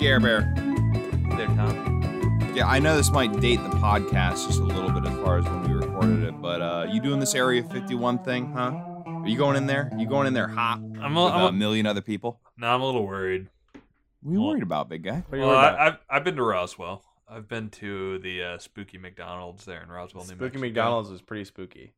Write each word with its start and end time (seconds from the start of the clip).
Gare 0.00 0.18
Bear. 0.18 0.40
There, 1.36 1.46
Tom. 1.48 2.50
Yeah, 2.54 2.66
I 2.66 2.78
know 2.78 2.96
this 2.96 3.10
might 3.10 3.38
date 3.40 3.62
the 3.62 3.68
podcast 3.76 4.46
just 4.46 4.58
a 4.58 4.64
little 4.64 4.90
bit 4.90 5.04
as 5.10 5.16
far 5.18 5.38
as 5.38 5.44
when 5.44 5.62
we 5.68 5.74
recorded 5.74 6.22
it, 6.24 6.40
but 6.40 6.62
uh, 6.62 6.86
you 6.90 7.00
doing 7.00 7.20
this 7.20 7.34
Area 7.34 7.62
51 7.62 8.24
thing, 8.24 8.50
huh? 8.52 8.72
Are 9.06 9.28
you 9.28 9.36
going 9.36 9.56
in 9.56 9.66
there? 9.66 9.90
You 9.98 10.06
going 10.08 10.26
in 10.26 10.32
there 10.32 10.48
hot 10.48 10.78
I'm 10.78 11.14
with 11.14 11.24
a, 11.24 11.34
I'm 11.34 11.42
a 11.42 11.46
a, 11.48 11.52
million 11.52 11.84
other 11.86 12.00
people? 12.00 12.40
no, 12.56 12.66
I'm 12.74 12.80
a 12.80 12.86
little 12.86 13.06
worried. 13.06 13.48
What 14.22 14.30
are 14.30 14.32
you 14.32 14.40
Well- 14.40 14.48
worried 14.50 14.62
about, 14.62 14.88
big 14.88 15.02
guy? 15.04 15.22
What 15.28 15.36
are 15.36 15.40
you 15.40 15.46
Well, 15.46 15.58
about? 15.58 15.78
I, 15.78 15.86
I've 15.86 15.98
I've 16.08 16.24
been 16.24 16.36
to 16.36 16.42
Roswell. 16.42 17.02
I've 17.28 17.46
been 17.46 17.68
to 17.70 18.18
the 18.20 18.42
uh, 18.42 18.58
spooky 18.58 18.98
McDonald's 18.98 19.64
there 19.64 19.82
in 19.82 19.88
Roswell, 19.90 20.24
New 20.24 20.30
Spooky 20.30 20.40
Mexico. 20.58 20.60
McDonald's 20.66 21.10
is 21.10 21.22
pretty 21.22 21.44
spooky. 21.44 21.92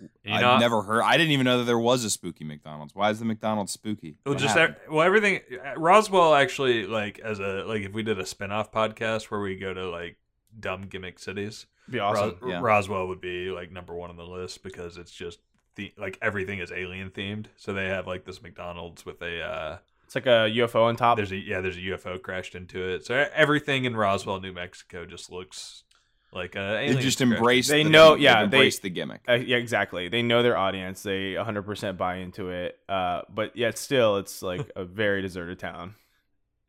You 0.00 0.32
I've 0.34 0.40
know, 0.40 0.58
never 0.58 0.82
heard. 0.82 1.02
I 1.02 1.16
didn't 1.16 1.30
even 1.32 1.44
know 1.44 1.58
that 1.58 1.64
there 1.64 1.78
was 1.78 2.04
a 2.04 2.10
spooky 2.10 2.44
McDonald's. 2.44 2.94
Why 2.94 3.10
is 3.10 3.18
the 3.20 3.24
McDonald's 3.24 3.72
spooky? 3.72 4.16
Well, 4.26 4.34
What 4.34 4.42
just 4.42 4.56
happened? 4.56 4.76
well, 4.90 5.02
everything. 5.06 5.40
Roswell 5.76 6.34
actually, 6.34 6.86
like 6.86 7.18
as 7.20 7.38
a 7.38 7.64
like 7.66 7.82
if 7.82 7.92
we 7.92 8.02
did 8.02 8.18
a 8.18 8.26
spin-off 8.26 8.72
podcast 8.72 9.24
where 9.30 9.40
we 9.40 9.56
go 9.56 9.72
to 9.72 9.88
like 9.90 10.16
dumb 10.58 10.82
gimmick 10.88 11.18
cities, 11.18 11.66
Be 11.88 11.98
awesome. 11.98 12.36
Ros- 12.40 12.50
yeah. 12.50 12.60
Roswell 12.60 13.06
would 13.08 13.20
be 13.20 13.50
like 13.50 13.70
number 13.70 13.94
one 13.94 14.10
on 14.10 14.16
the 14.16 14.24
list 14.26 14.62
because 14.62 14.96
it's 14.96 15.12
just 15.12 15.38
the 15.76 15.92
like 15.96 16.18
everything 16.20 16.58
is 16.58 16.72
alien 16.72 17.10
themed. 17.10 17.46
So 17.56 17.72
they 17.72 17.86
have 17.86 18.06
like 18.06 18.24
this 18.24 18.42
McDonald's 18.42 19.06
with 19.06 19.22
a 19.22 19.40
uh 19.42 19.78
It's 20.04 20.14
like 20.16 20.26
a 20.26 20.50
UFO 20.50 20.82
on 20.82 20.96
top. 20.96 21.16
there's 21.16 21.32
a 21.32 21.36
yeah 21.36 21.60
there's 21.60 21.76
a 21.76 21.80
UFO 21.80 22.20
crashed 22.20 22.54
into 22.56 22.82
it. 22.82 23.06
So 23.06 23.26
everything 23.34 23.84
in 23.84 23.96
Roswell, 23.96 24.40
New 24.40 24.52
Mexico, 24.52 25.06
just 25.06 25.30
looks 25.30 25.84
like 26.32 26.54
a 26.56 26.86
they 26.88 26.94
just 27.00 27.18
crashed. 27.18 27.32
embrace. 27.32 27.68
They 27.68 27.82
the, 27.84 27.90
know- 27.90 28.14
they've 28.14 28.22
yeah, 28.22 28.36
they- 28.38 28.44
embraced 28.44 28.82
the 28.82 28.90
gimmick. 28.90 29.20
Uh, 29.28 29.34
yeah, 29.34 29.56
exactly. 29.58 30.08
They 30.08 30.22
know 30.22 30.42
their 30.42 30.56
audience. 30.56 31.02
They 31.02 31.34
100% 31.34 31.96
buy 31.96 32.16
into 32.16 32.48
it. 32.50 32.78
Uh, 32.88 33.22
but 33.28 33.56
yet 33.56 33.76
still, 33.78 34.16
it's 34.16 34.42
like 34.42 34.70
a 34.76 34.84
very 34.84 35.20
deserted 35.22 35.58
town, 35.58 35.94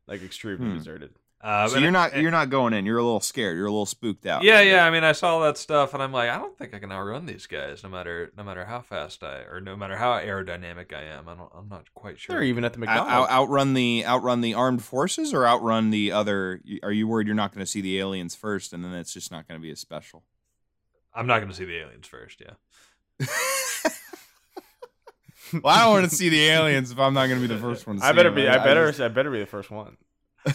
like 0.08 0.22
extremely 0.24 0.68
Hmm. 0.72 0.78
deserted. 0.78 1.12
Uh, 1.44 1.68
so 1.68 1.78
you're 1.78 1.92
not 1.92 2.14
and- 2.14 2.22
you're 2.22 2.32
not 2.32 2.50
going 2.50 2.72
in. 2.72 2.86
You're 2.86 3.00
a 3.00 3.04
little 3.04 3.20
scared. 3.20 3.58
You're 3.58 3.66
a 3.66 3.72
little 3.72 3.86
spooked 3.86 4.26
out. 4.26 4.44
Yeah, 4.44 4.62
yeah. 4.62 4.86
I 4.86 4.90
mean, 4.92 5.04
I 5.04 5.12
saw 5.12 5.42
that 5.42 5.58
stuff, 5.58 5.94
and 5.94 6.02
I'm 6.02 6.14
like, 6.14 6.30
I 6.30 6.38
don't 6.38 6.58
think 6.58 6.74
I 6.74 6.80
can 6.80 6.90
outrun 6.90 7.26
these 7.26 7.48
guys, 7.48 7.84
no 7.84 7.90
matter 7.90 8.32
no 8.38 8.44
matter 8.46 8.64
how 8.64 8.80
fast 8.80 9.22
I 9.24 9.40
or 9.52 9.60
no 9.60 9.76
matter 9.76 9.98
how 9.98 10.14
aerodynamic 10.14 10.94
I 10.94 11.04
am. 11.04 11.28
I 11.28 11.36
don't, 11.36 11.52
I'm 11.54 11.68
not 11.68 11.94
quite 11.94 12.18
sure. 12.18 12.36
They're 12.36 12.46
even 12.46 12.64
at 12.64 12.72
the 12.72 12.80
McDonald's. 12.80 13.12
out, 13.12 13.30
outrun 13.30 13.74
the 13.74 14.06
outrun 14.06 14.40
the 14.40 14.54
armed 14.54 14.84
forces 14.86 15.34
or 15.34 15.46
outrun 15.46 15.90
the 15.90 16.14
other. 16.14 16.62
Are 16.82 16.94
you 16.94 17.10
worried 17.10 17.28
you're 17.28 17.36
not 17.36 17.54
going 17.54 17.66
to 17.66 17.70
see 17.70 17.82
the 17.82 18.00
aliens 18.00 18.36
first, 18.36 18.72
and 18.72 18.82
then 18.82 18.94
it's 18.94 19.14
just 19.14 19.30
not 19.30 19.46
going 19.46 19.60
to 19.60 19.62
be 19.62 19.70
as 19.72 19.82
special? 19.82 20.24
I'm 21.14 21.28
not 21.28 21.40
going 21.40 21.50
to 21.50 21.56
see 21.56 21.66
the 21.66 21.76
aliens 21.78 22.08
first. 22.08 22.40
Yeah. 22.42 22.54
well, 25.62 25.74
I 25.76 25.84
don't 25.84 25.92
want 25.92 26.10
to 26.10 26.16
see 26.16 26.30
the 26.30 26.46
aliens 26.48 26.90
if 26.92 26.98
I'm 27.00 27.14
not 27.14 27.28
going 27.28 27.42
to 27.42 27.48
be 27.48 27.54
the 27.54 27.60
first 27.60 27.86
one. 27.86 27.98
To 28.00 28.06
I 28.06 28.12
see 28.12 28.16
better 28.16 28.30
them. 28.30 28.36
be. 28.38 28.48
I 28.48 28.64
better. 28.64 28.88
just- 28.88 29.02
I 29.02 29.10
better 29.10 29.30
be 29.30 29.40
the 29.40 29.46
first 29.46 29.70
one. 29.70 29.98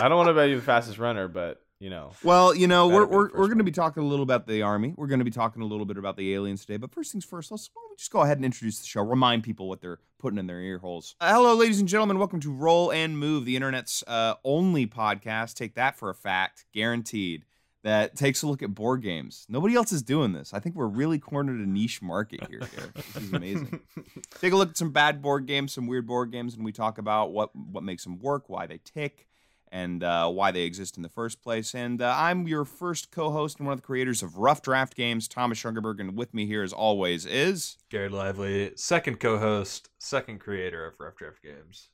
I 0.00 0.08
don't 0.08 0.16
want 0.16 0.28
to 0.28 0.34
be 0.34 0.54
the 0.54 0.62
fastest 0.62 0.98
runner, 0.98 1.26
but 1.26 1.60
you 1.80 1.90
know. 1.90 2.12
well, 2.22 2.54
you 2.54 2.68
know, 2.68 2.86
we're 2.86 3.04
we're, 3.04 3.30
we're 3.32 3.46
going 3.46 3.58
to 3.58 3.64
be 3.64 3.72
talking 3.72 4.02
a 4.02 4.06
little 4.06 4.22
about 4.22 4.46
the 4.46 4.62
army. 4.62 4.94
We're 4.96 5.08
going 5.08 5.18
to 5.18 5.24
be 5.24 5.32
talking 5.32 5.60
a 5.60 5.64
little 5.64 5.86
bit 5.86 5.98
about 5.98 6.16
the 6.16 6.34
aliens 6.34 6.60
today. 6.64 6.76
But 6.76 6.92
first 6.92 7.10
things 7.10 7.24
first, 7.24 7.50
let's 7.50 7.68
why 7.72 7.82
don't 7.82 7.90
we 7.90 7.96
just 7.96 8.12
go 8.12 8.20
ahead 8.20 8.38
and 8.38 8.44
introduce 8.44 8.78
the 8.78 8.86
show. 8.86 9.02
Remind 9.02 9.42
people 9.42 9.68
what 9.68 9.80
they're 9.80 9.98
putting 10.18 10.38
in 10.38 10.46
their 10.46 10.60
ear 10.60 10.78
holes. 10.78 11.16
Uh, 11.20 11.32
hello, 11.32 11.54
ladies 11.54 11.80
and 11.80 11.88
gentlemen. 11.88 12.18
Welcome 12.18 12.38
to 12.40 12.52
Roll 12.52 12.92
and 12.92 13.18
Move, 13.18 13.44
the 13.44 13.56
internet's 13.56 14.04
uh, 14.06 14.34
only 14.44 14.86
podcast. 14.86 15.54
Take 15.54 15.74
that 15.74 15.96
for 15.96 16.10
a 16.10 16.14
fact, 16.14 16.66
guaranteed. 16.72 17.44
That 17.84 18.16
takes 18.16 18.42
a 18.42 18.48
look 18.48 18.62
at 18.62 18.74
board 18.74 19.02
games. 19.02 19.46
Nobody 19.48 19.74
else 19.76 19.92
is 19.92 20.02
doing 20.02 20.32
this. 20.32 20.52
I 20.52 20.58
think 20.58 20.74
we're 20.74 20.86
really 20.88 21.18
cornered 21.18 21.60
a 21.60 21.66
niche 21.66 22.02
market 22.02 22.46
here. 22.48 22.58
Garrett. 22.58 22.94
This 22.94 23.16
is 23.16 23.32
amazing. 23.32 23.80
take 24.40 24.52
a 24.52 24.56
look 24.56 24.70
at 24.70 24.76
some 24.76 24.90
bad 24.90 25.22
board 25.22 25.46
games, 25.46 25.72
some 25.72 25.86
weird 25.86 26.06
board 26.06 26.32
games, 26.32 26.54
and 26.54 26.64
we 26.64 26.72
talk 26.72 26.98
about 26.98 27.32
what 27.32 27.54
what 27.54 27.84
makes 27.84 28.02
them 28.02 28.18
work, 28.18 28.48
why 28.48 28.66
they 28.66 28.80
tick, 28.84 29.27
and 29.72 30.02
uh, 30.02 30.28
why 30.30 30.50
they 30.50 30.62
exist 30.62 30.96
in 30.96 31.02
the 31.02 31.08
first 31.08 31.42
place. 31.42 31.74
And 31.74 32.00
uh, 32.02 32.14
I'm 32.16 32.48
your 32.48 32.64
first 32.64 33.10
co-host 33.10 33.58
and 33.58 33.66
one 33.66 33.74
of 33.74 33.80
the 33.80 33.86
creators 33.86 34.22
of 34.22 34.36
Rough 34.36 34.62
Draft 34.62 34.94
Games, 34.96 35.28
Thomas 35.28 35.58
Schungerberg, 35.58 36.00
and 36.00 36.16
with 36.16 36.32
me 36.34 36.46
here, 36.46 36.62
as 36.62 36.72
always, 36.72 37.26
is 37.26 37.76
Gary 37.90 38.08
Lively, 38.08 38.72
second 38.76 39.20
co-host, 39.20 39.88
second 39.98 40.40
creator 40.40 40.86
of 40.86 40.94
Rough 40.98 41.16
Draft 41.16 41.42
Games. 41.42 41.88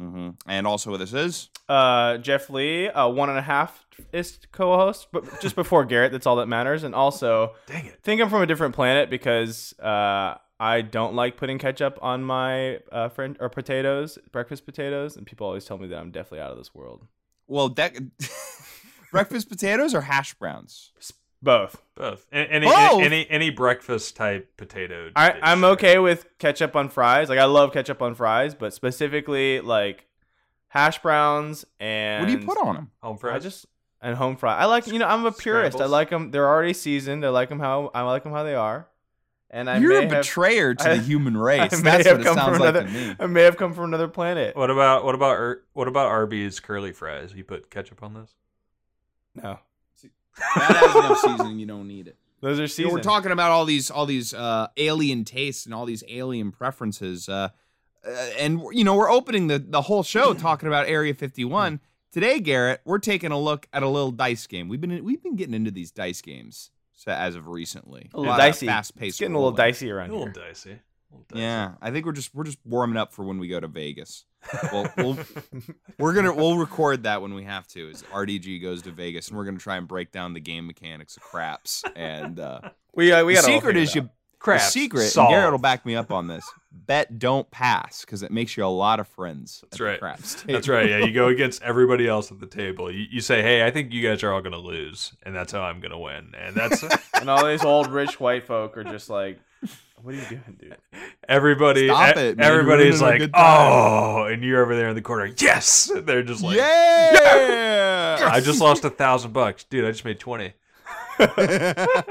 Mhm. 0.00 0.34
and 0.46 0.66
also 0.66 0.90
with 0.90 1.00
us 1.02 1.12
is 1.12 1.48
Uh, 1.68 2.16
Jeff 2.18 2.50
Lee, 2.50 2.88
uh, 2.88 3.06
one 3.08 3.28
and 3.28 3.38
a 3.38 3.42
half 3.42 3.86
is 4.12 4.38
co-host, 4.50 5.06
but 5.12 5.40
just 5.40 5.54
before 5.54 5.84
Garrett. 5.84 6.10
That's 6.10 6.26
all 6.26 6.36
that 6.36 6.46
matters. 6.46 6.82
And 6.82 6.92
also, 6.94 7.54
Dang 7.66 7.86
it! 7.86 8.00
think 8.02 8.20
I'm 8.20 8.28
from 8.28 8.42
a 8.42 8.46
different 8.46 8.74
planet 8.74 9.10
because 9.10 9.78
uh, 9.78 10.38
I 10.62 10.80
don't 10.82 11.14
like 11.14 11.36
putting 11.36 11.58
ketchup 11.58 11.98
on 12.00 12.22
my 12.22 12.78
uh, 12.92 13.08
friend 13.08 13.36
or 13.40 13.48
potatoes, 13.48 14.16
breakfast 14.30 14.64
potatoes, 14.64 15.16
and 15.16 15.26
people 15.26 15.46
always 15.46 15.64
tell 15.64 15.76
me 15.78 15.88
that 15.88 15.98
I'm 15.98 16.10
definitely 16.12 16.40
out 16.40 16.52
of 16.52 16.58
this 16.58 16.72
world. 16.74 17.06
well, 17.48 17.68
de- 17.68 17.90
breakfast 19.10 19.48
potatoes 19.48 19.94
or 19.94 20.02
hash 20.02 20.34
browns. 20.34 20.92
Both. 21.42 21.82
Both. 21.96 22.26
A- 22.32 22.36
Any 22.36 22.66
Both? 22.66 23.02
any 23.02 23.28
any 23.28 23.50
breakfast 23.50 24.14
type 24.14 24.56
potato. 24.56 25.10
I, 25.16 25.32
dish. 25.32 25.40
I'm 25.42 25.64
okay 25.64 25.98
with 25.98 26.26
ketchup 26.38 26.76
on 26.76 26.88
fries. 26.88 27.28
Like 27.28 27.40
I 27.40 27.44
love 27.46 27.72
ketchup 27.72 28.00
on 28.00 28.14
fries, 28.14 28.54
but 28.54 28.72
specifically 28.72 29.60
like 29.60 30.06
hash 30.68 31.02
browns 31.02 31.64
and 31.80 32.22
What 32.22 32.32
do 32.32 32.38
you 32.38 32.46
put 32.46 32.58
on 32.58 32.74
them? 32.76 32.90
Home 33.02 33.18
fries. 33.18 33.30
I 33.30 33.34
fries. 33.34 33.42
just 33.42 33.66
and 34.00 34.16
home 34.16 34.36
fry. 34.36 34.56
I 34.56 34.66
like 34.66 34.86
you 34.86 34.98
know 35.00 35.06
I'm 35.08 35.26
a 35.26 35.32
purist. 35.32 35.80
I 35.80 35.86
like 35.86 36.10
them. 36.10 36.30
They're 36.30 36.48
already 36.48 36.72
seasoned. 36.74 37.24
I 37.26 37.30
like 37.30 37.48
them 37.48 37.58
how 37.58 37.90
I 37.92 38.02
like 38.02 38.22
them 38.22 38.32
how 38.32 38.44
they 38.44 38.54
are. 38.54 38.86
And 39.54 39.68
I 39.68 39.76
You're 39.78 39.90
may 39.90 40.06
a 40.06 40.08
have, 40.14 40.22
betrayer 40.24 40.74
to 40.74 40.84
I- 40.90 40.96
the 40.96 41.02
human 41.02 41.36
race. 41.36 41.72
may 41.72 42.02
That's 42.02 42.08
what 42.08 42.20
it 42.20 42.24
sounds 42.24 42.58
like 42.58 42.70
another. 42.74 42.84
to 42.84 42.88
me. 42.90 43.16
I 43.20 43.26
may 43.26 43.42
have 43.42 43.56
come 43.58 43.74
from 43.74 43.84
another 43.84 44.08
planet. 44.08 44.56
What 44.56 44.70
about 44.70 45.04
what 45.04 45.14
about 45.14 45.58
what 45.74 45.88
about 45.88 46.06
Arby's 46.06 46.58
curly 46.58 46.92
fries? 46.92 47.34
You 47.34 47.44
put 47.44 47.70
ketchup 47.70 48.02
on 48.02 48.14
those? 48.14 48.34
No, 49.34 49.58
That 50.56 50.76
has 50.76 50.94
enough 50.96 51.18
seasoning. 51.18 51.58
You 51.58 51.66
don't 51.66 51.86
need 51.88 52.08
it. 52.08 52.16
those 52.40 52.58
are 52.58 52.80
You 52.82 52.88
know, 52.88 52.94
we're 52.94 53.00
talking 53.00 53.30
about 53.32 53.50
all 53.50 53.64
these 53.64 53.90
all 53.90 54.06
these 54.06 54.32
uh, 54.34 54.68
alien 54.76 55.24
tastes 55.24 55.64
and 55.66 55.74
all 55.74 55.84
these 55.86 56.02
alien 56.08 56.50
preferences, 56.52 57.28
uh, 57.28 57.48
uh, 58.06 58.10
and 58.38 58.60
you 58.72 58.84
know 58.84 58.94
we're 58.94 59.10
opening 59.10 59.46
the 59.48 59.58
the 59.58 59.82
whole 59.82 60.02
show 60.02 60.32
talking 60.48 60.66
about 60.66 60.86
Area 60.88 61.14
51. 61.14 61.80
Today, 62.10 62.40
Garrett, 62.40 62.80
we're 62.84 62.98
taking 62.98 63.32
a 63.32 63.38
look 63.38 63.66
at 63.72 63.82
a 63.82 63.88
little 63.88 64.10
dice 64.10 64.46
game. 64.46 64.68
We've 64.68 64.80
been 64.80 65.02
we've 65.04 65.22
been 65.22 65.36
getting 65.36 65.54
into 65.54 65.70
these 65.70 65.90
dice 65.90 66.20
games 66.20 66.70
so, 67.04 67.12
as 67.12 67.34
of 67.36 67.48
recently. 67.48 68.08
a 68.14 68.18
little 68.18 68.32
lot 68.32 68.38
dicey. 68.38 68.66
fast 68.66 68.96
paced. 68.96 69.18
getting 69.18 69.34
a 69.34 69.38
little 69.38 69.52
dicey 69.52 69.90
around 69.90 70.10
A 70.10 70.12
little 70.12 70.26
here. 70.26 70.34
dicey. 70.48 70.70
A 70.70 70.74
little 71.12 71.26
dicey. 71.28 71.40
Yeah, 71.42 71.72
I 71.80 71.90
think 71.90 72.06
we're 72.06 72.12
just 72.12 72.34
we're 72.34 72.44
just 72.44 72.58
warming 72.64 72.96
up 72.96 73.12
for 73.12 73.24
when 73.24 73.38
we 73.38 73.48
go 73.48 73.58
to 73.60 73.68
Vegas. 73.68 74.24
Well, 74.72 74.92
we'll 74.96 75.18
we're 75.98 76.14
gonna 76.14 76.34
we'll 76.34 76.56
record 76.58 77.04
that 77.04 77.22
when 77.22 77.32
we 77.34 77.44
have 77.44 77.66
to. 77.68 77.90
As 77.90 78.02
RDG 78.04 78.60
goes 78.60 78.82
to 78.82 78.90
Vegas, 78.90 79.28
and 79.28 79.36
we're 79.36 79.44
gonna 79.44 79.58
try 79.58 79.76
and 79.76 79.86
break 79.86 80.10
down 80.10 80.32
the 80.34 80.40
game 80.40 80.66
mechanics 80.66 81.16
of 81.16 81.22
craps. 81.22 81.84
And 81.94 82.40
uh, 82.40 82.60
We 82.94 83.12
uh, 83.12 83.24
we 83.24 83.34
the 83.34 83.40
got 83.42 83.46
secret 83.46 83.76
is 83.76 83.94
you 83.94 84.08
Crap. 84.40 84.60
the 84.60 84.64
secret. 84.66 85.02
And 85.02 85.10
solved. 85.12 85.30
Garrett 85.32 85.52
will 85.52 85.58
back 85.60 85.86
me 85.86 85.94
up 85.94 86.10
on 86.10 86.26
this. 86.26 86.44
Bet 86.74 87.18
don't 87.18 87.50
pass 87.50 88.04
because 88.04 88.22
it 88.22 88.30
makes 88.30 88.56
you 88.56 88.64
a 88.64 88.66
lot 88.66 88.98
of 88.98 89.06
friends. 89.06 89.60
That's 89.62 89.74
at 89.74 89.78
the 89.78 89.84
right. 89.84 89.98
craps 90.00 90.42
That's 90.48 90.68
right. 90.68 90.88
Yeah, 90.88 90.98
you 90.98 91.12
go 91.12 91.28
against 91.28 91.62
everybody 91.62 92.08
else 92.08 92.32
at 92.32 92.40
the 92.40 92.46
table. 92.46 92.90
You, 92.90 93.06
you 93.10 93.20
say, 93.20 93.42
"Hey, 93.42 93.64
I 93.64 93.70
think 93.70 93.92
you 93.92 94.02
guys 94.02 94.22
are 94.22 94.32
all 94.32 94.40
going 94.40 94.52
to 94.52 94.58
lose, 94.58 95.12
and 95.22 95.34
that's 95.34 95.52
how 95.52 95.62
I'm 95.62 95.80
going 95.80 95.92
to 95.92 95.98
win." 95.98 96.32
And 96.36 96.56
that's 96.56 96.82
and 97.14 97.28
all 97.28 97.46
these 97.46 97.64
old 97.64 97.88
rich 97.88 98.18
white 98.18 98.44
folk 98.44 98.76
are 98.76 98.84
just 98.84 99.10
like, 99.10 99.38
"What 100.02 100.14
are 100.14 100.18
you 100.18 100.24
doing, 100.28 100.58
dude?" 100.58 100.76
everybody. 101.28 101.88
Stop 101.88 102.16
it, 102.16 102.36
man. 102.38 102.46
Everybody's 102.46 103.02
like, 103.02 103.30
"Oh," 103.34 104.24
and 104.24 104.42
you're 104.42 104.62
over 104.62 104.74
there 104.74 104.88
in 104.88 104.94
the 104.94 105.02
corner. 105.02 105.30
Yes, 105.38 105.90
And 105.90 106.06
they're 106.06 106.22
just 106.22 106.42
like, 106.42 106.56
yeah. 106.56 108.28
"I 108.30 108.40
just 108.40 108.60
lost 108.60 108.84
a 108.84 108.90
thousand 108.90 109.32
bucks, 109.32 109.64
dude. 109.64 109.84
I 109.84 109.90
just 109.90 110.04
made 110.04 110.18
twenty. 110.18 110.54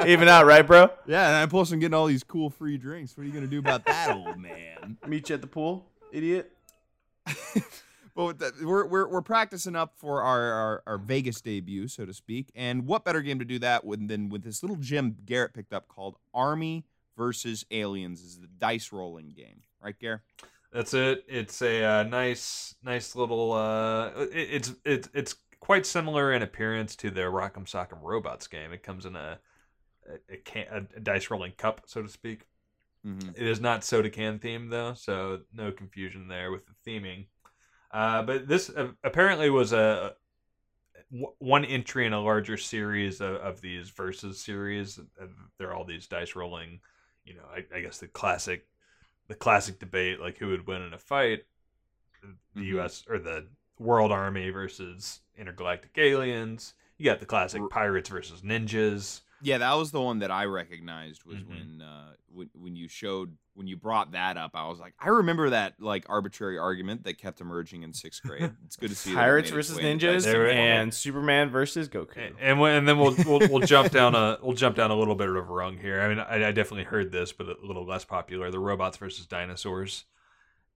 Even 0.08 0.28
out, 0.28 0.46
right, 0.46 0.66
bro? 0.66 0.90
yeah, 1.06 1.28
and 1.28 1.36
I'm 1.38 1.50
plus 1.50 1.72
I'm 1.72 1.80
getting 1.80 1.94
all 1.94 2.08
these 2.08 2.24
cool 2.24 2.50
free 2.50 2.78
drinks. 2.78 3.16
What 3.18 3.24
are 3.24 3.28
you 3.28 3.34
gonna 3.34 3.48
do 3.48 3.60
about 3.60 3.86
that, 3.86 4.16
old 4.16 4.38
man? 4.40 4.98
Meet 5.08 5.30
you 5.30 5.36
at 5.36 5.42
the 5.42 5.48
pool, 5.48 5.86
idiot. 6.12 6.52
But 8.14 8.26
with 8.26 8.40
that, 8.40 8.62
we're, 8.62 8.86
we're 8.86 9.08
we're 9.08 9.22
practicing 9.22 9.76
up 9.76 9.94
for 9.96 10.22
our, 10.22 10.42
our, 10.42 10.84
our 10.86 10.98
Vegas 10.98 11.40
debut, 11.42 11.88
so 11.88 12.06
to 12.06 12.14
speak. 12.14 12.52
And 12.56 12.86
what 12.86 13.06
better 13.06 13.22
game 13.22 13.40
to 13.40 13.46
do 13.46 13.60
that 13.60 13.86
with 13.86 14.08
than 14.08 14.30
with 14.30 14.44
this 14.44 14.62
little 14.62 14.76
gem 14.78 15.16
Garrett 15.26 15.54
picked 15.54 15.74
up 15.74 15.88
called 15.88 16.18
Army 16.34 16.86
versus 17.18 17.66
Aliens? 17.72 18.22
Is 18.22 18.40
the 18.40 18.48
dice 18.48 18.92
rolling 18.92 19.30
game, 19.30 19.62
right, 19.82 19.98
Garrett? 19.98 20.22
That's 20.74 20.94
it. 20.94 21.26
It's 21.28 21.62
a 21.62 21.84
uh, 21.84 22.04
nice, 22.04 22.76
nice 22.84 23.16
little. 23.16 23.54
Uh, 23.54 24.10
it, 24.18 24.30
it's 24.34 24.74
it's 24.84 25.10
it's 25.14 25.36
quite 25.62 25.86
similar 25.86 26.34
in 26.34 26.42
appearance 26.42 26.96
to 26.98 27.10
the 27.10 27.22
Rock'em 27.22 27.66
Sock'em 27.66 28.02
Robots 28.02 28.48
game. 28.48 28.74
It 28.74 28.84
comes 28.84 29.06
in 29.06 29.16
a 29.16 29.40
a, 30.30 30.38
can, 30.38 30.66
a, 30.96 31.00
dice 31.00 31.30
rolling 31.30 31.54
cup, 31.54 31.84
so 31.86 32.02
to 32.02 32.10
speak. 32.10 32.48
Mm-hmm. 33.06 33.30
It 33.36 33.48
is 33.48 33.62
not 33.62 33.84
soda 33.84 34.10
can 34.10 34.40
themed 34.40 34.70
though, 34.70 34.94
so 34.94 35.42
no 35.54 35.72
confusion 35.72 36.28
there 36.28 36.52
with 36.52 36.64
the 36.66 36.74
theming. 36.86 37.28
Uh, 37.92 38.24
but 38.24 38.48
this 38.48 38.70
uh, 38.70 38.90
apparently 39.04 39.50
was 39.50 39.74
a 39.74 40.14
w- 41.12 41.34
one 41.40 41.66
entry 41.66 42.06
in 42.06 42.14
a 42.14 42.22
larger 42.22 42.58
series 42.58 43.22
of, 43.22 43.36
of 43.36 43.62
these 43.62 43.90
versus 43.90 44.40
series. 44.42 45.00
They're 45.58 45.74
all 45.74 45.86
these 45.86 46.08
dice 46.08 46.36
rolling, 46.36 46.80
you 47.26 47.36
know. 47.36 47.44
I, 47.54 47.66
I 47.76 47.82
guess 47.82 47.98
the 48.00 48.08
classic, 48.08 48.68
the 49.28 49.36
classic 49.36 49.80
debate 49.80 50.20
like 50.20 50.38
who 50.38 50.50
would 50.50 50.68
win 50.68 50.82
in 50.82 50.94
a 50.94 51.00
fight, 51.00 51.44
the 52.56 52.62
Mhm. 52.62 52.66
U.S. 52.66 53.04
or 53.10 53.20
the 53.20 53.48
World 53.82 54.12
Army 54.12 54.50
versus 54.52 55.22
Intergalactic 55.38 55.92
Aliens. 55.98 56.74
You 56.98 57.06
got 57.06 57.20
the 57.20 57.26
classic 57.26 57.62
Pirates 57.70 58.10
versus 58.10 58.42
Ninjas. 58.42 59.22
Yeah, 59.44 59.58
that 59.58 59.74
was 59.74 59.90
the 59.92 60.00
one 60.02 60.20
that 60.20 60.30
I 60.30 60.46
recognized 60.46 61.24
was 61.26 61.38
Mhm. 61.38 61.50
when 61.50 61.82
uh 61.82 62.12
when 62.34 62.50
when 62.54 62.76
you 62.76 62.88
showed 62.88 63.36
when 63.56 63.66
you 63.68 63.76
brought 63.76 64.12
that 64.12 64.38
up. 64.38 64.52
I 64.54 64.68
was 64.68 64.80
like, 64.80 64.94
I 65.00 65.10
remember 65.10 65.50
that 65.50 65.74
like 65.80 66.06
arbitrary 66.08 66.60
argument 66.60 67.04
that 67.06 67.18
kept 67.18 67.42
emerging 67.42 67.82
in 67.82 67.92
sixth 67.92 68.22
grade. 68.22 68.52
It's 68.66 68.76
good 68.76 68.92
to 68.92 68.96
see 68.96 69.16
Pirates 69.16 69.50
versus 69.50 69.80
ninjas 69.80 70.24
There 70.26 70.44
we- 70.46 70.52
and 70.52 70.94
Superman 70.94 71.50
versus 71.50 71.90
Goku. 71.90 72.18
And 72.18 72.36
and, 72.40 72.60
when- 72.60 72.76
and 72.78 72.88
then 72.88 73.00
we'll, 73.00 73.16
we'll 73.26 73.40
we'll 73.50 73.60
jump 73.68 73.92
down 73.92 74.14
a 74.14 74.38
we'll 74.44 74.56
jump 74.56 74.76
down 74.76 74.92
a 74.92 74.96
little 74.96 75.16
bit 75.16 75.28
of 75.28 75.36
a 75.36 75.42
rung 75.42 75.78
here. 75.80 76.02
I 76.02 76.08
mean, 76.08 76.20
I, 76.20 76.50
I 76.50 76.52
definitely 76.52 76.84
heard 76.84 77.12
this, 77.12 77.34
but 77.34 77.48
a 77.48 77.56
little 77.66 77.86
less 77.86 78.06
popular. 78.06 78.52
The 78.52 78.60
robots 78.60 78.98
versus 78.98 79.26
dinosaurs. 79.26 80.06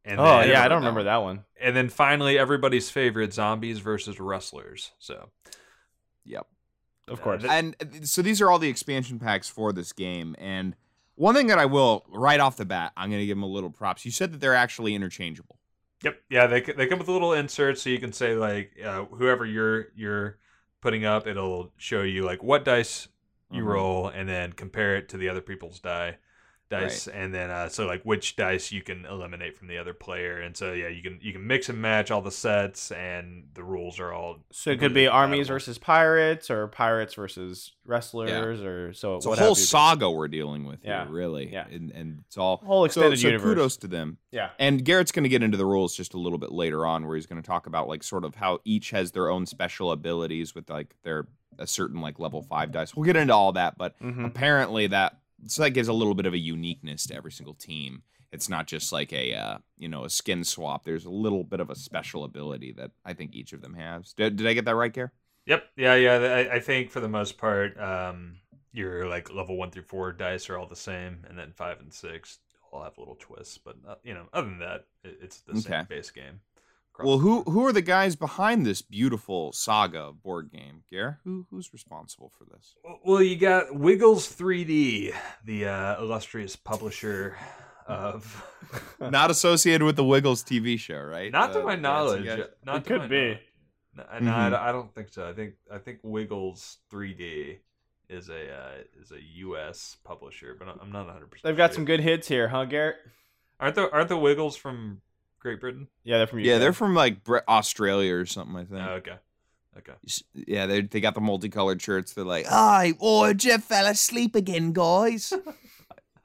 And 0.05 0.19
oh 0.19 0.39
then, 0.39 0.49
yeah, 0.49 0.63
I 0.63 0.67
don't 0.67 0.79
remember 0.79 1.03
that 1.03 1.17
one. 1.17 1.45
And 1.59 1.75
then 1.75 1.89
finally, 1.89 2.37
everybody's 2.37 2.89
favorite: 2.91 3.33
zombies 3.33 3.79
versus 3.79 4.19
wrestlers. 4.19 4.91
So 4.99 5.29
Yep. 6.25 6.47
Of 7.07 7.21
course. 7.21 7.41
th- 7.41 7.51
And 7.51 7.75
uh, 7.81 7.85
so 8.05 8.21
these 8.21 8.41
are 8.41 8.49
all 8.49 8.59
the 8.59 8.69
expansion 8.69 9.19
packs 9.19 9.47
for 9.49 9.71
this 9.73 9.93
game. 9.93 10.35
And 10.39 10.75
one 11.15 11.35
thing 11.35 11.47
that 11.47 11.59
I 11.59 11.65
will 11.65 12.03
right 12.09 12.39
off 12.39 12.57
the 12.57 12.65
bat, 12.65 12.93
I'm 12.97 13.09
going 13.09 13.21
to 13.21 13.25
give 13.25 13.37
them 13.37 13.43
a 13.43 13.47
little 13.47 13.69
props. 13.69 14.05
You 14.05 14.11
said 14.11 14.31
that 14.33 14.41
they're 14.41 14.55
actually 14.55 14.95
interchangeable. 14.95 15.57
Yep. 16.03 16.21
Yeah, 16.29 16.47
they 16.47 16.61
they 16.61 16.87
come 16.87 16.99
with 16.99 17.07
a 17.07 17.11
little 17.11 17.33
insert, 17.33 17.77
so 17.79 17.89
you 17.89 17.99
can 17.99 18.11
say 18.13 18.35
like 18.35 18.71
uh, 18.83 19.05
whoever 19.05 19.45
you're 19.45 19.87
you're 19.95 20.37
putting 20.81 21.05
up, 21.05 21.25
it'll 21.25 21.71
show 21.77 22.01
you 22.03 22.23
like 22.23 22.43
what 22.43 22.63
dice 22.65 23.07
you 23.51 23.63
Mhm. 23.63 23.67
roll, 23.67 24.07
and 24.07 24.27
then 24.29 24.53
compare 24.53 24.95
it 24.97 25.09
to 25.09 25.17
the 25.17 25.29
other 25.29 25.41
people's 25.41 25.79
die 25.79 26.17
dice, 26.69 27.07
and 27.07 27.33
then 27.33 27.49
uh, 27.49 27.69
so 27.69 27.85
like 27.85 28.01
which 28.03 28.35
dice 28.35 28.71
you 28.71 28.81
can 28.81 29.05
eliminate 29.05 29.57
from 29.57 29.67
the 29.67 29.77
other 29.77 29.93
player, 29.93 30.39
and 30.41 30.55
so 30.57 30.73
yeah, 30.73 30.87
you 30.87 31.01
can 31.01 31.19
you 31.21 31.31
can 31.31 31.45
mix 31.45 31.69
and 31.69 31.81
match 31.81 32.11
all 32.11 32.21
the 32.21 32.31
sets, 32.31 32.91
and 32.91 33.45
the 33.53 33.63
rules 33.63 33.99
are 33.99 34.11
all 34.11 34.37
So 34.51 34.71
it 34.71 34.73
could 34.73 34.93
be 34.93 35.05
completely 35.05 35.07
armies 35.07 35.47
versus 35.47 35.77
pirates, 35.77 36.49
or 36.49 36.67
pirates 36.67 37.13
versus 37.13 37.73
wrestlers, 37.85 38.61
or 38.61 38.93
so. 38.93 39.17
It's 39.17 39.25
a 39.25 39.35
whole 39.35 39.55
saga 39.55 40.09
we're 40.09 40.27
dealing 40.27 40.65
with 40.65 40.79
Yeah. 40.83 41.05
here, 41.05 41.13
really. 41.13 41.51
Yeah. 41.51 41.67
And, 41.71 41.91
and 41.91 42.23
it's 42.27 42.37
all 42.37 42.57
Whole 42.57 42.81
so, 42.81 42.85
extended 42.85 43.19
so 43.19 43.27
universe. 43.27 43.43
kudos 43.49 43.77
to 43.77 43.87
them. 43.87 44.17
Yeah. 44.31 44.49
And 44.59 44.83
Garrett's 44.83 45.11
going 45.11 45.23
to 45.23 45.29
get 45.29 45.43
into 45.43 45.57
the 45.57 45.65
rules 45.65 45.95
just 45.95 46.13
a 46.13 46.17
little 46.17 46.39
bit 46.39 46.51
later 46.51 46.85
on, 46.85 47.05
where 47.07 47.15
he's 47.15 47.25
going 47.27 47.41
to 47.41 47.45
talk 47.47 47.67
about 47.67 47.87
like 47.87 48.03
sort 48.03 48.25
of 48.25 48.35
how 48.35 48.59
each 48.65 48.89
has 48.91 49.11
their 49.11 49.29
own 49.29 49.45
special 49.45 49.91
abilities 49.91 50.55
with 50.55 50.69
like 50.69 50.95
their 51.03 51.27
a 51.57 51.65
certain 51.67 52.01
like 52.01 52.19
level 52.19 52.41
five 52.41 52.71
dice. 52.71 52.95
We'll 52.95 53.05
get 53.05 53.15
into 53.15 53.33
all 53.33 53.53
that, 53.53 53.77
but 53.77 53.95
hmm 54.01 54.25
apparently 54.25 54.87
that 54.87 55.19
so 55.47 55.63
that 55.63 55.71
gives 55.71 55.87
a 55.87 55.93
little 55.93 56.13
bit 56.13 56.25
of 56.25 56.33
a 56.33 56.37
uniqueness 56.37 57.05
to 57.07 57.15
every 57.15 57.31
single 57.31 57.53
team. 57.53 58.03
It's 58.31 58.49
not 58.49 58.67
just 58.67 58.91
like 58.91 59.13
a 59.13 59.33
uh, 59.33 59.57
you 59.77 59.87
know 59.87 60.03
a 60.03 60.09
skin 60.09 60.43
swap. 60.43 60.83
There's 60.83 61.05
a 61.05 61.09
little 61.09 61.43
bit 61.43 61.59
of 61.59 61.69
a 61.69 61.75
special 61.75 62.23
ability 62.23 62.73
that 62.73 62.91
I 63.05 63.13
think 63.13 63.33
each 63.33 63.53
of 63.53 63.61
them 63.61 63.75
has. 63.75 64.13
Did, 64.13 64.35
did 64.35 64.47
I 64.47 64.53
get 64.53 64.65
that 64.65 64.75
right, 64.75 64.91
Gare? 64.91 65.13
Yep. 65.45 65.63
Yeah. 65.77 65.95
Yeah. 65.95 66.13
I, 66.13 66.55
I 66.55 66.59
think 66.59 66.91
for 66.91 66.99
the 66.99 67.07
most 67.07 67.37
part, 67.37 67.79
um, 67.79 68.37
your 68.73 69.07
like 69.07 69.33
level 69.33 69.57
one 69.57 69.71
through 69.71 69.83
four 69.83 70.11
dice 70.11 70.49
are 70.49 70.57
all 70.57 70.67
the 70.67 70.75
same, 70.75 71.25
and 71.29 71.37
then 71.37 71.53
five 71.55 71.79
and 71.79 71.93
six 71.93 72.39
all 72.71 72.83
have 72.83 72.97
little 72.97 73.15
twists. 73.19 73.57
But 73.57 73.77
uh, 73.87 73.95
you 74.03 74.13
know, 74.13 74.25
other 74.33 74.49
than 74.49 74.59
that, 74.59 74.85
it, 75.03 75.19
it's 75.21 75.39
the 75.41 75.59
same 75.59 75.85
base 75.85 76.11
game. 76.11 76.41
Across 76.95 77.07
Well, 77.07 77.17
who 77.19 77.43
who 77.43 77.65
are 77.65 77.73
the 77.73 77.81
guys 77.81 78.15
behind 78.15 78.65
this 78.65 78.81
beautiful 78.81 79.51
saga 79.53 80.11
board 80.11 80.51
game, 80.51 80.83
Gare? 80.89 81.19
Who 81.23 81.45
who's 81.49 81.71
responsible 81.73 82.31
for 82.37 82.45
this? 82.45 82.75
Well, 83.03 83.21
you 83.21 83.35
got 83.35 83.75
Wiggles 83.75 84.27
3D, 84.33 85.13
the 85.43 85.65
uh, 85.65 86.01
illustrious 86.01 86.55
publisher 86.55 87.37
of. 87.87 88.43
Not 88.99 89.29
associated 89.29 89.83
with 89.85 89.95
the 89.95 90.03
Wiggles 90.03 90.43
TV 90.43 90.79
show, 90.79 90.99
right? 90.99 91.31
Not 91.31 91.53
to 91.53 91.61
Uh, 91.61 91.65
my 91.65 91.75
knowledge. 91.75 92.23
guess? 92.23 92.39
Not 92.65 92.77
It 92.77 92.83
to 92.83 92.87
could 92.89 92.97
my 93.01 93.07
be. 93.07 93.21
knowledge. 93.21 93.39
No, 93.95 94.03
no, 94.21 94.33
I 94.35 94.49
don't- 94.49 94.59
I 94.59 94.71
don't 94.71 94.93
think 94.93 95.09
so. 95.09 95.27
I 95.29 95.33
think 95.33 95.53
I 95.71 95.77
think 95.77 95.99
Wiggles 96.03 96.77
3D 96.91 97.59
is 98.09 98.29
a 98.29 98.51
uh, 98.53 98.71
is 99.01 99.11
a 99.11 99.21
U.S. 99.39 99.97
publisher, 100.03 100.55
but 100.57 100.67
I'm 100.67 100.91
not 100.91 101.05
100. 101.05 101.29
percent 101.31 101.43
They've 101.43 101.55
got 101.57 101.73
some 101.73 101.85
good 101.85 101.99
hits 102.01 102.27
here, 102.27 102.47
huh, 102.49 102.65
Garrett? 102.65 102.97
Aren't 103.59 103.75
the 103.75 103.89
aren't 103.91 104.09
the 104.09 104.17
Wiggles 104.17 104.57
from 104.57 105.01
Great 105.45 105.61
Britain? 105.61 105.87
Yeah, 106.03 106.17
they're 106.17 106.25
from 106.27 106.39
UK. 106.39 106.45
Yeah, 106.45 106.57
they're 106.57 106.73
from 106.73 106.95
like 106.95 107.23
Bre- 107.23 107.37
Australia 107.47 108.15
or 108.15 108.25
something. 108.25 108.55
I 108.55 108.63
think. 108.65 108.81
Oh, 108.81 108.93
okay. 108.93 109.15
Okay. 109.77 109.91
Yeah, 110.33 110.65
they 110.65 110.81
they 110.81 110.99
got 111.01 111.13
the 111.13 111.21
multicolored 111.21 111.79
shirts. 111.79 112.13
They're 112.13 112.23
like, 112.25 112.47
"Hi, 112.47 112.93
oh, 112.99 113.31
Jeff 113.33 113.63
fell 113.65 113.85
asleep 113.85 114.33
again, 114.33 114.73
guys." 114.73 115.31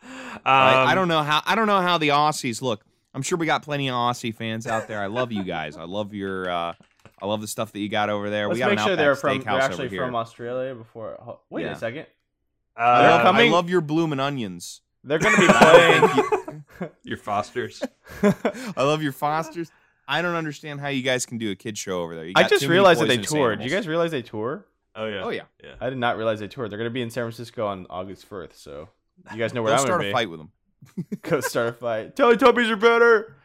I, 0.02 0.40
I 0.46 0.90
Um, 0.90 0.94
don't 0.94 1.08
know 1.08 1.22
how 1.22 1.42
I 1.44 1.54
don't 1.54 1.66
know 1.66 1.80
how 1.82 1.98
the 1.98 2.08
Aussies 2.08 2.62
look. 2.62 2.82
I'm 3.12 3.20
sure 3.22 3.36
we 3.36 3.44
got 3.44 3.62
plenty 3.62 3.88
of 3.90 3.94
Aussie 3.94 4.34
fans 4.34 4.66
out 4.66 4.88
there. 4.88 5.00
I 5.02 5.06
love 5.08 5.32
you 5.32 5.42
guys. 5.44 5.76
I 5.76 5.84
love 5.84 6.14
your 6.14 6.48
uh 6.50 6.72
I 7.20 7.26
love 7.26 7.42
the 7.42 7.48
stuff 7.48 7.72
that 7.72 7.80
you 7.80 7.90
got 7.90 8.08
over 8.08 8.30
there. 8.30 8.46
Let's 8.48 8.54
we 8.54 8.60
got 8.60 8.70
make 8.70 8.78
an 8.78 8.86
sure 8.86 8.96
they're 8.96 9.16
from. 9.16 9.40
They're 9.42 9.60
actually 9.60 9.88
from 9.94 10.14
Australia. 10.14 10.74
Before, 10.74 11.18
ho- 11.20 11.40
wait 11.50 11.64
Yeah. 11.66 11.72
a 11.72 11.76
second. 11.76 12.06
Uh, 12.76 12.80
I 12.80 13.22
love, 13.24 13.36
I 13.36 13.48
love 13.50 13.68
your 13.68 13.82
blooming 13.82 14.20
onions. 14.20 14.80
They're 15.04 15.18
going 15.18 15.34
to 15.34 15.40
be 15.40 15.48
playing. 15.52 16.49
your 17.02 17.16
Fosters. 17.16 17.82
I 18.22 18.82
love 18.82 19.02
your 19.02 19.12
Fosters. 19.12 19.70
I 20.08 20.22
don't 20.22 20.34
understand 20.34 20.80
how 20.80 20.88
you 20.88 21.02
guys 21.02 21.24
can 21.24 21.38
do 21.38 21.50
a 21.50 21.54
kid 21.54 21.78
show 21.78 22.00
over 22.02 22.14
there. 22.16 22.24
You 22.24 22.32
I 22.36 22.44
just 22.48 22.66
realized 22.66 23.00
that 23.00 23.06
they 23.08 23.18
poisonous 23.18 23.32
toured. 23.32 23.58
Did 23.60 23.70
you 23.70 23.76
guys 23.76 23.86
realize 23.86 24.10
they 24.10 24.22
tour? 24.22 24.66
Oh 24.96 25.06
yeah. 25.06 25.22
Oh 25.22 25.30
yeah. 25.30 25.42
Yeah. 25.62 25.74
I 25.80 25.88
did 25.88 25.98
not 25.98 26.16
realize 26.16 26.40
they 26.40 26.48
toured. 26.48 26.70
They're 26.70 26.78
going 26.78 26.90
to 26.90 26.94
be 26.94 27.02
in 27.02 27.10
San 27.10 27.22
Francisco 27.24 27.66
on 27.66 27.86
August 27.88 28.28
1st. 28.28 28.54
So 28.54 28.88
you 29.32 29.38
guys 29.38 29.54
know 29.54 29.62
where 29.62 29.70
Go 29.70 29.74
I'm 29.74 29.80
start 29.80 30.00
going 30.00 30.12
a 30.12 30.12
to 30.12 30.18
be. 30.18 30.24
Start 30.24 30.24
a 30.24 30.26
fight 30.26 30.30
with 30.30 30.40
them. 30.40 31.18
Go 31.22 31.40
start 31.40 31.68
a 31.68 31.72
fight. 31.72 32.16
Teletubbies 32.16 32.70
are 32.70 32.76
better. 32.76 33.36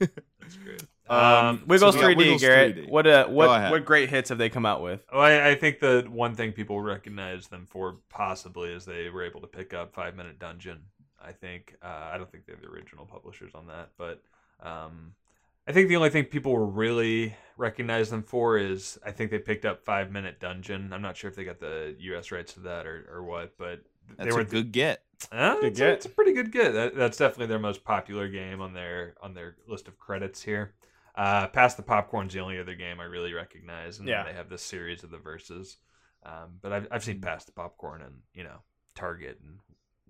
That's 0.00 0.56
great. 0.62 0.82
Um, 1.06 1.18
Um, 1.18 1.62
Wiggles 1.66 1.94
we 1.94 2.00
got 2.00 2.10
3D, 2.12 2.16
Wiggles 2.16 2.40
Garrett. 2.40 2.76
3D. 2.76 2.88
What 2.90 3.06
uh, 3.06 3.26
what 3.26 3.70
what 3.70 3.84
great 3.84 4.08
hits 4.08 4.30
have 4.30 4.38
they 4.38 4.48
come 4.48 4.64
out 4.64 4.82
with? 4.82 5.04
Well, 5.12 5.20
I, 5.22 5.50
I 5.50 5.54
think 5.54 5.80
the 5.80 6.06
one 6.08 6.34
thing 6.34 6.52
people 6.52 6.80
recognize 6.80 7.48
them 7.48 7.66
for 7.70 7.98
possibly 8.08 8.70
is 8.70 8.86
they 8.86 9.10
were 9.10 9.22
able 9.22 9.42
to 9.42 9.46
pick 9.46 9.74
up 9.74 9.94
Five 9.94 10.16
Minute 10.16 10.38
Dungeon. 10.38 10.84
I 11.26 11.32
think 11.32 11.76
uh, 11.82 12.10
I 12.12 12.18
don't 12.18 12.30
think 12.30 12.46
they're 12.46 12.56
the 12.60 12.68
original 12.68 13.06
publishers 13.06 13.52
on 13.54 13.66
that, 13.68 13.90
but 13.98 14.22
um, 14.60 15.12
I 15.66 15.72
think 15.72 15.88
the 15.88 15.96
only 15.96 16.10
thing 16.10 16.24
people 16.24 16.52
will 16.52 16.70
really 16.70 17.34
recognize 17.56 18.10
them 18.10 18.22
for 18.22 18.58
is 18.58 18.98
I 19.04 19.10
think 19.10 19.30
they 19.30 19.38
picked 19.38 19.64
up 19.64 19.84
Five 19.84 20.10
Minute 20.12 20.40
Dungeon. 20.40 20.92
I'm 20.92 21.02
not 21.02 21.16
sure 21.16 21.30
if 21.30 21.36
they 21.36 21.44
got 21.44 21.60
the 21.60 21.96
U.S. 21.98 22.30
rights 22.30 22.52
to 22.54 22.60
that 22.60 22.86
or, 22.86 23.08
or 23.10 23.22
what, 23.22 23.56
but 23.58 23.80
they 24.18 24.24
That's 24.24 24.34
were 24.34 24.42
a 24.42 24.44
good 24.44 24.72
get. 24.72 25.02
Uh, 25.32 25.54
Good 25.54 25.64
it's, 25.64 25.80
a, 25.80 25.82
get. 25.84 25.92
it's 25.94 26.06
a 26.06 26.10
pretty 26.10 26.32
good 26.34 26.52
get. 26.52 26.72
That, 26.74 26.96
that's 26.96 27.16
definitely 27.16 27.46
their 27.46 27.58
most 27.58 27.82
popular 27.84 28.28
game 28.28 28.60
on 28.60 28.74
their 28.74 29.14
on 29.22 29.32
their 29.32 29.56
list 29.66 29.88
of 29.88 29.98
credits 29.98 30.42
here. 30.42 30.74
Uh, 31.14 31.46
Pass 31.46 31.74
the 31.76 31.82
Popcorn's 31.82 32.34
the 32.34 32.40
only 32.40 32.58
other 32.58 32.74
game 32.74 33.00
I 33.00 33.04
really 33.04 33.32
recognize, 33.32 33.98
and 34.00 34.08
Yeah. 34.08 34.24
then 34.24 34.32
they 34.32 34.36
have 34.36 34.50
this 34.50 34.62
series 34.62 35.04
of 35.04 35.10
the 35.10 35.18
verses. 35.18 35.78
Um, 36.26 36.58
but 36.60 36.72
I've 36.72 36.88
I've 36.90 37.04
seen 37.04 37.20
Pass 37.20 37.44
the 37.44 37.52
Popcorn 37.52 38.02
and 38.02 38.16
you 38.34 38.42
know 38.44 38.58
Target 38.94 39.38
and 39.42 39.58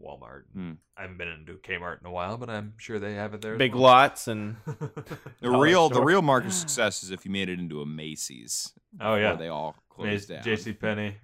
Walmart. 0.02 0.42
Hmm. 0.52 0.72
I 0.96 1.02
haven't 1.02 1.18
been 1.18 1.28
into 1.28 1.54
Kmart 1.54 2.00
in 2.00 2.06
a 2.06 2.10
while, 2.10 2.36
but 2.36 2.50
I'm 2.50 2.74
sure 2.78 2.98
they 2.98 3.14
have 3.14 3.34
it 3.34 3.40
there. 3.40 3.56
Big 3.56 3.74
well. 3.74 3.82
lots 3.84 4.28
and 4.28 4.56
The 5.40 5.50
real 5.50 5.88
the 5.88 6.02
real 6.02 6.22
mark 6.22 6.44
of 6.44 6.52
success 6.64 7.02
is 7.02 7.10
if 7.10 7.24
you 7.24 7.30
made 7.30 7.48
it 7.48 7.58
into 7.58 7.80
a 7.80 7.86
Macy's. 7.86 8.72
Oh 9.00 9.14
yeah, 9.16 9.34
they 9.34 9.48
all 9.48 9.76
closed 9.88 10.28
down. 10.28 10.42
J.C. 10.42 10.72
Penney. 10.72 11.16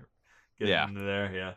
Yeah. 0.58 0.86
into 0.88 1.00
there. 1.00 1.32
Yeah. 1.34 1.52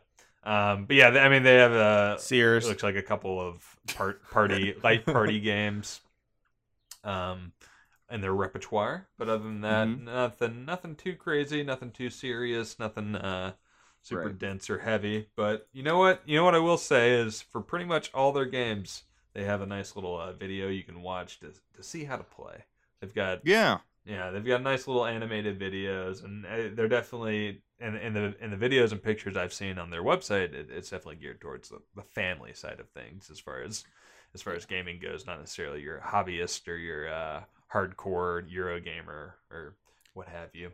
Um, 0.46 0.86
but 0.86 0.96
yeah, 0.96 1.08
I 1.10 1.30
mean 1.30 1.44
they 1.44 1.56
have 1.56 1.72
a 1.72 2.18
Sears. 2.20 2.68
Looks 2.68 2.84
like 2.84 2.96
a 2.96 3.02
couple 3.04 3.40
of 3.40 3.64
part 3.96 4.30
party 4.30 4.74
light 4.84 5.06
party 5.06 5.40
games, 5.40 6.02
um, 7.04 7.54
in 8.12 8.22
their 8.22 8.34
repertoire. 8.34 9.08
But 9.18 9.30
other 9.30 9.44
than 9.44 9.62
that, 9.62 9.88
Mhm. 9.88 10.02
nothing, 10.04 10.66
nothing 10.66 10.96
too 10.96 11.16
crazy, 11.16 11.64
nothing 11.64 11.92
too 11.92 12.10
serious, 12.10 12.78
nothing 12.80 13.16
uh, 13.16 13.54
super 14.04 14.30
Right. 14.30 14.34
dense 14.34 14.70
or 14.70 14.80
heavy. 14.80 15.28
But 15.36 15.68
you 15.74 15.84
know 15.84 15.98
what? 15.98 16.22
You 16.26 16.38
know 16.38 16.46
what 16.46 16.56
I 16.56 16.60
will 16.60 16.78
say 16.78 17.14
is 17.14 17.42
for 17.42 17.62
pretty 17.62 17.86
much 17.86 18.12
all 18.14 18.32
their 18.32 18.46
games, 18.46 19.04
they 19.34 19.44
have 19.46 19.62
a 19.62 19.66
nice 19.66 19.96
little 19.96 20.20
uh, 20.20 20.34
video 20.34 20.70
you 20.70 20.84
can 20.84 21.02
watch 21.02 21.40
to 21.42 21.54
to 21.76 21.84
see 21.84 22.06
how 22.06 22.18
to 22.18 22.24
play. 22.24 22.66
They've 23.02 23.14
got 23.14 23.42
Yeah. 23.44 23.80
yeah, 24.06 24.32
they've 24.32 24.46
got 24.46 24.62
nice 24.62 24.88
little 24.88 25.06
animated 25.06 25.60
videos, 25.60 26.24
and 26.24 26.46
uh, 26.46 26.76
they're 26.76 26.90
definitely 26.90 27.62
in, 27.80 27.96
in 27.96 28.14
the 28.14 28.36
in 28.42 28.52
the 28.52 28.58
videos 28.58 28.92
and 28.92 29.02
pictures 29.02 29.38
I've 29.38 29.54
seen 29.54 29.78
on 29.80 29.90
their 29.90 30.04
website. 30.04 30.54
It, 30.54 30.70
it's 30.70 30.90
definitely 30.90 31.18
geared 31.18 31.42
towards 31.42 31.70
the, 31.70 31.80
the 31.96 32.04
family 32.04 32.54
side 32.54 32.80
of 32.82 32.90
things, 32.90 33.30
as 33.32 33.40
far 33.40 33.62
as 33.62 33.86
as 34.34 34.42
far 34.42 34.54
as 34.54 34.66
gaming 34.66 35.00
goes. 35.00 35.26
Not 35.26 35.40
necessarily 35.40 35.82
your 35.82 36.02
hobbyist 36.06 36.68
or 36.68 36.76
your 36.76 37.14
uh, 37.14 37.44
hardcore 37.74 38.44
Euro 38.52 38.80
gamer 38.82 39.36
or 39.52 39.76
what 40.14 40.28
have 40.28 40.50
you. 40.54 40.72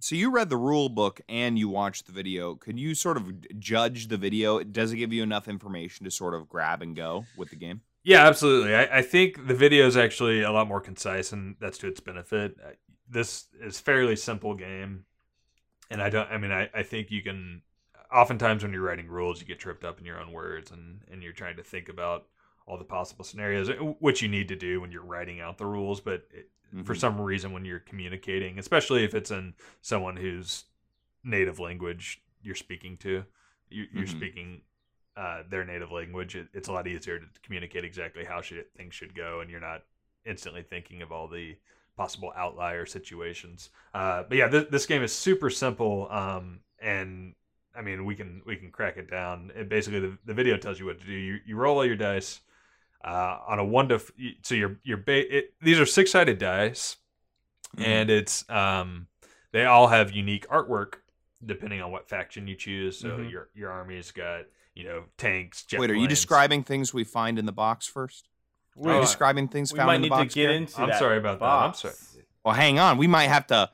So 0.00 0.14
you 0.16 0.30
read 0.30 0.48
the 0.48 0.56
rule 0.56 0.88
book 0.88 1.20
and 1.28 1.58
you 1.58 1.68
watched 1.68 2.06
the 2.06 2.12
video. 2.12 2.54
Can 2.54 2.78
you 2.78 2.94
sort 2.94 3.18
of 3.18 3.60
judge 3.60 4.08
the 4.08 4.16
video? 4.16 4.62
Does 4.62 4.92
it 4.92 4.96
give 4.96 5.12
you 5.12 5.22
enough 5.22 5.46
information 5.46 6.04
to 6.04 6.10
sort 6.10 6.34
of 6.34 6.48
grab 6.48 6.80
and 6.80 6.96
go 6.96 7.26
with 7.36 7.50
the 7.50 7.56
game? 7.56 7.82
Yeah, 8.02 8.26
absolutely. 8.26 8.74
I, 8.74 8.98
I 8.98 9.02
think 9.02 9.46
the 9.46 9.54
video 9.54 9.86
is 9.86 9.96
actually 9.96 10.42
a 10.42 10.50
lot 10.50 10.66
more 10.66 10.80
concise, 10.80 11.32
and 11.32 11.56
that's 11.60 11.76
to 11.78 11.88
its 11.88 12.00
benefit. 12.00 12.56
This 13.08 13.46
is 13.60 13.78
fairly 13.78 14.16
simple 14.16 14.54
game, 14.54 15.04
and 15.90 16.00
I 16.00 16.08
don't. 16.08 16.30
I 16.30 16.38
mean, 16.38 16.50
I, 16.50 16.70
I 16.74 16.82
think 16.82 17.10
you 17.10 17.22
can. 17.22 17.60
Oftentimes, 18.10 18.62
when 18.62 18.72
you're 18.72 18.82
writing 18.82 19.06
rules, 19.06 19.40
you 19.40 19.46
get 19.46 19.58
tripped 19.58 19.84
up 19.84 20.00
in 20.00 20.06
your 20.06 20.18
own 20.18 20.32
words, 20.32 20.70
and 20.70 21.02
and 21.12 21.22
you're 21.22 21.34
trying 21.34 21.56
to 21.56 21.62
think 21.62 21.90
about 21.90 22.24
all 22.70 22.78
the 22.78 22.84
possible 22.84 23.24
scenarios, 23.24 23.68
uh, 23.68 23.74
which 23.98 24.22
you 24.22 24.28
need 24.28 24.48
to 24.48 24.56
do 24.56 24.80
when 24.80 24.92
you're 24.92 25.02
writing 25.02 25.40
out 25.40 25.58
the 25.58 25.66
rules. 25.66 26.00
But 26.00 26.28
it, 26.32 26.48
for 26.84 26.94
Mhm. 26.94 27.00
some 27.00 27.20
reason 27.20 27.52
when 27.52 27.64
you're 27.64 27.80
communicating, 27.80 28.58
especially 28.58 29.02
if 29.04 29.12
it's 29.14 29.32
in 29.32 29.54
someone 29.82 30.16
whose 30.16 30.66
native 31.24 31.58
language 31.58 32.22
you're 32.42 32.54
speaking 32.54 32.96
to, 32.98 33.24
you, 33.68 33.86
you're 33.92 34.06
Mhm. 34.06 34.08
speaking 34.08 34.62
uh, 35.16 35.42
their 35.50 35.64
native 35.64 35.90
language. 35.90 36.36
It, 36.36 36.48
it's 36.54 36.68
a 36.68 36.72
lot 36.72 36.86
easier 36.86 37.18
to 37.18 37.26
communicate 37.42 37.84
exactly 37.84 38.24
how 38.24 38.40
should, 38.40 38.64
things 38.76 38.94
should 38.94 39.14
go, 39.14 39.40
and 39.40 39.50
you're 39.50 39.60
not 39.60 39.82
instantly 40.24 40.62
thinking 40.62 41.02
of 41.02 41.10
all 41.10 41.26
the 41.28 41.56
possible 41.96 42.32
outlier 42.36 42.86
situations. 42.86 43.70
Uh, 43.92 44.22
but 44.28 44.38
yeah, 44.38 44.48
th- 44.48 44.68
this 44.70 44.86
game 44.86 45.02
is 45.02 45.12
super 45.12 45.50
simple, 45.50 46.08
um, 46.10 46.60
and 46.80 47.34
I 47.74 47.82
mean 47.82 48.04
we 48.04 48.14
can 48.14 48.42
we 48.46 48.56
can 48.56 48.70
crack 48.70 48.96
it 48.96 49.10
down. 49.10 49.50
It 49.54 49.68
basically 49.68 50.00
the, 50.00 50.18
the 50.24 50.34
video 50.34 50.56
tells 50.56 50.78
you 50.78 50.86
what 50.86 51.00
to 51.00 51.06
do. 51.06 51.12
You 51.12 51.40
you 51.44 51.56
roll 51.56 51.78
all 51.78 51.84
your 51.84 51.96
dice 51.96 52.40
uh, 53.04 53.38
on 53.48 53.58
a 53.58 53.64
one 53.64 53.88
to 53.88 53.94
f- 53.96 54.10
so 54.42 54.54
your 54.54 54.78
your 54.82 54.96
ba- 54.98 55.36
it, 55.38 55.54
these 55.62 55.78
are 55.80 55.86
six 55.86 56.10
sided 56.10 56.38
dice, 56.38 56.96
Mhm. 57.76 57.84
and 57.86 58.10
it's 58.10 58.48
um 58.50 59.06
they 59.52 59.64
all 59.64 59.88
have 59.88 60.12
unique 60.12 60.46
artwork 60.48 60.94
depending 61.44 61.80
on 61.80 61.90
what 61.90 62.08
faction 62.08 62.46
you 62.46 62.54
choose. 62.54 62.98
So 62.98 63.08
Mhm. 63.08 63.30
your 63.30 63.48
your 63.54 63.70
army's 63.70 64.10
got 64.10 64.44
you 64.74 64.84
know 64.84 65.04
tanks. 65.16 65.64
Jet 65.64 65.80
Wait, 65.80 65.90
are 65.90 65.94
you 65.94 66.08
describing 66.08 66.62
things 66.64 66.92
we 66.94 67.04
find 67.04 67.38
in 67.38 67.46
the 67.46 67.52
box 67.52 67.86
first? 67.86 68.28
Are 68.84 68.94
you 68.94 69.00
describing 69.00 69.48
things 69.48 69.72
we 69.72 69.78
found 69.78 69.86
might 69.88 69.94
in 69.96 70.02
the 70.02 70.08
need 70.08 70.18
to 70.18 70.24
get 70.26 70.34
Garrett? 70.34 70.56
into. 70.56 70.80
I'm 70.80 70.88
that 70.90 70.98
sorry 70.98 71.18
about 71.18 71.38
that. 71.40 71.44
I'm 71.46 71.74
sorry. 71.74 71.94
Well, 72.44 72.54
hang 72.54 72.78
on. 72.78 72.96
We 72.98 73.06
might 73.06 73.28
have 73.28 73.46
to 73.48 73.70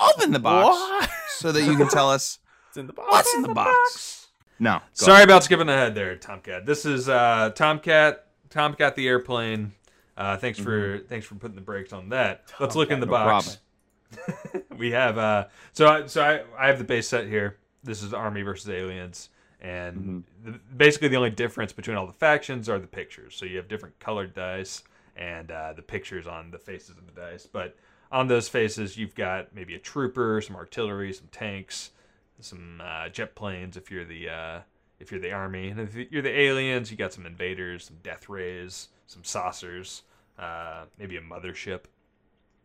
open 0.00 0.32
the 0.32 0.38
box 0.38 0.76
What? 0.78 1.10
so 1.28 1.52
that 1.52 1.62
you 1.62 1.76
can 1.76 1.88
tell 1.88 2.10
us 2.10 2.38
It's 2.68 2.76
in 2.76 2.86
the 2.86 2.92
box. 2.92 3.10
what's 3.10 3.34
in 3.34 3.42
the 3.42 3.48
box. 3.54 4.17
No. 4.58 4.80
Sorry 4.92 5.22
about 5.22 5.44
skipping 5.44 5.68
ahead 5.68 5.94
there, 5.94 6.16
Tomcat. 6.16 6.66
This 6.66 6.84
is 6.84 7.08
uh, 7.08 7.50
Tomcat. 7.54 8.26
Tomcat 8.50 8.96
the 8.96 9.06
airplane. 9.06 9.72
Uh, 10.16 10.36
thanks 10.36 10.58
for 10.58 10.98
thanks 11.08 11.26
for 11.26 11.36
putting 11.36 11.54
the 11.54 11.60
brakes 11.62 11.92
on 11.92 12.08
that. 12.08 12.42
Let's 12.58 12.74
look 12.74 12.90
in 12.90 12.98
the 13.00 13.06
Mm-hmm. 13.06 13.12
No 13.14 13.30
box. 13.30 13.58
we 14.78 14.90
have 14.90 15.18
uh, 15.18 15.46
so 15.72 15.86
I, 15.86 16.06
so 16.06 16.22
I, 16.22 16.42
I 16.58 16.66
have 16.68 16.78
the 16.78 16.84
base 16.84 17.08
set 17.08 17.26
here. 17.26 17.58
This 17.84 18.02
is 18.02 18.12
Army 18.12 18.42
versus 18.42 18.68
Aliens, 18.68 19.28
and 19.60 19.96
Mm-hmm. 19.96 20.52
the, 20.52 20.58
basically 20.76 21.08
the 21.08 21.16
only 21.16 21.30
difference 21.30 21.72
between 21.72 21.96
all 21.96 22.06
the 22.06 22.12
factions 22.12 22.68
are 22.68 22.78
the 22.78 22.86
pictures. 22.86 23.36
So 23.36 23.44
you 23.46 23.56
have 23.58 23.68
different 23.68 23.98
colored 24.00 24.34
dice 24.34 24.82
and 25.16 25.50
uh, 25.50 25.72
the 25.74 25.82
pictures 25.82 26.26
on 26.26 26.50
the 26.50 26.58
faces 26.58 26.90
of 26.90 27.06
the 27.06 27.12
dice. 27.20 27.46
But 27.46 27.76
on 28.10 28.26
those 28.28 28.48
faces, 28.48 28.96
you've 28.96 29.14
got 29.14 29.54
maybe 29.54 29.74
a 29.74 29.78
trooper, 29.78 30.40
some 30.40 30.56
artillery, 30.56 31.12
some 31.12 31.28
tanks, 31.30 31.90
some 32.40 32.80
uh, 32.84 33.08
jet 33.08 33.34
planes 33.34 33.76
if 33.76 33.90
you're 33.90 34.04
the 34.04 34.28
uh, 34.28 34.60
if 35.00 35.10
you're 35.10 35.20
the 35.20 35.32
army, 35.32 35.68
and 35.68 35.80
if 35.80 35.94
you're 35.94 36.22
the 36.22 36.38
aliens, 36.38 36.90
you 36.90 36.96
got 36.96 37.12
some 37.12 37.26
invaders, 37.26 37.84
some 37.84 37.96
death 38.02 38.28
rays, 38.28 38.88
some 39.06 39.22
saucers, 39.22 40.02
uh, 40.38 40.84
maybe 40.98 41.16
a 41.16 41.20
mothership, 41.20 41.82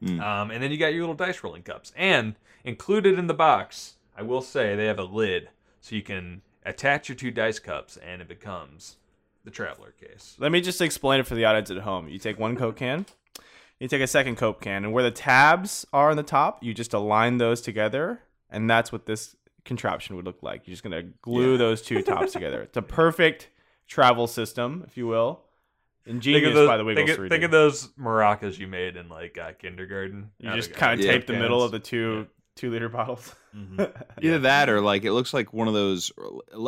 Hmm. 0.03 0.19
um, 0.19 0.51
and 0.51 0.61
then 0.61 0.71
you 0.71 0.77
got 0.77 0.87
your 0.93 1.01
little 1.01 1.15
dice 1.15 1.43
rolling 1.43 1.63
cups. 1.63 1.93
And 1.95 2.35
included 2.63 3.17
in 3.17 3.27
the 3.27 3.33
box, 3.33 3.95
I 4.17 4.21
will 4.21 4.41
say 4.41 4.75
they 4.75 4.87
have 4.87 4.99
a 4.99 5.03
lid, 5.03 5.49
so 5.79 5.95
you 5.95 6.01
can 6.01 6.41
attach 6.65 7.07
your 7.07 7.15
two 7.15 7.31
dice 7.31 7.59
cups, 7.59 7.97
and 7.97 8.21
it 8.21 8.27
becomes 8.27 8.97
the 9.45 9.51
traveler 9.51 9.91
case. 9.91 10.35
Let 10.39 10.51
me 10.51 10.61
just 10.61 10.81
explain 10.81 11.19
it 11.19 11.27
for 11.27 11.35
the 11.35 11.45
audience 11.45 11.71
at 11.71 11.77
home. 11.79 12.07
You 12.07 12.19
take 12.19 12.39
one 12.39 12.55
Coke 12.55 12.77
can, 12.77 13.05
you 13.79 13.87
take 13.87 14.01
a 14.01 14.07
second 14.07 14.37
Coke 14.37 14.61
can, 14.61 14.83
and 14.83 14.93
where 14.93 15.03
the 15.03 15.11
tabs 15.11 15.85
are 15.93 16.09
on 16.09 16.17
the 16.17 16.23
top, 16.23 16.63
you 16.63 16.73
just 16.73 16.93
align 16.93 17.37
those 17.37 17.61
together, 17.61 18.21
and 18.49 18.69
that's 18.69 18.91
what 18.91 19.05
this 19.05 19.35
contraption 19.65 20.15
would 20.15 20.25
look 20.25 20.41
like. 20.43 20.67
You're 20.67 20.73
just 20.73 20.83
gonna 20.83 21.03
glue 21.21 21.57
those 21.57 21.81
two 21.81 22.01
tops 22.01 22.31
together. 22.33 22.61
It's 22.61 22.77
a 22.77 22.81
perfect 22.81 23.49
travel 23.87 24.27
system, 24.27 24.83
if 24.87 24.97
you 24.97 25.07
will. 25.07 25.41
Think 26.05 26.15
Ingenious 26.15 26.49
of 26.49 26.53
those, 26.55 26.67
by 26.67 26.75
the 26.77 26.83
Wiggles 26.83 27.09
think, 27.09 27.19
of, 27.19 27.29
think 27.29 27.43
of 27.45 27.51
those 27.51 27.87
maracas 27.97 28.59
you 28.59 28.67
made 28.67 28.97
in 28.97 29.07
like 29.07 29.37
uh, 29.37 29.53
kindergarten. 29.53 30.31
you 30.37 30.49
Out 30.49 30.55
just 30.57 30.73
kind 30.73 30.99
of 30.99 31.05
Yeah. 31.05 31.13
tape 31.13 31.27
the 31.27 31.33
middle 31.33 31.63
of 31.63 31.71
the 31.71 31.79
two 31.79 32.27
two 32.55 32.69
liter 32.71 32.89
bottles. 32.89 33.33
Mhm. 33.55 33.89
Either 34.21 34.39
that 34.39 34.69
or 34.69 34.81
like 34.81 35.05
it 35.05 35.13
looks 35.13 35.33
like 35.33 35.53
one 35.53 35.67
of 35.69 35.73
those. 35.73 36.11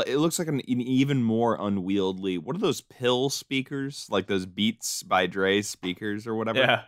It 0.08 0.18
looks 0.18 0.40
like 0.40 0.48
an, 0.48 0.56
an 0.62 0.82
even 0.82 1.22
more 1.22 1.58
unwieldy. 1.60 2.38
What 2.38 2.56
are 2.56 2.60
those 2.60 2.80
pill 2.82 3.30
speakers? 3.30 4.08
Like 4.10 4.28
those 4.28 4.46
Beats 4.46 5.04
by 5.04 5.28
Dre 5.28 5.62
speakers 5.62 6.25
or 6.28 6.36
whatever. 6.36 6.60
yeah. 6.60 6.82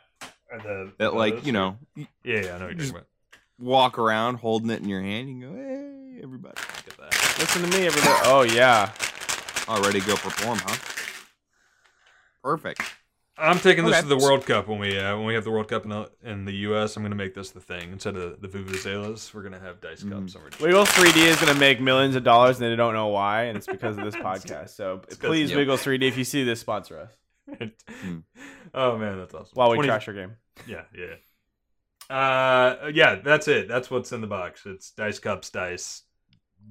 The- 0.64 0.94
That 1.00 1.14
like 1.16 1.36
those 1.36 1.46
you 1.48 1.52
know, 1.52 1.78
Yeah, 1.98 2.06
yeah, 2.24 2.38
I 2.38 2.42
know 2.42 2.52
what 2.52 2.60
you're 2.62 2.74
Just- 2.76 2.92
talking 2.94 2.96
about. 2.96 3.08
Walk 3.60 3.98
around 4.00 4.36
holding 4.36 4.70
it 4.70 4.82
in 4.82 4.90
your 4.90 5.02
hand. 5.02 5.30
You 5.30 5.40
can 5.48 5.54
go, 5.54 5.58
hey, 5.58 6.20
everybody, 6.24 6.56
look 6.60 6.88
at 6.88 6.98
that. 7.12 7.38
Listen 7.40 7.62
to 7.70 7.78
me, 7.78 7.86
everybody. 7.86 8.20
Oh 8.26 8.42
yeah. 8.44 8.92
All 9.68 9.82
ready 9.82 10.00
to 10.00 10.08
go 10.08 10.16
perform, 10.16 10.60
huh? 10.64 10.76
Perfect. 12.44 12.82
I'm 13.40 13.60
taking 13.60 13.84
this 13.86 13.94
Okay. 13.94 14.02
to 14.02 14.08
the 14.08 14.18
World 14.18 14.48
Cup 14.48 14.68
when 14.68 14.80
we 14.80 14.98
uh, 14.98 15.16
when 15.16 15.26
we 15.28 15.36
have 15.36 15.44
the 15.44 15.52
World 15.52 15.68
Cup 15.68 15.84
in 15.84 15.90
the, 15.92 16.10
in 16.24 16.46
the 16.46 16.54
U.S. 16.70 16.96
I'm 16.96 17.04
going 17.04 17.12
to 17.12 17.16
make 17.18 17.36
this 17.36 17.52
the 17.52 17.60
thing 17.60 17.92
instead 17.92 18.16
of 18.16 18.42
the 18.42 18.48
vuvuzelas. 18.48 19.32
We're 19.32 19.42
going 19.42 19.54
to 19.54 19.60
have 19.60 19.80
dice 19.80 20.02
Mm. 20.02 20.12
cups. 20.12 20.34
And 20.36 20.44
we're 20.60 20.68
Wiggles 20.68 20.90
3D 20.90 21.18
is 21.28 21.36
going 21.36 21.54
to 21.54 21.60
make 21.60 21.80
millions 21.80 22.16
of 22.16 22.24
dollars, 22.24 22.60
and 22.60 22.72
they 22.72 22.76
don't 22.76 22.94
know 22.96 23.08
why, 23.10 23.44
and 23.44 23.56
it's 23.58 23.68
because 23.68 23.96
of 23.98 24.04
this 24.06 24.16
podcast. 24.30 24.70
So 24.70 25.02
please, 25.20 25.52
Yep. 25.52 25.58
Wiggles 25.58 25.84
3D, 25.84 26.04
if 26.08 26.18
you 26.18 26.24
see 26.24 26.44
this, 26.46 26.60
sponsor 26.62 26.98
us 27.00 27.12
oh 28.74 28.98
man, 28.98 29.20
that's 29.20 29.34
awesome. 29.36 29.52
while 29.54 29.70
we 29.70 29.78
20 29.78 29.88
trash 29.88 30.08
our 30.08 30.14
game. 30.16 30.32
Yeah, 30.66 30.82
yeah. 30.98 31.14
Uh, 32.10 32.90
yeah, 32.94 33.16
that's 33.16 33.48
it. 33.48 33.68
That's 33.68 33.92
what's 33.92 34.12
in 34.12 34.22
the 34.22 34.28
box. 34.28 34.66
It's 34.66 34.92
dice 34.92 35.20
cups, 35.20 35.50
dice, 35.50 36.04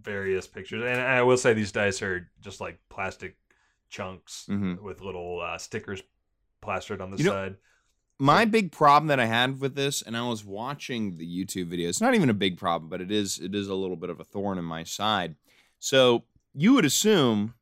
various 0.03 0.47
pictures, 0.47 0.83
and 0.87 1.01
I 1.01 1.23
will 1.23 1.37
say 1.37 1.53
these 1.55 1.73
dice 1.73 2.01
are 2.03 2.31
just 2.41 2.61
like 2.61 2.79
plastic 2.89 3.37
chunks 3.89 4.47
Mhm. 4.49 4.81
with 4.83 5.01
little 5.01 5.41
uh, 5.41 5.59
stickers 5.59 6.03
plastered 6.61 7.01
on 7.01 7.11
the 7.11 7.19
You 7.19 7.25
know- 7.25 7.31
side. 7.31 7.57
My 8.19 8.47
big 8.47 8.73
problem 8.73 9.09
that 9.09 9.21
I 9.21 9.27
had 9.27 9.61
with 9.61 9.75
this, 9.75 10.01
and 10.01 10.17
I 10.17 10.27
was 10.27 10.43
watching 10.43 11.19
the 11.19 11.27
YouTube 11.27 11.67
video. 11.69 11.87
It's 11.91 12.01
not 12.01 12.15
even 12.15 12.31
a 12.31 12.35
big 12.35 12.57
problem, 12.57 12.89
but 12.89 13.03
it 13.03 13.11
is. 13.13 13.39
It 13.39 13.55
is 13.55 13.69
a 13.69 13.75
little 13.75 13.97
bit 13.97 14.09
of 14.09 14.21
a 14.21 14.25
thorn 14.25 14.57
in 14.57 14.65
my 14.65 14.85
side. 14.85 15.37
So 15.79 16.25
you 16.55 16.73
would 16.73 16.87
assume, 16.87 17.53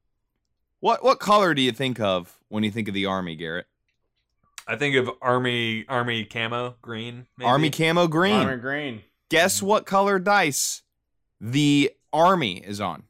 what 0.79 1.03
what 1.03 1.19
color 1.19 1.55
do 1.55 1.63
you 1.63 1.73
think 1.73 1.99
of 1.99 2.39
when 2.49 2.63
you 2.63 2.71
think 2.71 2.87
of 2.87 2.95
the 2.95 3.05
army, 3.07 3.35
Garrett? 3.35 3.67
I 4.67 4.77
think 4.77 4.97
of 4.97 5.11
army 5.21 5.85
army 5.89 6.25
camo 6.25 6.77
green. 6.81 7.27
Maybe. 7.37 7.47
Army 7.49 7.71
camo 7.71 8.07
green. 8.07 8.35
Armor 8.37 8.57
green. 8.57 9.03
Guess 9.31 9.63
what 9.63 9.85
color 9.87 10.19
dice 10.19 10.83
the 11.41 11.91
army 12.13 12.59
is 12.59 12.81
on? 12.81 13.03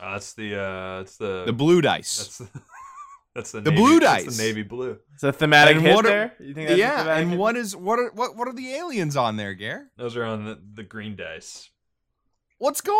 Uh, 0.00 0.12
that's 0.12 0.32
the 0.34 0.60
uh, 0.60 1.00
it's 1.00 1.16
the 1.16 1.44
The 1.46 1.52
blue 1.52 1.80
dice. 1.80 2.18
That's 2.18 2.38
the, 2.38 2.48
that's 3.34 3.52
the, 3.52 3.60
The 3.62 3.70
navy, 3.70 3.82
blue 3.82 4.00
that's 4.00 4.24
dice. 4.24 4.36
the 4.36 4.42
navy 4.42 4.62
blue. 4.62 4.98
It's 5.14 5.22
a 5.22 5.32
thematic 5.32 5.76
And 5.76 5.86
hit 5.86 5.94
what 5.94 6.04
are- 6.06 6.08
there. 6.08 6.34
You 6.40 6.52
think 6.54 6.68
that's 6.68 6.78
yeah, 6.78 6.98
thematic 6.98 7.22
and 7.22 7.30
hit? 7.32 7.38
what 7.38 7.56
is 7.56 7.74
what 7.76 7.98
are 7.98 8.10
what 8.12 8.36
what 8.36 8.46
are 8.48 8.52
the 8.54 8.74
aliens 8.74 9.16
on 9.16 9.36
there, 9.36 9.54
Garrett? 9.54 9.86
Those 9.96 10.16
are 10.16 10.24
on 10.24 10.44
the, 10.44 10.58
the 10.74 10.82
green 10.82 11.16
dice. 11.16 11.69
What's 12.60 12.82
going 12.82 12.96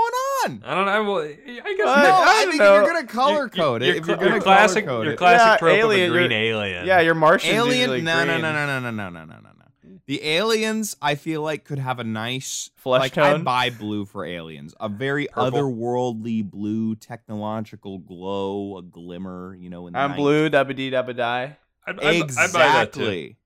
on? 0.47 0.63
I 0.65 0.75
don't 0.75 0.87
know. 0.87 1.13
Well, 1.13 1.23
I 1.23 1.27
guess 1.35 1.47
uh, 1.47 1.65
What? 1.85 2.03
No, 2.03 2.11
I 2.15 2.45
I, 2.45 2.47
think 2.49 2.59
know. 2.61 2.75
if 2.77 2.83
you're 2.83 2.93
gonna 2.95 3.07
color 3.07 3.49
code 3.51 3.83
it, 3.83 3.89
Your, 3.89 3.97
if 3.97 4.07
you're 4.07 4.17
gonna 4.17 4.41
classic, 4.41 4.87
color 4.87 4.99
code 5.01 5.07
your 5.09 5.17
classic 5.17 5.47
Yeah, 5.47 5.57
trope 5.59 5.77
alien, 5.77 6.11
of 6.11 6.17
a 6.17 6.19
green 6.19 6.33
alien. 6.33 6.87
Yeah, 6.87 7.01
your 7.01 7.15
Martians 7.15 7.53
alien. 7.53 8.03
No, 8.05 8.25
no, 8.25 8.39
no, 8.39 8.53
no, 8.53 8.81
no, 8.81 8.81
no, 8.81 8.91
no, 8.91 9.11
no, 9.11 9.11
no, 9.11 9.25
no, 9.27 9.35
no. 9.35 9.99
The 10.07 10.25
aliens, 10.25 10.97
I 11.03 11.15
feel 11.15 11.43
like, 11.43 11.65
could 11.65 11.79
have 11.79 11.99
a 11.99 12.05
nice 12.05 12.71
Flesh 12.77 13.01
like 13.01 13.13
tone? 13.13 13.25
I'd 13.41 13.45
buy 13.45 13.69
blue 13.69 14.07
for 14.07 14.25
aliens, 14.25 14.75
a 14.81 14.89
very 14.89 15.27
Purple? 15.27 15.61
otherworldly 15.71 16.51
blue, 16.51 16.97
technological 16.97 17.99
glow, 17.99 18.79
a 18.79 18.83
glimmer. 18.83 19.55
You 19.55 19.69
know, 19.69 19.87
in 19.89 19.93
the 19.93 19.99
I'm 19.99 20.13
night. 20.13 20.17
blue, 20.17 20.49
dabba 20.49 20.75
dee 20.75 20.91
dabba 20.91 21.15
die. 21.15 21.59
I'd, 21.87 22.01
I'd, 22.01 22.23
I'd 22.39 22.53
buy 22.53 22.59
that 22.61 22.93
too. 22.95 23.01
Exactly. 23.03 23.37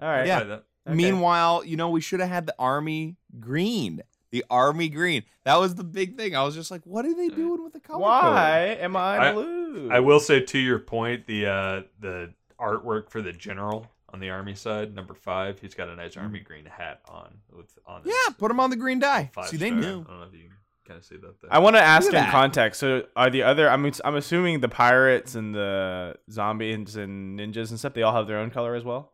All 0.00 0.08
right. 0.08 0.26
Yeah. 0.26 0.38
buy 0.40 0.44
that. 0.46 0.64
Okay. 0.88 0.96
Meanwhile, 0.96 1.64
you 1.66 1.76
know, 1.76 1.90
we 1.90 2.00
should 2.00 2.20
have 2.20 2.30
had 2.30 2.46
the 2.46 2.54
army 2.58 3.16
green. 3.38 4.00
The 4.30 4.44
army 4.50 4.88
green. 4.90 5.22
That 5.44 5.58
was 5.58 5.74
the 5.74 5.84
big 5.84 6.16
thing. 6.16 6.36
I 6.36 6.42
was 6.44 6.54
just 6.54 6.70
like, 6.70 6.82
what 6.84 7.04
are 7.06 7.14
they 7.14 7.28
doing 7.28 7.62
with 7.64 7.72
the 7.72 7.80
color 7.80 7.98
code? 7.98 8.02
Why 8.02 8.76
am 8.80 8.94
I, 8.96 9.28
I- 9.28 9.32
blue? 9.32 9.88
I 9.90 10.00
will 10.00 10.20
say 10.20 10.40
to 10.40 10.58
your 10.58 10.78
point, 10.78 11.26
the 11.26 11.46
uh, 11.46 11.82
the 12.00 12.34
artwork 12.60 13.10
for 13.10 13.22
the 13.22 13.32
general 13.32 13.86
on 14.12 14.20
the 14.20 14.30
army 14.30 14.54
side, 14.54 14.94
number 14.94 15.14
five, 15.14 15.60
he's 15.60 15.74
got 15.74 15.88
a 15.88 15.94
nice 15.96 16.16
army 16.16 16.40
green 16.40 16.64
hat 16.64 17.00
on 17.08 17.38
with 17.54 17.78
on. 17.86 18.02
his 18.02 18.12
Yeah, 18.12 18.34
put 18.38 18.48
them 18.48 18.60
on 18.60 18.70
the 18.70 18.76
green 18.76 18.98
die. 18.98 19.30
five 19.34 19.48
See, 19.48 19.56
they 19.56 19.68
star. 19.68 19.80
knew. 19.80 20.00
I 20.00 20.10
don't 20.10 20.20
know 20.20 20.26
if 20.26 20.34
you 20.34 20.48
kind 20.86 20.98
of 20.98 21.04
see 21.04 21.16
that. 21.16 21.40
There. 21.40 21.52
I 21.52 21.58
want 21.58 21.76
to 21.76 21.82
ask 21.82 22.06
in 22.08 22.12
that. 22.14 22.30
context. 22.30 22.80
So, 22.80 23.04
are 23.16 23.30
the 23.30 23.42
other? 23.44 23.68
I'm 23.70 23.90
I'm 24.04 24.16
assuming 24.16 24.60
the 24.60 24.68
pirates 24.68 25.34
and 25.34 25.54
the 25.54 26.16
zombies 26.30 26.96
and 26.96 27.38
ninjas 27.38 27.70
and 27.70 27.78
stuff. 27.78 27.92
They 27.94 28.02
all 28.02 28.14
have 28.14 28.26
their 28.26 28.38
own 28.38 28.50
color 28.50 28.74
as 28.74 28.84
well. 28.84 29.12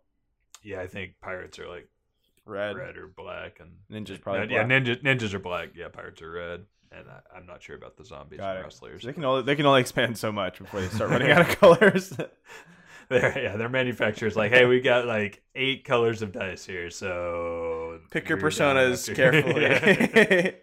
yeah, 0.63 0.81
I 0.81 0.87
think 0.87 1.15
pirates 1.21 1.59
are 1.59 1.69
like 1.69 1.89
Red. 2.47 2.77
red 2.77 2.97
or 2.97 3.07
black, 3.07 3.61
and 3.61 3.71
Ninjas 3.91 4.21
probably. 4.21 4.55
yeah, 4.55 4.65
black. 4.65 4.83
ninja, 4.85 5.03
ninjas 5.03 5.33
are 5.35 5.39
black. 5.39 5.71
Yeah, 5.75 5.89
pirates 5.89 6.21
are 6.23 6.31
red, 6.31 6.65
and 6.93 7.07
I, 7.09 7.37
I'm 7.39 7.47
not 7.47 7.63
sure 7.63 7.77
about 7.77 7.97
the 7.97 8.05
zombies 8.05 8.39
Got 8.41 8.51
and 8.57 8.61
it. 8.61 8.63
wrestlers. 8.65 9.03
So 9.03 9.07
they 9.09 9.13
can 9.15 9.25
only 9.25 9.43
they 9.43 9.57
can 9.57 9.65
only 9.67 9.81
expand 9.81 10.19
so 10.19 10.31
much 10.31 10.59
before 10.59 10.81
they 10.81 10.89
start 10.89 11.11
running 11.11 11.31
out 11.31 11.41
of 11.43 11.49
colors. 11.61 12.17
They're, 13.11 13.39
yeah, 13.39 13.57
their 13.59 13.69
manufacturer's 13.69 14.35
like, 14.35 14.51
hey, 14.51 14.65
we 14.65 14.81
got 14.81 15.05
like 15.07 15.43
eight 15.55 15.85
colors 15.85 16.23
of 16.23 16.33
dice 16.33 16.65
here, 16.65 16.89
so 16.91 18.01
Pick 18.11 18.31
your 18.31 18.39
personas 18.39 19.15
carefully. 19.15 20.55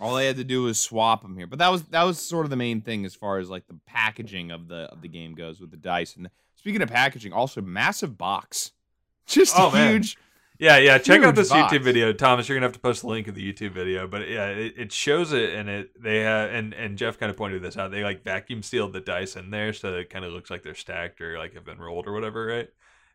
All 0.00 0.16
they 0.16 0.26
had 0.26 0.36
to 0.36 0.44
do 0.44 0.62
was 0.62 0.80
swap 0.80 1.22
them 1.22 1.36
here. 1.36 1.46
But 1.46 1.60
that 1.60 1.70
was 1.70 1.84
that 1.84 2.02
was 2.02 2.18
sort 2.18 2.44
of 2.44 2.50
the 2.50 2.56
main 2.56 2.80
thing 2.82 3.04
as 3.04 3.14
far 3.14 3.38
as 3.38 3.48
like 3.48 3.68
the 3.68 3.78
packaging 3.86 4.50
of 4.50 4.66
the 4.66 4.88
of 4.92 5.00
the 5.02 5.08
game 5.08 5.34
goes 5.34 5.60
with 5.60 5.70
the 5.70 5.76
dice. 5.76 6.16
And 6.16 6.28
speaking 6.56 6.82
of 6.82 6.88
packaging, 6.88 7.32
also 7.32 7.60
massive 7.62 8.18
box. 8.18 8.72
Just 9.26 9.54
Oh, 9.56 9.68
a 9.68 9.72
man. 9.72 10.02
Yeah, 10.64 10.78
yeah. 10.78 10.96
Check 10.98 11.22
out 11.22 11.34
this 11.34 11.50
box. 11.50 11.72
YouTube 11.74 11.82
video, 11.82 12.12
Thomas. 12.14 12.48
You're 12.48 12.56
gonna 12.56 12.64
have 12.66 12.72
to 12.72 12.78
post 12.80 13.02
a 13.02 13.06
link 13.06 13.28
of 13.28 13.34
the 13.34 13.52
YouTube 13.52 13.72
video, 13.72 14.06
but 14.06 14.26
yeah, 14.28 14.46
it, 14.48 14.74
it 14.78 14.92
shows 14.92 15.32
it, 15.32 15.50
and 15.54 15.68
it 15.68 16.02
they 16.02 16.20
have, 16.20 16.50
and 16.50 16.72
and 16.72 16.96
Jeff 16.96 17.18
kind 17.18 17.28
of 17.28 17.36
pointed 17.36 17.60
this 17.62 17.76
out. 17.76 17.90
They 17.90 18.02
like 18.02 18.24
vacuum 18.24 18.62
sealed 18.62 18.94
the 18.94 19.00
dice 19.00 19.36
in 19.36 19.50
there, 19.50 19.74
so 19.74 19.94
it 19.94 20.08
kind 20.08 20.24
of 20.24 20.32
looks 20.32 20.50
like 20.50 20.62
they're 20.62 20.74
stacked 20.74 21.20
or 21.20 21.38
like 21.38 21.52
have 21.52 21.66
been 21.66 21.78
rolled 21.78 22.06
or 22.06 22.12
whatever, 22.12 22.46
right? 22.46 22.68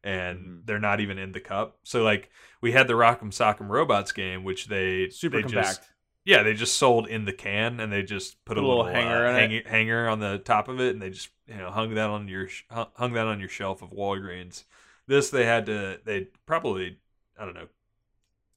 And 0.03 0.37
Mhm. 0.39 0.65
they're 0.65 0.79
not 0.79 0.99
even 0.99 1.17
in 1.17 1.31
the 1.31 1.39
cup. 1.39 1.79
So 1.83 2.03
like 2.03 2.29
we 2.61 2.71
had 2.71 2.87
the 2.87 2.93
Rock'em 2.93 3.31
Sock'em 3.31 3.67
Robots 3.67 4.11
game, 4.11 4.43
which 4.43 4.67
they 4.67 5.09
Super 5.09 5.37
they 5.37 5.41
compact. 5.43 5.77
Just, 5.79 5.89
yeah, 6.25 6.43
they 6.43 6.53
just 6.53 6.75
sold 6.77 7.07
in 7.07 7.25
the 7.25 7.33
can, 7.33 7.79
and 7.79 7.91
they 7.91 8.03
just 8.03 8.45
put 8.45 8.57
a, 8.57 8.61
a 8.61 8.61
little 8.61 8.83
little, 8.85 8.93
hanger 8.93 9.25
uh, 9.25 9.33
hang- 9.33 9.63
hanger 9.65 10.07
on 10.07 10.19
the 10.19 10.37
top 10.37 10.67
of 10.67 10.79
it, 10.79 10.93
and 10.93 11.01
they 11.01 11.09
just 11.09 11.29
you 11.47 11.57
know 11.57 11.71
hung 11.71 11.95
that 11.95 12.11
on 12.11 12.27
your 12.27 12.47
hung 12.69 13.13
that 13.13 13.25
on 13.25 13.39
your 13.39 13.49
shelf 13.49 13.81
of 13.81 13.89
Walgreens. 13.89 14.65
This 15.07 15.31
they 15.31 15.45
had 15.45 15.65
to 15.65 15.99
they 16.05 16.27
probably 16.45 16.99
I 17.39 17.45
don't 17.45 17.53
know 17.55 17.67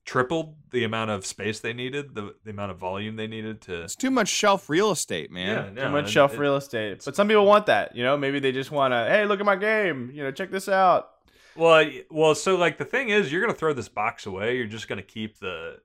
tripled 0.04 0.56
the 0.72 0.82
amount 0.82 1.10
of 1.10 1.24
space 1.24 1.60
they 1.60 1.72
needed, 1.72 2.14
the 2.14 2.34
the 2.44 2.50
amount 2.50 2.72
of 2.72 2.76
volume 2.78 3.14
they 3.16 3.28
needed 3.28 3.60
to. 3.62 3.82
It's 3.82 3.94
too 3.94 4.10
much 4.10 4.28
shelf 4.28 4.68
real 4.68 4.90
estate, 4.90 5.30
man. 5.30 5.76
yeah, 5.76 5.84
Too 5.84 5.90
much 5.92 6.04
and 6.04 6.12
shelf 6.12 6.34
it- 6.34 6.40
real 6.40 6.56
estate. 6.56 7.02
But 7.04 7.14
some 7.14 7.28
people 7.28 7.46
want 7.46 7.66
that. 7.66 7.94
You 7.94 8.02
know, 8.02 8.16
maybe 8.16 8.40
they 8.40 8.50
just 8.52 8.70
want 8.72 8.92
to, 8.92 9.04
hey, 9.08 9.24
look 9.26 9.38
at 9.38 9.46
my 9.46 9.54
game. 9.56 10.10
You 10.12 10.24
know, 10.24 10.32
check 10.32 10.50
this 10.50 10.68
out. 10.68 11.10
Well, 11.54 11.88
well, 12.10 12.34
so 12.34 12.56
like 12.56 12.78
the 12.78 12.84
thing 12.84 13.10
is, 13.10 13.30
you're 13.30 13.40
gonna 13.40 13.54
throw 13.54 13.72
this 13.74 13.88
box 13.88 14.26
away. 14.26 14.56
You're 14.56 14.66
just 14.66 14.88
gonna 14.88 15.02
keep 15.02 15.38
the 15.38 15.78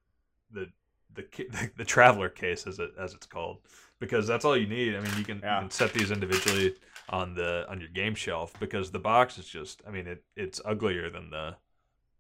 the 0.52 0.70
the 1.14 1.24
the, 1.52 1.70
the 1.78 1.86
traveler 1.86 2.30
case 2.30 2.66
as 2.66 2.80
it 2.80 2.92
as 3.00 3.14
it's 3.14 3.28
called 3.28 3.60
because 4.00 4.26
that's 4.26 4.46
all 4.46 4.58
you 4.58 4.68
need. 4.68 4.96
I 4.96 5.00
mean, 5.02 5.12
you 5.18 5.26
can, 5.26 5.40
Yeah. 5.44 5.58
you 5.58 5.62
can 5.64 5.72
set 5.72 5.94
these 5.94 6.10
individually 6.10 6.74
on 7.10 7.36
the 7.36 7.66
on 7.70 7.80
your 7.80 7.90
game 7.90 8.16
shelf 8.16 8.54
because 8.60 8.90
the 8.90 9.00
box 9.00 9.38
is 9.38 9.46
just. 9.46 9.84
I 9.88 9.92
mean, 9.92 10.08
it 10.08 10.24
it's 10.36 10.60
uglier 10.66 11.10
than 11.12 11.30
the 11.30 11.56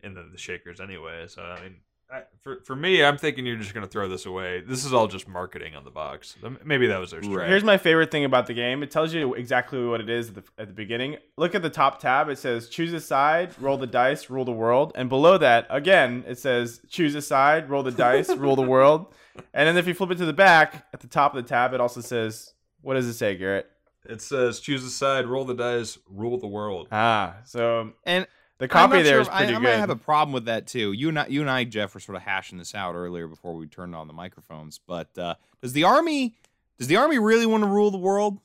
in 0.04 0.14
the, 0.14 0.24
the 0.32 0.38
shakers 0.38 0.80
anyway. 0.80 1.26
So 1.28 1.42
I 1.42 1.62
mean. 1.62 1.76
I, 2.10 2.22
for 2.42 2.62
for 2.64 2.74
me, 2.74 3.04
I'm 3.04 3.18
thinking 3.18 3.46
you're 3.46 3.58
just 3.58 3.74
gonna 3.74 3.86
throw 3.86 4.08
this 4.08 4.26
away. 4.26 4.62
This 4.62 4.86
is 4.86 4.94
all 4.94 5.08
just 5.08 5.28
marketing 5.28 5.76
on 5.76 5.84
the 5.84 5.92
box. 5.92 6.38
Maybe 6.64 6.88
that 6.88 7.00
was 7.00 7.12
their 7.12 7.20
Right. 7.20 7.30
strategy. 7.30 7.50
Here's 7.52 7.66
my 7.66 7.78
favorite 7.78 8.12
thing 8.12 8.24
about 8.24 8.48
the 8.48 8.54
game. 8.54 8.82
It 8.82 8.92
tells 8.92 9.14
you 9.14 9.34
exactly 9.34 9.84
what 9.86 10.00
it 10.00 10.10
is 10.10 10.30
at 10.30 10.36
the, 10.36 10.44
at 10.58 10.68
the 10.70 10.74
beginning. 10.74 11.18
Look 11.36 11.54
at 11.54 11.64
the 11.64 11.70
top 11.70 12.00
tab. 12.00 12.30
It 12.30 12.38
says 12.38 12.70
choose 12.70 12.94
a 12.94 13.02
side, 13.02 13.54
roll 13.60 13.76
the 13.78 13.88
dice, 13.88 14.30
rule 14.30 14.46
the 14.46 14.54
world. 14.54 14.94
And 14.96 15.10
below 15.10 15.38
that, 15.38 15.68
again, 15.70 16.24
it 16.26 16.40
says 16.40 16.80
choose 16.88 17.14
a 17.14 17.22
side, 17.22 17.70
roll 17.70 17.84
the 17.84 17.92
dice, 17.92 18.30
rule 18.38 18.56
the 18.56 18.62
world. 18.62 19.14
And 19.54 19.68
then 19.68 19.76
if 19.76 19.86
you 19.86 19.94
flip 19.94 20.12
it 20.12 20.18
to 20.20 20.26
the 20.26 20.32
back, 20.32 20.88
at 20.94 21.02
the 21.02 21.08
top 21.08 21.36
of 21.36 21.44
the 21.44 21.50
tab, 21.50 21.74
it 21.74 21.82
also 21.82 22.00
says, 22.00 22.54
what 22.80 22.94
does 22.94 23.08
it 23.08 23.16
say, 23.16 23.36
Garrett? 23.36 23.70
It 24.06 24.22
says 24.22 24.62
choose 24.62 24.86
a 24.86 24.90
side, 24.90 25.26
roll 25.28 25.44
the 25.44 25.54
dice, 25.54 25.98
rule 26.10 26.38
the 26.38 26.48
world. 26.48 26.88
Ah, 26.90 27.36
so 27.44 27.92
And 28.06 28.26
the 28.60 28.68
copy 28.68 28.98
not 28.98 29.04
there 29.04 29.14
sure 29.14 29.22
is 29.22 29.28
if- 29.28 29.34
I, 29.34 29.38
pretty 29.40 29.54
I 29.54 29.56
good. 29.58 29.64
might 29.64 29.70
have 29.78 29.90
a 29.90 29.96
problem 29.96 30.34
with 30.34 30.46
that 30.46 30.68
too. 30.68 30.92
You 30.92 31.10
and 31.10 31.20
I, 31.20 31.28
you 31.28 31.42
and 31.42 31.50
I, 31.50 31.64
Jeff, 31.64 31.94
were 31.94 32.00
sort 32.00 32.16
of 32.16 32.24
hashing 32.24 32.58
this 32.58 32.74
out 32.76 32.96
earlier 32.96 33.28
before 33.28 33.54
we 33.56 33.68
turned 33.68 33.96
on 33.96 34.08
the 34.08 34.14
microphones. 34.14 34.80
But 34.86 35.18
uh, 35.18 35.36
does 35.62 35.74
the 35.74 35.84
army 35.84 36.36
does 36.80 36.88
the 36.88 36.96
army 36.98 37.20
really 37.20 37.46
want 37.46 37.64
to 37.64 37.70
rule 37.70 37.92
the 37.92 37.98
world? 37.98 38.40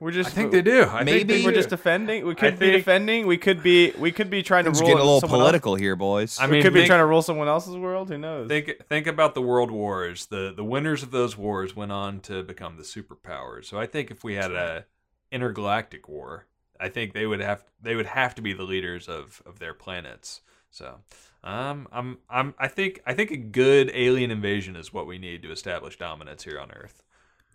we're 0.00 0.12
just 0.12 0.30
I 0.30 0.32
think 0.32 0.52
they 0.52 0.62
do. 0.62 0.84
I 0.84 1.02
Maybe- 1.02 1.18
think 1.18 1.28
they 1.28 1.44
we're 1.44 1.50
do. 1.50 1.56
just 1.56 1.70
defending. 1.70 2.24
We 2.24 2.36
could 2.36 2.56
be 2.60 2.66
think- 2.70 2.76
defending. 2.84 3.26
We 3.26 3.36
could 3.36 3.64
be 3.64 3.92
we 3.98 4.12
could 4.12 4.30
be 4.30 4.44
trying 4.44 4.62
to 4.64 4.70
Things 4.70 4.80
rule 4.80 4.88
getting 4.90 5.00
a 5.02 5.04
little 5.04 5.20
someone 5.20 5.40
political 5.40 5.74
here, 5.74 5.96
boys. 5.96 6.38
I 6.40 6.46
mean, 6.46 6.58
we 6.58 6.62
could 6.62 6.72
be 6.72 6.86
trying 6.86 7.00
to 7.00 7.06
rule 7.06 7.22
someone 7.22 7.48
else's 7.48 7.76
world. 7.76 8.08
Who 8.10 8.16
knows? 8.18 8.46
Think 8.48 8.70
think 8.88 9.08
about 9.08 9.34
the 9.34 9.42
world 9.42 9.72
wars. 9.72 10.26
The 10.26 10.52
the 10.54 10.62
winners 10.64 11.02
of 11.02 11.10
those 11.10 11.36
wars 11.36 11.74
went 11.74 11.90
on 11.90 12.20
to 12.20 12.44
become 12.44 12.76
the 12.76 12.84
superpowers. 12.84 13.64
So 13.64 13.80
I 13.80 13.86
think 13.86 14.12
if 14.12 14.22
we 14.22 14.34
had 14.34 14.52
a 14.52 14.84
intergalactic 15.32 16.08
war, 16.08 16.46
I 16.80 16.88
think 16.88 17.12
they 17.12 17.26
would 17.26 17.40
have 17.40 17.64
they 17.82 17.94
would 17.94 18.06
have 18.06 18.34
to 18.36 18.42
be 18.42 18.52
the 18.52 18.62
leaders 18.64 19.08
of 19.08 19.42
of 19.46 19.58
their 19.58 19.74
planets. 19.74 20.40
So 20.70 20.96
um 21.44 21.88
I'm 21.92 22.18
I'm 22.28 22.54
I 22.58 22.68
think 22.68 23.00
I 23.06 23.14
think 23.14 23.30
a 23.30 23.36
good 23.36 23.90
alien 23.94 24.30
invasion 24.30 24.76
is 24.76 24.92
what 24.92 25.06
we 25.06 25.18
need 25.18 25.42
to 25.42 25.52
establish 25.52 25.96
dominance 25.96 26.42
here 26.44 26.58
on 26.58 26.70
Earth. 26.72 27.02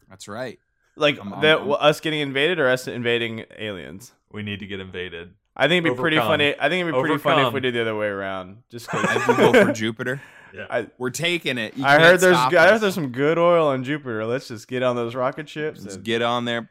That's 0.09 0.27
right. 0.27 0.59
like 0.95 1.17
I'm- 1.17 1.33
I'm- 1.33 1.41
that 1.41 1.57
I'm- 1.59 1.71
us 1.71 1.99
getting 1.99 2.19
invaded 2.19 2.59
or 2.59 2.69
us 2.69 2.87
invading 2.87 3.45
aliens. 3.57 4.13
We 4.31 4.43
need 4.43 4.59
to 4.59 4.67
get 4.67 4.79
invaded. 4.79 5.33
I 5.55 5.67
think 5.67 5.85
it'd 5.85 5.95
be 5.97 6.01
pretty 6.01 6.17
funny. 6.17 6.55
I 6.59 6.69
think 6.69 6.81
it'd 6.81 6.93
be 6.95 6.99
pretty 6.99 7.17
funny 7.17 7.47
if 7.47 7.53
we 7.53 7.59
did 7.59 7.73
the 7.75 7.81
other 7.81 7.95
way 7.95 8.07
around. 8.07 8.63
Just 8.69 8.89
If 8.93 9.27
you 9.27 9.35
go 9.37 9.53
for 9.65 9.71
Jupiter, 9.71 10.21
Yeah. 10.53 10.67
I, 10.69 10.87
we're 10.99 11.09
taking 11.09 11.57
it. 11.57 11.75
You 11.75 11.83
I 11.83 11.99
heard 11.99 12.19
there's 12.19 12.37
I 12.37 12.67
heard 12.69 12.79
there's 12.81 12.93
some 12.93 13.11
good 13.11 13.39
oil 13.39 13.67
on 13.67 13.83
Jupiter. 13.83 14.23
Let's 14.25 14.47
just 14.47 14.67
get 14.67 14.83
on 14.83 14.95
those 14.95 15.15
rocket 15.15 15.49
ships. 15.49 15.81
Let's 15.81 15.95
and- 15.95 16.03
get 16.03 16.21
on 16.21 16.45
there. 16.45 16.69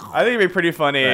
I 0.00 0.24
think 0.24 0.36
it'd 0.36 0.48
be 0.48 0.52
pretty 0.52 0.70
funny. 0.70 1.04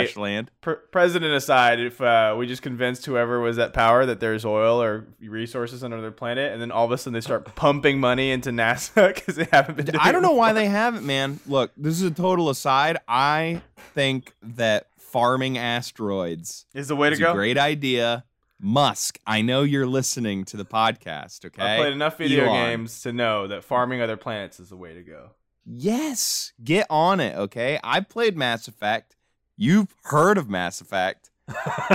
Pre- 0.61 0.77
president 0.91 1.33
aside, 1.35 1.81
if 1.81 2.01
uh, 2.01 2.35
we 2.39 2.47
just 2.47 2.63
convinced 2.63 3.07
whoever 3.07 3.41
was 3.41 3.59
at 3.59 3.73
power 3.73 4.07
that 4.07 4.21
there's 4.21 4.45
oil 4.45 4.81
or 4.81 5.07
resources 5.21 5.83
on 5.83 5.93
another 5.93 6.11
planet, 6.11 6.53
and 6.53 6.61
then 6.61 6.71
all 6.71 6.85
of 6.85 6.93
a 6.93 6.99
sudden 6.99 7.13
they 7.13 7.21
start 7.21 7.45
pumping 7.55 7.99
money 7.99 8.31
into 8.31 8.51
NASA 8.51 9.09
because 9.15 9.37
they 9.37 9.49
haven't 9.51 9.77
been. 9.77 9.87
Doing 9.87 9.99
I 10.01 10.13
don't 10.13 10.23
know 10.23 10.33
why 10.33 10.53
they 10.53 10.67
haven't, 10.69 11.05
man. 11.05 11.41
Look, 11.47 11.73
this 11.77 11.95
is 11.95 12.03
a 12.03 12.11
total 12.11 12.51
aside. 12.51 12.99
I 13.09 13.63
think 13.95 14.33
that 14.43 14.89
farming 14.99 15.59
asteroids 15.59 16.67
is 16.75 16.89
the 16.89 16.97
way 16.97 17.11
to 17.11 17.17
go. 17.17 17.33
a 17.33 17.35
great 17.35 17.59
idea. 17.59 18.25
Musk, 18.61 19.19
I 19.27 19.43
know 19.43 19.63
you're 19.63 19.87
listening 19.87 20.45
to 20.47 20.57
the 20.57 20.65
podcast, 20.65 21.45
okay? 21.45 21.61
I've 21.61 21.81
played 21.81 21.93
enough 21.93 22.17
video 22.17 22.45
Elon. 22.47 22.71
games 22.71 23.03
to 23.03 23.13
know 23.13 23.47
that 23.49 23.63
farming 23.65 24.01
other 24.01 24.17
planets 24.17 24.59
is 24.59 24.71
the 24.71 24.77
way 24.77 24.95
to 24.95 25.03
go. 25.03 25.31
Yes, 25.67 26.53
get 26.63 26.87
on 26.91 27.21
it, 27.21 27.37
okay? 27.37 27.79
I 27.83 28.01
played 28.01 28.37
Mass 28.37 28.69
Effect. 28.69 29.17
You've 29.57 29.95
heard 30.05 30.37
of 30.39 30.49
Mass 30.49 30.81
Effect. 30.81 31.31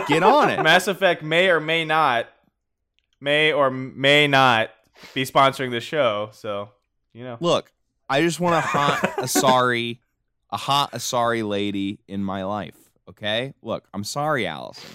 Get 0.08 0.24
on 0.24 0.50
it. 0.50 0.62
Mass 0.64 0.88
Effect 0.88 1.22
may 1.24 1.50
or 1.50 1.60
may 1.60 1.86
not, 1.86 2.28
may 3.20 3.52
or 3.52 3.70
may 3.70 4.28
not 4.28 4.72
be 5.14 5.24
sponsoring 5.26 5.72
the 5.72 5.82
show. 5.82 6.30
So, 6.34 6.70
you 7.14 7.24
know, 7.24 7.38
Look, 7.40 7.72
I 8.10 8.22
just 8.22 8.40
want 8.40 8.56
a 8.56 8.62
hot 8.62 9.00
Asari, 9.18 10.00
a 10.50 10.58
hot 10.58 10.92
Asari 10.94 11.48
lady 11.48 12.00
in 12.08 12.24
my 12.24 12.44
life, 12.44 12.76
okay? 13.10 13.54
Look, 13.62 13.88
I'm 13.94 14.04
sorry, 14.04 14.48
Allison, 14.48 14.90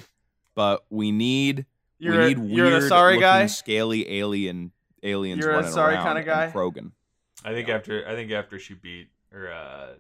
but 0.55 0.85
we 0.91 1.13
need 1.13 1.67
you're 1.99 2.19
we 2.19 2.25
a, 2.25 2.29
need 2.29 2.39
you're 2.51 2.67
weird 2.71 2.91
looking, 2.91 3.21
guy. 3.21 3.47
scaly 3.47 4.19
alien 4.19 4.73
aliens 5.03 5.41
You're 5.45 5.53
a 5.53 5.63
Asari 5.63 5.95
around 5.95 6.07
kinda 6.07 6.23
guy? 6.25 6.51
Krogan. 6.53 6.91
I 7.45 7.53
think 7.53 7.69
after 7.69 8.07
I 8.09 8.15
think 8.15 8.31
after 8.33 8.59
she 8.59 8.75
beat 8.75 9.09
or 9.33 9.51
uh, 9.53 9.95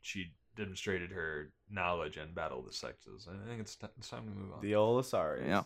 she 0.00 0.32
demonstrated 0.56 1.10
her 1.10 1.50
knowledge 1.70 2.16
and 2.16 2.34
battle 2.34 2.60
of 2.60 2.66
the 2.66 2.72
sexes. 2.72 3.28
I 3.30 3.46
think 3.48 3.60
it's, 3.60 3.76
t- 3.76 3.86
it's 3.98 4.08
time 4.08 4.24
to 4.24 4.30
move 4.30 4.52
on. 4.54 4.60
The 4.62 4.74
old 4.74 5.04
Asari. 5.04 5.46
Yeah. 5.46 5.64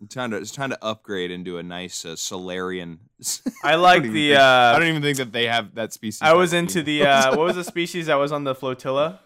I'm 0.00 0.08
to 0.32 0.38
it's 0.38 0.50
time 0.50 0.70
to 0.70 0.78
upgrade 0.84 1.30
into 1.30 1.58
a 1.58 1.62
nice 1.62 2.04
uh, 2.04 2.16
Salarian. 2.16 2.98
I 3.64 3.76
like 3.76 4.02
don't 4.02 4.12
the. 4.12 4.30
think- 4.30 4.40
I 4.40 4.72
Uh, 4.72 4.78
don't 4.78 4.88
even 4.88 5.02
think 5.02 5.18
that 5.18 5.30
they 5.32 5.46
have 5.46 5.74
that 5.76 5.92
species. 5.92 6.22
I 6.22 6.32
was 6.32 6.50
type 6.50 6.58
into 6.60 6.82
the. 6.82 7.06
Uh, 7.06 7.30
what 7.36 7.44
was 7.46 7.54
the 7.56 7.62
species 7.64 8.06
that 8.06 8.16
was 8.16 8.32
on 8.32 8.42
the 8.42 8.54
flotilla? 8.54 9.20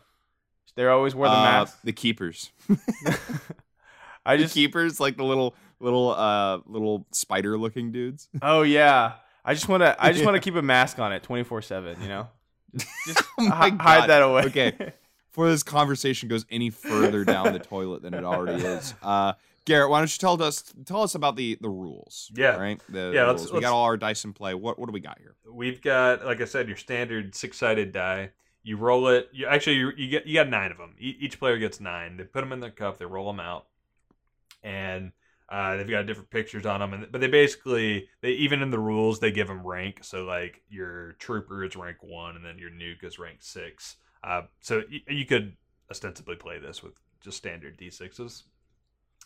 They 0.75 0.87
always 0.87 1.15
wore 1.15 1.29
the 1.29 1.33
Uh, 1.33 1.43
mask. 1.43 1.79
the 1.85 1.93
keepers. 1.95 2.51
I 4.27 4.37
the 4.37 4.43
just. 4.43 4.55
keepers, 4.55 5.01
like 5.01 5.17
the 5.17 5.25
little 5.25 5.55
little 5.81 6.11
uh 6.11 6.59
little 6.67 7.07
spider 7.13 7.57
looking 7.57 7.93
dudes. 7.93 8.29
Oh 8.43 8.63
yeah. 8.63 9.15
I 9.47 9.55
just 9.55 9.69
want 9.69 9.83
to. 9.83 9.97
I 9.99 10.13
just 10.13 10.25
want 10.25 10.35
to 10.35 10.41
keep 10.41 10.57
a 10.57 10.63
mask 10.63 10.99
on 10.99 11.13
it, 11.13 11.23
twenty 11.23 11.45
four 11.45 11.63
seven. 11.63 12.01
You 12.03 12.09
know. 12.09 12.29
Just 13.07 13.23
Oh 13.39 13.45
my 13.49 13.55
hi- 13.71 13.77
hide 14.01 14.11
that 14.11 14.21
away. 14.23 14.43
Okay. 14.47 14.73
Before 15.31 15.49
this 15.49 15.63
conversation 15.63 16.29
goes 16.29 16.45
any 16.51 16.69
further 16.71 17.25
down 17.25 17.53
the 17.53 17.59
toilet 17.59 18.03
than 18.03 18.13
it 18.15 18.25
already 18.25 18.63
is, 18.65 18.93
uh, 19.03 19.35
Garrett, 19.67 19.89
why 19.91 19.99
don't 20.01 20.11
you 20.13 20.19
tell 20.19 20.43
us 20.43 20.75
tell 20.85 21.03
us 21.03 21.15
about 21.15 21.37
the 21.37 21.57
the 21.61 21.69
rules? 21.71 22.31
Yeah. 22.35 22.57
right. 22.57 22.81
The, 22.89 23.13
Yeah, 23.15 23.23
the 23.25 23.27
let's- 23.33 23.43
rules. 23.45 23.53
we 23.53 23.61
got 23.61 23.73
all 23.73 23.85
our 23.85 23.97
dice 23.97 24.25
in 24.25 24.33
play. 24.33 24.53
What 24.55 24.79
what 24.79 24.87
do 24.87 24.93
we 24.93 25.01
got 25.01 25.19
here? 25.21 25.35
We've 25.51 25.81
got, 25.81 26.25
like 26.27 26.41
I 26.41 26.45
said, 26.45 26.67
your 26.69 26.77
standard 26.77 27.35
six-sided 27.35 27.93
die. 27.93 28.31
You 28.63 28.77
roll 28.79 29.09
it. 29.09 29.29
You 29.33 29.47
actually 29.47 29.77
you, 29.77 29.93
you 29.97 30.09
get 30.09 30.27
you 30.27 30.35
got 30.35 30.49
nine 30.49 30.71
of 30.73 30.77
them. 30.79 30.97
E- 30.99 31.17
each 31.21 31.39
player 31.39 31.57
gets 31.59 31.81
nine. 31.81 32.17
They 32.17 32.25
put 32.25 32.41
them 32.41 32.53
in 32.53 32.61
their 32.61 32.71
cup. 32.71 32.99
They 32.99 33.05
roll 33.07 33.27
them 33.29 33.39
out, 33.41 33.67
and 34.63 35.13
uh, 35.49 35.77
they've 35.77 35.89
got 35.89 36.07
different 36.07 36.31
pictures 36.31 36.67
on 36.67 36.81
them. 36.81 36.93
And 36.95 37.13
but 37.13 37.21
they 37.21 37.29
basically 37.29 38.09
they 38.21 38.31
even 38.33 38.63
in 38.63 38.71
the 38.71 38.79
rules 38.79 39.21
they 39.21 39.31
give 39.31 39.47
them 39.49 39.67
rank. 39.67 40.01
So 40.03 40.25
like 40.25 40.63
your 40.69 41.13
trooper 41.19 41.65
is 41.65 41.77
rank 41.77 41.99
one, 42.03 42.37
and 42.37 42.45
then 42.45 42.59
your 42.59 42.71
nuke 42.71 43.05
is 43.05 43.19
rank 43.19 43.39
six. 43.43 43.97
Uh, 44.25 44.43
so 44.61 44.83
y- 44.91 45.03
you 45.09 45.25
could 45.27 45.57
ostensibly 45.91 46.37
play 46.37 46.59
this 46.59 46.83
with 46.83 46.95
just 47.21 47.37
standard 47.37 47.79
d6s. 47.79 48.43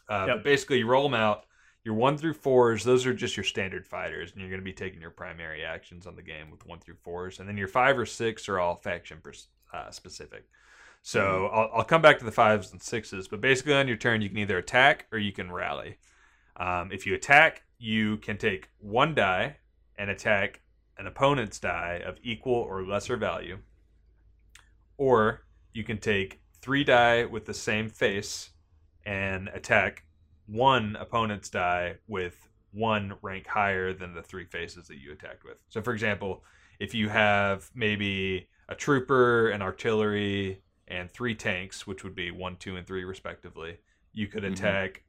Uh, 0.09 0.25
Yep. 0.27 0.37
But 0.37 0.45
basically, 0.45 0.79
you 0.79 0.87
roll 0.87 1.05
them 1.05 1.15
out. 1.15 1.45
Your 1.85 1.95
one 1.95 2.19
through 2.19 2.35
fours, 2.35 2.85
those 2.85 3.07
are 3.07 3.15
just 3.15 3.39
your 3.39 3.45
standard 3.45 3.87
fighters, 3.87 4.33
and 4.33 4.41
you're 4.41 4.51
going 4.51 4.61
to 4.61 4.65
be 4.65 4.73
taking 4.73 5.01
your 5.01 5.11
primary 5.11 5.65
actions 5.65 6.07
on 6.07 6.15
the 6.15 6.23
game 6.23 6.51
with 6.51 6.67
one 6.67 6.79
through 6.79 6.97
fours. 7.03 7.39
And 7.39 7.49
then 7.49 7.57
your 7.57 7.69
five 7.69 7.99
or 7.99 8.05
six 8.05 8.47
are 8.51 8.59
all 8.61 8.75
faction 8.77 9.19
pers- 9.23 9.49
uh, 9.73 9.91
specific. 9.91 10.45
So 11.01 11.47
I'll, 11.47 11.71
I'll 11.79 11.85
come 11.85 12.03
back 12.03 12.19
to 12.19 12.27
the 12.27 12.33
fives 12.33 12.73
and 12.73 12.83
sixes, 12.83 13.29
but 13.29 13.41
basically 13.41 13.73
on 13.73 13.89
your 13.89 13.97
turn, 13.97 14.21
you 14.21 14.29
can 14.29 14.37
either 14.37 14.59
attack 14.59 15.07
or 15.11 15.19
you 15.19 15.33
can 15.33 15.51
rally. 15.51 15.97
Um, 16.61 16.93
if 16.93 17.07
you 17.07 17.15
attack, 17.15 17.65
you 17.79 18.19
can 18.19 18.39
take 18.39 18.69
one 18.79 19.15
die 19.17 19.57
and 19.99 20.11
attack 20.11 20.61
an 20.99 21.09
opponent's 21.09 21.59
die 21.59 22.03
of 22.07 22.19
equal 22.23 22.55
or 22.55 22.85
lesser 22.85 23.17
value, 23.17 23.59
or 24.99 25.47
you 25.73 25.85
can 25.85 25.99
take 25.99 26.43
three 26.61 26.85
die 26.85 27.25
with 27.25 27.47
the 27.47 27.55
same 27.55 27.89
face 27.89 28.51
and 29.07 29.49
attack 29.49 30.05
one 30.47 30.97
opponent's 30.97 31.49
die 31.49 31.97
with 32.09 32.49
one 32.73 33.15
rank 33.23 33.47
higher 33.47 33.93
than 33.95 34.15
the 34.15 34.23
three 34.23 34.45
faces 34.45 34.89
that 34.89 34.99
you 34.99 35.13
attacked 35.13 35.45
with. 35.45 35.59
So, 35.69 35.83
for 35.83 35.93
example, 35.93 36.45
if 36.79 36.95
you 36.95 37.09
have 37.09 37.71
maybe 37.75 38.49
a 38.69 38.75
trooper, 38.75 39.51
an 39.51 39.63
artillery, 39.63 40.63
and 40.89 41.11
three 41.11 41.35
tanks, 41.35 41.87
which 41.87 42.05
would 42.05 42.15
be 42.15 42.31
one, 42.31 42.57
two, 42.57 42.77
and 42.77 42.87
three 42.87 43.05
respectively, 43.05 43.79
you 44.13 44.29
could 44.29 44.45
Mhm. 44.45 44.53
attack 44.53 45.05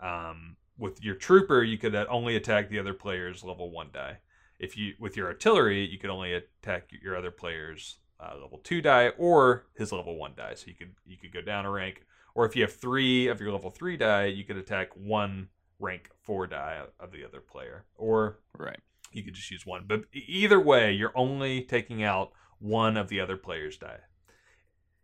um, 0.00 0.56
with 0.78 1.02
your 1.02 1.14
trooper. 1.14 1.62
You 1.62 1.78
could 1.78 1.94
uh, 1.94 2.06
only 2.08 2.36
attack 2.36 2.68
the 2.68 2.78
other 2.78 2.94
player's 2.94 3.44
level 3.44 3.70
one 3.70 3.90
die. 3.92 4.18
If 4.58 4.76
you 4.76 4.94
with 4.98 5.16
your 5.16 5.26
artillery, 5.26 5.84
you 5.84 5.98
could 5.98 6.10
only 6.10 6.32
attack 6.32 6.90
your 7.02 7.16
other 7.16 7.30
player's 7.30 7.98
uh, 8.20 8.34
level 8.40 8.58
two 8.62 8.80
die 8.80 9.08
or 9.18 9.66
his 9.74 9.92
level 9.92 10.16
one 10.16 10.32
die. 10.36 10.54
So 10.54 10.66
you 10.68 10.74
could 10.74 10.94
you 11.04 11.16
could 11.16 11.32
go 11.32 11.40
down 11.42 11.66
a 11.66 11.70
rank. 11.70 12.02
Or 12.34 12.44
if 12.46 12.56
you 12.56 12.62
have 12.62 12.72
three 12.74 13.28
of 13.28 13.40
your 13.40 13.52
level 13.52 13.70
three 13.70 13.96
die, 13.96 14.26
you 14.26 14.44
could 14.44 14.56
attack 14.56 14.90
one 14.96 15.48
rank 15.78 16.10
four 16.22 16.46
die 16.46 16.80
of 16.98 17.12
the 17.12 17.24
other 17.24 17.40
player. 17.40 17.84
Or 17.96 18.38
Right. 18.58 18.80
you 19.12 19.22
could 19.22 19.34
just 19.34 19.50
use 19.50 19.64
one. 19.64 19.84
But 19.86 20.04
either 20.12 20.58
way, 20.58 20.92
you're 20.92 21.16
only 21.16 21.62
taking 21.62 22.02
out 22.02 22.32
one 22.58 22.96
of 22.96 23.08
the 23.08 23.20
other 23.20 23.36
player's 23.36 23.76
die. 23.76 23.98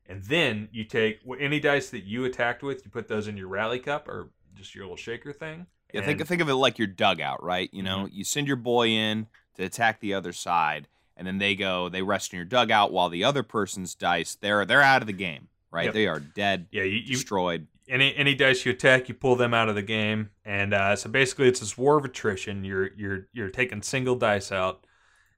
And 0.07 0.25
then 0.25 0.69
you 0.73 0.83
take 0.85 1.21
any 1.39 1.61
dice 1.61 1.91
that 1.91 2.03
you 2.03 2.25
attacked 2.25 2.65
with, 2.65 2.85
you 2.85 2.91
put 2.91 3.07
those 3.07 3.29
in 3.29 3.37
your 3.37 3.47
rally 3.47 3.79
cup 3.79 4.09
or 4.09 4.31
just 4.55 4.75
your 4.75 4.85
little 4.85 4.97
shaker 4.97 5.33
thing. 5.33 5.67
Yeah, 5.93 6.03
think 6.03 6.21
and- 6.21 6.29
think 6.29 6.41
of 6.43 6.49
it 6.49 6.55
like 6.55 6.79
your 6.79 6.87
dugout, 6.89 7.43
right? 7.43 7.69
You 7.73 7.83
know, 7.83 8.05
Mm-hmm. 8.05 8.15
you 8.17 8.25
send 8.25 8.47
your 8.47 8.57
boy 8.57 8.89
in 8.89 9.27
to 9.57 9.65
attack 9.65 10.01
the 10.01 10.15
other 10.15 10.33
side, 10.33 10.87
and 11.17 11.27
then 11.27 11.39
they 11.39 11.55
go, 11.55 11.89
they 11.89 12.03
rest 12.03 12.33
in 12.33 12.37
your 12.39 12.47
dugout 12.47 12.93
while 12.93 13.09
the 13.09 13.25
other 13.25 13.43
person's 13.43 13.95
dice, 13.95 14.35
they're 14.41 14.65
they're 14.65 14.83
out 14.83 15.03
of 15.03 15.07
the 15.07 15.13
game, 15.13 15.49
right? 15.71 15.87
Yep. 15.87 15.95
They 15.95 16.07
are 16.07 16.21
dead, 16.21 16.67
yeah, 16.71 16.83
you, 16.85 16.99
you 16.99 17.15
destroyed. 17.17 17.67
any 17.89 18.15
any 18.17 18.35
dice 18.35 18.65
you 18.65 18.73
attack, 18.73 19.09
you 19.09 19.15
pull 19.15 19.35
them 19.37 19.53
out 19.53 19.69
of 19.69 19.75
the 19.75 19.83
game, 19.83 20.31
and 20.45 20.73
uh, 20.73 20.95
so 20.97 21.11
basically 21.11 21.49
it's 21.49 21.61
this 21.61 21.77
war 21.77 21.97
of 21.99 22.05
attrition. 22.05 22.65
You're 22.65 22.91
you're 22.95 23.27
you're 23.33 23.51
taking 23.51 23.83
single 23.83 24.15
dice 24.15 24.53
out, 24.53 24.87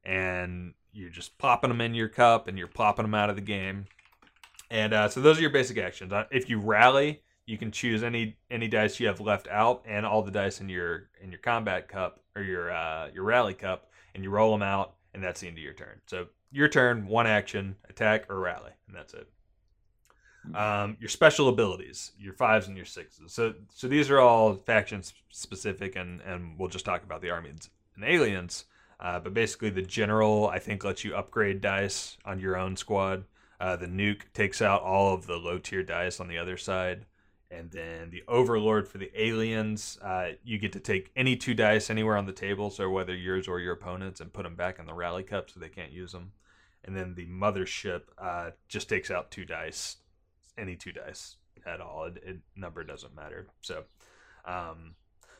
and 0.05 0.75
you're 0.92 1.11
just 1.11 1.38
popping 1.38 1.70
them 1.70 1.81
in 1.81 1.94
your 1.94 2.09
cup, 2.09 2.48
and 2.48 2.59
you're 2.59 2.66
popping 2.66 3.05
them 3.05 3.14
out 3.14 3.31
of 3.31 3.37
the 3.37 3.42
game. 3.42 3.87
And 4.70 4.92
uh, 4.92 5.09
so 5.09 5.20
those 5.20 5.38
are 5.38 5.42
your 5.42 5.51
basic 5.51 5.79
actions. 5.79 6.12
Uh, 6.12 6.25
If 6.31 6.48
you 6.48 6.59
rally, 6.59 7.22
you 7.46 7.59
can 7.59 7.70
choose 7.70 8.02
any 8.02 8.37
any 8.50 8.68
dice 8.68 9.00
you 9.00 9.07
have 9.07 9.20
left 9.20 9.48
out, 9.48 9.83
and 9.87 10.07
all 10.07 10.22
the 10.22 10.31
dice 10.31 10.61
in 10.61 10.68
your 10.68 11.09
in 11.20 11.31
your 11.31 11.40
combat 11.40 11.88
cup 11.88 12.20
or 12.37 12.42
your 12.42 12.72
uh, 12.72 13.09
your 13.12 13.24
rally 13.24 13.55
cup, 13.55 13.90
and 14.14 14.24
you 14.24 14.31
roll 14.31 14.52
them 14.52 14.62
out, 14.62 14.94
and 15.14 15.22
that's 15.22 15.40
the 15.40 15.48
end 15.48 15.59
of 15.59 15.64
your 15.64 15.74
turn. 15.74 16.00
So 16.07 16.26
your 16.50 16.68
turn, 16.68 17.07
one 17.07 17.26
action, 17.26 17.76
attack 17.88 18.31
or 18.31 18.38
rally, 18.38 18.72
and 18.87 18.96
that's 18.96 19.14
it 19.14 19.28
um, 20.55 20.96
your 21.00 21.09
special 21.09 21.48
abilities, 21.48 22.12
your 22.18 22.35
fives 22.35 22.66
and 22.66 22.76
your 22.76 22.87
sixes. 22.87 23.33
So, 23.33 23.55
so 23.72 23.88
these 23.88 24.11
are 24.11 24.20
all 24.20 24.55
faction 24.55 25.02
specific, 25.31 25.96
and 25.96 26.20
and 26.22 26.59
we'll 26.59 26.68
just 26.68 26.85
talk 26.85 27.02
about 27.02 27.22
the 27.22 27.31
armies 27.31 27.70
and 27.94 28.05
aliens. 28.05 28.64
Uh, 29.00 29.18
but 29.18 29.35
basically, 29.35 29.70
the 29.70 29.83
general 29.83 30.48
I 30.48 30.59
think 30.59 30.85
lets 30.85 31.05
you 31.05 31.14
upgrade 31.14 31.61
dice 31.61 32.16
on 32.24 32.40
your 32.40 32.57
own 32.57 32.76
squad. 32.76 33.24
Uh, 33.61 33.76
the 33.76 33.87
nuke 33.87 34.22
takes 34.35 34.61
out 34.61 34.83
all 34.83 35.14
of 35.14 35.26
the 35.26 35.37
low 35.37 35.59
tier 35.59 35.85
dice 35.85 36.18
on 36.18 36.26
the 36.26 36.38
other 36.38 36.57
side, 36.57 37.07
and 37.53 37.71
then 37.71 38.11
the 38.11 38.23
overlord 38.27 38.88
for 38.88 38.99
the 38.99 39.11
aliens, 39.15 39.99
uh, 40.03 40.31
you 40.43 40.59
get 40.59 40.73
to 40.73 40.81
take 40.81 41.11
any 41.15 41.37
two 41.37 41.55
dice 41.55 41.91
anywhere 41.91 42.17
on 42.17 42.27
the 42.27 42.33
table, 42.33 42.71
so 42.71 42.88
whether 42.88 43.15
yours 43.15 43.47
or 43.47 43.61
your 43.61 43.75
opponent's, 43.75 44.21
and 44.21 44.33
put 44.33 44.45
them 44.45 44.57
back 44.57 44.79
in 44.79 44.87
the 44.87 44.95
rally 44.95 45.23
cup 45.23 45.51
so 45.51 45.61
they 45.61 45.69
can't 45.69 45.93
use 45.93 46.12
them. 46.12 46.33
And 46.85 46.97
then 46.97 47.15
the 47.15 47.27
mothership 47.27 48.03
uh, 48.19 48.51
just 48.69 48.88
takes 48.88 49.11
out 49.11 49.31
two 49.31 49.45
dice 49.45 49.97
any 50.59 50.77
two 50.77 50.93
dice 50.93 51.37
at 51.67 51.81
all. 51.81 52.05
It, 52.07 52.23
it 52.25 52.38
number 52.57 52.83
doesn't 52.85 53.15
matter. 53.15 53.49
So, 53.61 53.85
um, 54.45 54.95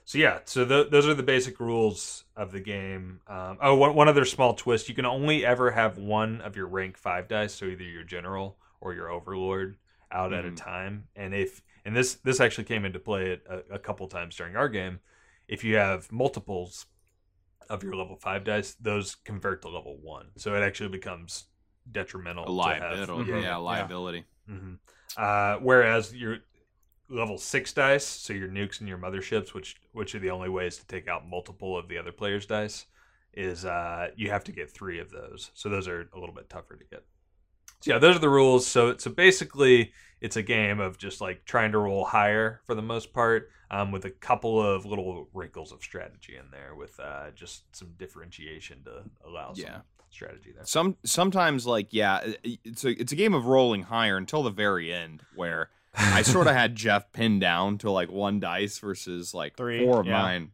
so 0.05 0.19
yeah. 0.19 0.41
So 0.45 0.65
th- 0.65 0.91
those 0.91 1.07
are 1.07 1.15
the 1.15 1.23
basic 1.23 1.59
rules 1.61 2.25
of 2.37 2.53
the 2.53 2.61
game. 2.61 3.21
Um, 3.27 3.59
oh, 3.61 3.75
one, 3.75 3.95
one 3.95 4.09
other 4.09 4.25
small 4.25 4.55
twist: 4.55 4.89
you 4.89 4.95
can 4.95 5.07
only 5.07 5.45
ever 5.45 5.71
have 5.71 5.99
one 5.99 6.41
of 6.41 6.57
your 6.57 6.67
rank 6.67 6.97
five 6.97 7.29
dice, 7.29 7.55
so 7.55 7.67
either 7.67 7.85
your 7.85 8.05
general 8.05 8.59
or 8.81 8.95
your 8.95 9.11
overlord, 9.11 9.77
out 10.11 10.33
at 10.33 10.45
a 10.45 10.51
Mhm. 10.51 10.57
time. 10.57 11.09
And 11.17 11.35
if 11.35 11.63
and 11.85 11.97
this 11.97 12.15
this 12.15 12.41
actually 12.41 12.65
came 12.65 12.85
into 12.85 12.99
play 12.99 13.41
a, 13.49 13.75
a 13.75 13.79
couple 13.79 14.07
times 14.09 14.37
during 14.37 14.57
our 14.57 14.69
game. 14.69 15.01
If 15.49 15.65
you 15.65 15.77
have 15.77 16.11
multiples 16.13 16.87
of 17.69 17.83
your 17.83 17.95
level 17.95 18.17
five 18.17 18.45
dice, 18.45 18.75
those 18.81 19.15
convert 19.15 19.63
to 19.63 19.69
level 19.69 19.97
one. 20.01 20.29
So 20.37 20.55
it 20.55 20.61
actually 20.63 20.91
becomes 20.91 21.45
detrimental. 21.91 22.45
A 22.45 22.47
to 22.47 22.53
liability. 22.53 23.33
have, 23.33 23.43
Yeah, 23.43 23.49
Yeah. 23.51 23.57
liability. 23.57 24.25
hmm 24.47 24.75
Uh, 25.17 25.57
whereas 25.57 26.15
your 26.15 26.39
level 27.09 27.37
six 27.37 27.73
dice, 27.73 28.07
so 28.07 28.33
your 28.33 28.49
nukes 28.49 28.81
and 28.81 28.89
your 28.89 28.99
motherships, 28.99 29.53
which 29.53 29.77
which 29.93 30.15
are 30.15 30.19
the 30.21 30.31
only 30.31 30.49
ways 30.49 30.77
to 30.79 30.87
take 30.87 31.09
out 31.09 31.29
multiple 31.29 31.77
of 31.77 31.89
the 31.89 31.99
other 31.99 32.13
player's 32.13 32.47
dice, 32.47 32.87
is 33.35 33.65
uh, 33.65 34.09
you 34.17 34.31
have 34.31 34.45
to 34.45 34.53
get 34.53 34.71
three 34.71 34.99
of 34.99 35.11
those. 35.11 35.51
So 35.55 35.69
those 35.69 35.89
are 35.89 36.09
a 36.15 36.19
little 36.19 36.35
bit 36.35 36.49
tougher 36.49 36.77
to 36.77 36.85
get. 36.85 37.05
So 37.83 37.93
yeah, 37.93 37.99
those 37.99 38.17
are 38.17 38.21
the 38.21 38.29
rules. 38.29 38.67
So 38.67 38.97
so 38.97 39.11
basically, 39.11 39.93
it's 40.21 40.37
a 40.37 40.43
game 40.43 40.81
of 40.81 40.99
just 40.99 41.21
like 41.21 41.45
trying 41.45 41.73
to 41.73 41.79
roll 41.79 42.05
higher 42.05 42.61
for 42.65 42.75
the 42.75 42.83
most 42.83 43.13
part, 43.13 43.51
um, 43.71 43.91
with 43.93 44.05
a 44.05 44.11
couple 44.11 44.61
of 44.63 44.85
little 44.87 45.29
wrinkles 45.35 45.73
of 45.73 45.83
strategy 45.83 46.37
in 46.37 46.51
there, 46.51 46.75
with 46.75 46.99
uh, 47.01 47.31
just 47.35 47.65
some 47.77 47.95
differentiation 47.99 48.85
to 48.85 49.03
allow 49.27 49.53
some 49.53 49.65
Yeah. 49.65 49.81
strategy 50.11 50.53
there. 50.55 50.65
Some 50.65 50.97
sometimes 51.05 51.67
like 51.67 51.89
yeah, 51.91 52.21
it's 52.45 52.85
a 52.85 52.91
it's 53.01 53.13
a 53.13 53.17
game 53.17 53.35
of 53.35 53.47
rolling 53.47 53.83
higher 53.85 54.17
until 54.17 54.43
the 54.43 54.51
very 54.51 54.93
end 54.93 55.23
where 55.35 55.71
I 55.95 56.23
sort 56.23 56.47
of 56.47 56.55
had 56.63 56.77
Jeff 56.77 57.13
pinned 57.13 57.41
down 57.41 57.79
to 57.79 57.91
like 57.91 58.11
one 58.11 58.39
dice 58.41 58.79
versus 58.79 59.35
like 59.35 59.57
Three, 59.57 59.85
four 59.85 60.01
of 60.01 60.07
yeah. 60.07 60.23
mine. 60.23 60.51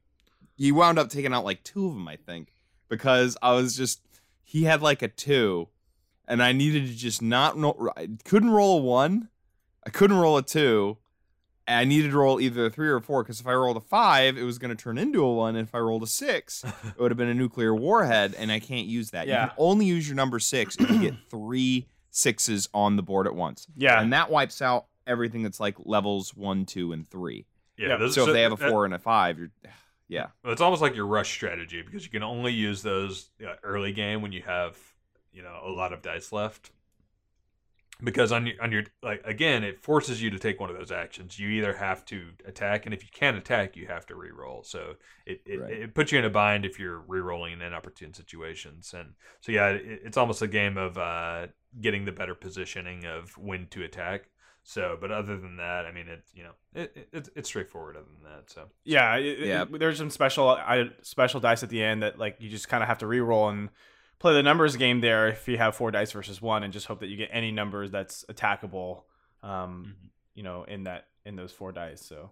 He 0.57 0.73
wound 0.73 0.99
up 0.99 1.09
taking 1.11 1.33
out 1.35 1.45
like 1.45 1.63
two 1.63 1.87
of 1.87 1.95
them, 1.95 2.09
I 2.09 2.17
think, 2.17 2.53
because 2.89 3.37
I 3.43 3.53
was 3.53 3.77
just 3.77 4.01
he 4.43 4.65
had 4.65 4.81
like 4.83 5.03
a 5.03 5.09
two, 5.09 5.69
and 6.29 6.41
I 6.43 6.53
needed 6.53 6.87
to 6.87 6.95
just 6.95 7.21
not 7.23 7.59
no, 7.59 7.91
I 7.97 8.09
couldn't 8.25 8.51
roll 8.51 8.79
a 8.79 8.83
one, 8.83 9.29
I 9.87 9.91
couldn't 9.91 10.19
roll 10.19 10.37
a 10.37 10.43
two. 10.43 10.99
and 11.67 11.77
I 11.81 11.85
needed 11.85 12.13
to 12.13 12.19
roll 12.19 12.41
either 12.41 12.67
a 12.67 12.71
three 12.71 12.89
or 12.89 12.97
a 12.97 13.01
four 13.03 13.23
because 13.25 13.41
if 13.41 13.47
I 13.47 13.55
rolled 13.55 13.77
a 13.77 13.81
five, 13.81 14.39
it 14.39 14.43
was 14.45 14.59
going 14.59 14.75
to 14.75 14.81
turn 14.83 14.97
into 14.99 15.23
a 15.25 15.33
one. 15.35 15.57
And 15.57 15.67
if 15.69 15.75
I 15.75 15.79
rolled 15.79 16.03
a 16.03 16.07
six, 16.07 16.63
it 16.65 16.99
would 17.01 17.11
have 17.11 17.19
been 17.19 17.29
a 17.29 17.35
nuclear 17.35 17.75
warhead, 17.75 18.35
and 18.39 18.51
I 18.53 18.61
can't 18.61 18.87
use 18.87 19.11
that. 19.11 19.27
You 19.27 19.33
Yeah. 19.33 19.49
can 19.49 19.55
only 19.59 19.87
use 19.87 20.07
your 20.09 20.17
number 20.17 20.39
six 20.39 20.77
if 20.79 20.89
you 20.91 20.99
get 21.01 21.15
three 21.31 21.89
sixes 22.11 22.69
on 22.73 22.97
the 22.97 23.03
board 23.03 23.27
at 23.27 23.35
once. 23.35 23.67
Yeah. 23.77 24.01
And 24.01 24.13
that 24.13 24.31
wipes 24.31 24.63
out 24.63 24.87
everything 25.07 25.43
that's 25.43 25.61
like 25.61 25.77
levels 25.85 26.35
one, 26.35 26.65
two, 26.67 26.93
and 26.93 27.07
three. 27.09 27.47
Yeah, 27.77 27.89
Yeah, 27.89 27.97
those- 27.97 28.15
So 28.15 28.27
if 28.27 28.33
they 28.33 28.43
have 28.43 28.53
a 28.53 28.57
that- 28.57 28.71
four 28.71 28.85
and 28.85 28.95
a 28.95 28.99
five, 28.99 29.39
you're 29.39 29.51
yeah. 30.11 30.29
Well, 30.43 30.55
it's 30.55 30.63
almost 30.63 30.81
like 30.81 30.95
your 30.97 31.07
rush 31.07 31.31
strategy 31.31 31.83
because 31.83 32.03
you 32.03 32.11
can 32.11 32.23
only 32.23 32.51
use 32.55 32.81
those 32.83 33.29
uh, 33.47 33.55
early 33.63 33.93
game 33.93 34.23
when 34.23 34.33
you 34.33 34.41
have 34.43 34.75
you 35.33 35.43
know 35.43 35.61
a 35.65 35.71
lot 35.71 35.93
of 35.93 36.03
dice 36.03 36.33
left. 36.33 36.71
Because 38.01 38.31
on 38.31 38.47
your 38.47 38.55
on 38.63 38.71
your 38.71 38.85
like 39.03 39.23
again, 39.25 39.65
it 39.65 39.83
forces 39.83 40.23
you 40.23 40.31
to 40.31 40.39
take 40.39 40.61
one 40.61 40.71
of 40.71 40.77
those 40.79 40.93
actions. 40.93 41.37
You 41.37 41.49
either 41.49 41.73
have 41.75 42.05
to 42.07 42.29
attack, 42.47 42.85
and 42.87 42.95
if 42.95 43.03
you 43.03 43.09
can't 43.13 43.37
attack, 43.37 43.77
you 43.77 43.89
have 43.89 44.07
to 44.07 44.15
re-roll. 44.15 44.63
So 44.63 44.95
it 45.27 45.41
it, 45.45 45.61
Right. 45.61 45.73
it 45.73 45.95
puts 45.97 46.13
you 46.13 46.19
in 46.21 46.25
a 46.25 46.31
bind 46.31 46.65
if 46.65 46.79
you're 46.79 47.01
re-rolling 47.01 47.61
in 47.61 47.75
opportune 47.75 48.15
situations. 48.15 48.95
And 48.97 49.15
so 49.41 49.51
yeah, 49.51 49.71
it, 49.71 50.03
it's 50.05 50.17
almost 50.17 50.43
a 50.43 50.47
game 50.47 50.77
of 50.77 50.97
uh, 50.97 51.49
getting 51.81 52.05
the 52.05 52.13
better 52.13 52.37
positioning 52.37 53.05
of 53.05 53.37
when 53.37 53.67
to 53.71 53.83
attack. 53.83 54.31
So, 54.63 54.97
but 55.01 55.11
other 55.11 55.37
than 55.37 55.57
that, 55.57 55.85
I 55.85 55.91
mean, 55.91 56.07
it 56.07 56.23
you 56.33 56.45
know 56.45 56.53
it, 56.75 56.93
it 56.95 57.09
it's, 57.13 57.31
it's 57.35 57.49
straightforward. 57.49 57.97
Other 57.97 58.07
than 58.15 58.31
that, 58.31 58.49
so 58.49 58.67
Yeah, 58.85 59.17
it, 59.17 59.41
Yeah. 59.41 59.63
it- 59.63 59.77
there's 59.81 59.99
some 59.99 60.11
special 60.11 60.51
I, 60.51 60.91
special 61.03 61.41
dice 61.41 61.65
at 61.65 61.69
the 61.69 61.83
end 61.83 62.05
that 62.05 62.17
like 62.17 62.37
you 62.39 62.49
just 62.49 62.69
kind 62.69 62.85
of 62.85 62.89
have 62.89 62.99
to 62.99 63.09
re-roll 63.09 63.49
and 63.49 63.71
play 64.19 64.35
the 64.35 64.43
numbers 64.43 64.77
game 64.77 65.01
there 65.01 65.29
if 65.29 65.47
you 65.49 65.59
have 65.59 65.77
four 65.77 65.91
dice 65.91 66.13
versus 66.13 66.41
one, 66.43 66.63
and 66.63 66.73
just 66.73 66.87
hope 66.87 67.01
that 67.01 67.09
you 67.09 67.17
get 67.17 67.31
any 67.33 67.51
numbers 67.53 67.91
that's 67.91 68.25
attackable. 68.31 69.03
Um, 69.43 69.95
Mhm. 70.05 70.09
you 70.35 70.43
know, 70.43 70.65
in 70.65 70.85
that 70.85 71.09
in 71.25 71.37
those 71.37 71.53
four 71.53 71.73
dice. 71.73 72.01
So 72.05 72.31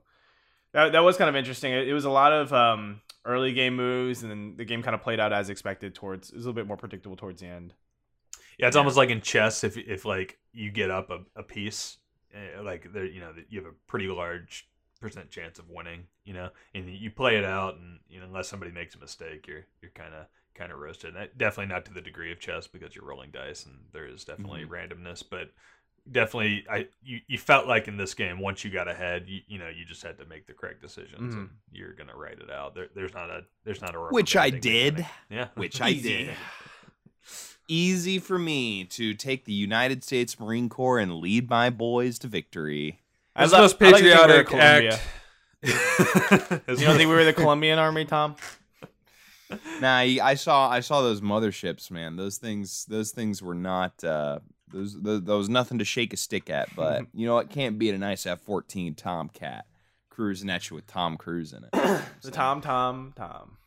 that 0.72 0.92
that 0.92 1.00
was 1.04 1.16
kind 1.16 1.28
of 1.28 1.36
interesting. 1.36 1.72
It, 1.72 1.88
it 1.88 1.92
was 1.94 2.04
a 2.04 2.10
lot 2.10 2.32
of 2.32 2.52
um 2.52 3.00
early 3.24 3.52
game 3.52 3.76
moves, 3.76 4.22
and 4.22 4.30
then 4.30 4.56
the 4.56 4.64
game 4.64 4.82
kind 4.82 4.94
of 4.94 5.02
played 5.02 5.20
out 5.20 5.32
as 5.32 5.48
expected. 5.50 5.94
Towards 5.94 6.30
it 6.30 6.36
was 6.36 6.44
a 6.44 6.48
little 6.48 6.60
bit 6.60 6.66
more 6.66 6.76
predictable 6.76 7.16
towards 7.16 7.40
the 7.40 7.46
end. 7.48 7.74
Yeah, 8.58 8.68
it's 8.68 8.74
Yeah. 8.74 8.78
almost 8.78 8.96
like 8.96 9.10
in 9.10 9.20
chess 9.20 9.64
if 9.64 9.76
if 9.76 10.04
like 10.04 10.38
you 10.52 10.70
get 10.70 10.90
up 10.90 11.10
a, 11.10 11.20
a 11.36 11.42
piece, 11.42 11.98
eh, 12.34 12.60
like 12.60 12.92
there 12.92 13.04
you 13.04 13.20
know 13.20 13.32
you 13.48 13.60
have 13.62 13.70
a 13.70 13.74
pretty 13.86 14.06
large 14.08 14.68
percent 15.00 15.30
chance 15.30 15.58
of 15.58 15.68
winning, 15.68 16.06
you 16.24 16.32
know, 16.32 16.50
and 16.74 16.88
you 16.88 17.10
play 17.10 17.36
it 17.36 17.44
out, 17.44 17.76
and 17.76 18.00
you 18.08 18.18
know 18.18 18.26
unless 18.26 18.48
somebody 18.48 18.72
makes 18.72 18.94
a 18.94 18.98
mistake, 18.98 19.46
you're 19.46 19.66
you're 19.82 19.90
kind 19.92 20.14
of 20.14 20.26
kind 20.56 20.72
of 20.72 20.78
roasted. 20.78 21.14
And 21.14 21.28
definitely 21.36 21.72
not 21.72 21.84
to 21.86 21.94
the 21.94 22.00
degree 22.00 22.32
of 22.32 22.40
chess 22.40 22.66
because 22.66 22.94
you're 22.94 23.04
rolling 23.04 23.30
dice 23.30 23.66
and 23.66 23.76
there 23.92 24.06
is 24.06 24.24
definitely 24.24 24.62
mm-hmm. 24.62 24.72
randomness, 24.72 25.22
but 25.28 25.50
definitely 26.10 26.64
I 26.70 26.86
you, 27.02 27.20
you 27.26 27.38
felt 27.38 27.66
like 27.66 27.88
in 27.88 27.96
this 27.96 28.14
game 28.14 28.40
once 28.40 28.64
you 28.64 28.70
got 28.70 28.88
ahead, 28.88 29.24
you, 29.26 29.40
you 29.46 29.58
know 29.58 29.68
you 29.68 29.84
just 29.84 30.02
had 30.02 30.18
to 30.18 30.26
make 30.26 30.46
the 30.46 30.52
correct 30.52 30.80
decisions 30.80 31.34
and 31.34 31.48
mm-hmm. 31.48 31.54
you're 31.72 31.94
gonna 31.94 32.16
write 32.16 32.38
it 32.38 32.50
out. 32.50 32.74
There, 32.74 32.88
there's 32.94 33.14
not 33.14 33.30
a 33.30 33.42
there's 33.64 33.80
not 33.80 33.94
a 33.94 33.98
Which 33.98 34.36
I 34.36 34.50
did. 34.50 34.98
mechanic. 34.98 35.12
Yeah, 35.30 35.48
Which 35.54 35.80
I 35.80 35.92
did. 35.92 36.34
Easy 37.68 38.20
for 38.20 38.38
me 38.38 38.84
to 38.84 39.12
take 39.14 39.44
the 39.44 39.52
United 39.52 40.04
States 40.04 40.38
Marine 40.38 40.68
Corps 40.68 41.00
and 41.00 41.16
lead 41.16 41.50
my 41.50 41.68
boys 41.68 42.16
to 42.20 42.28
victory. 42.28 43.00
It's 43.34 43.52
I 43.52 43.56
the 43.56 43.62
most 43.62 43.82
I 43.82 43.90
like 43.90 43.96
to 43.96 44.02
think 44.02 44.14
we're 44.14 44.26
patriotic 44.26 44.46
Columbia. 44.46 44.92
act 44.94 45.02
You 45.62 46.86
don't 46.86 46.96
think 46.96 47.08
we 47.08 47.14
were 47.14 47.24
the 47.24 47.32
Colombian 47.32 47.78
army, 47.78 48.04
Tom? 48.04 48.36
Nah, 49.80 49.96
I 49.98 50.18
I 50.22 50.34
saw 50.34 50.68
I 50.68 50.80
saw 50.80 51.02
those 51.02 51.20
motherships, 51.20 51.90
man. 51.90 52.16
Those 52.16 52.38
things 52.38 52.84
those 52.86 53.10
things 53.10 53.42
were 53.42 53.54
not 53.54 54.02
uh 54.02 54.40
those 54.72 55.00
those, 55.00 55.22
those 55.22 55.48
nothing 55.48 55.78
to 55.78 55.84
shake 55.84 56.12
a 56.12 56.16
stick 56.16 56.50
at. 56.50 56.74
But 56.74 57.06
you 57.14 57.26
know 57.26 57.34
what? 57.34 57.50
Can't 57.50 57.78
beat 57.78 57.94
a 57.94 57.98
nice 57.98 58.26
F 58.26 58.40
fourteen 58.40 58.94
Tomcat 58.94 59.66
cruising 60.10 60.48
at 60.48 60.70
you 60.70 60.76
with 60.76 60.86
Tom 60.86 61.16
Cruise 61.16 61.52
in 61.52 61.64
it. 61.64 61.70
The 62.22 62.30
Tom, 62.30 62.60
Tom, 62.60 63.12
Tom. 63.14 63.58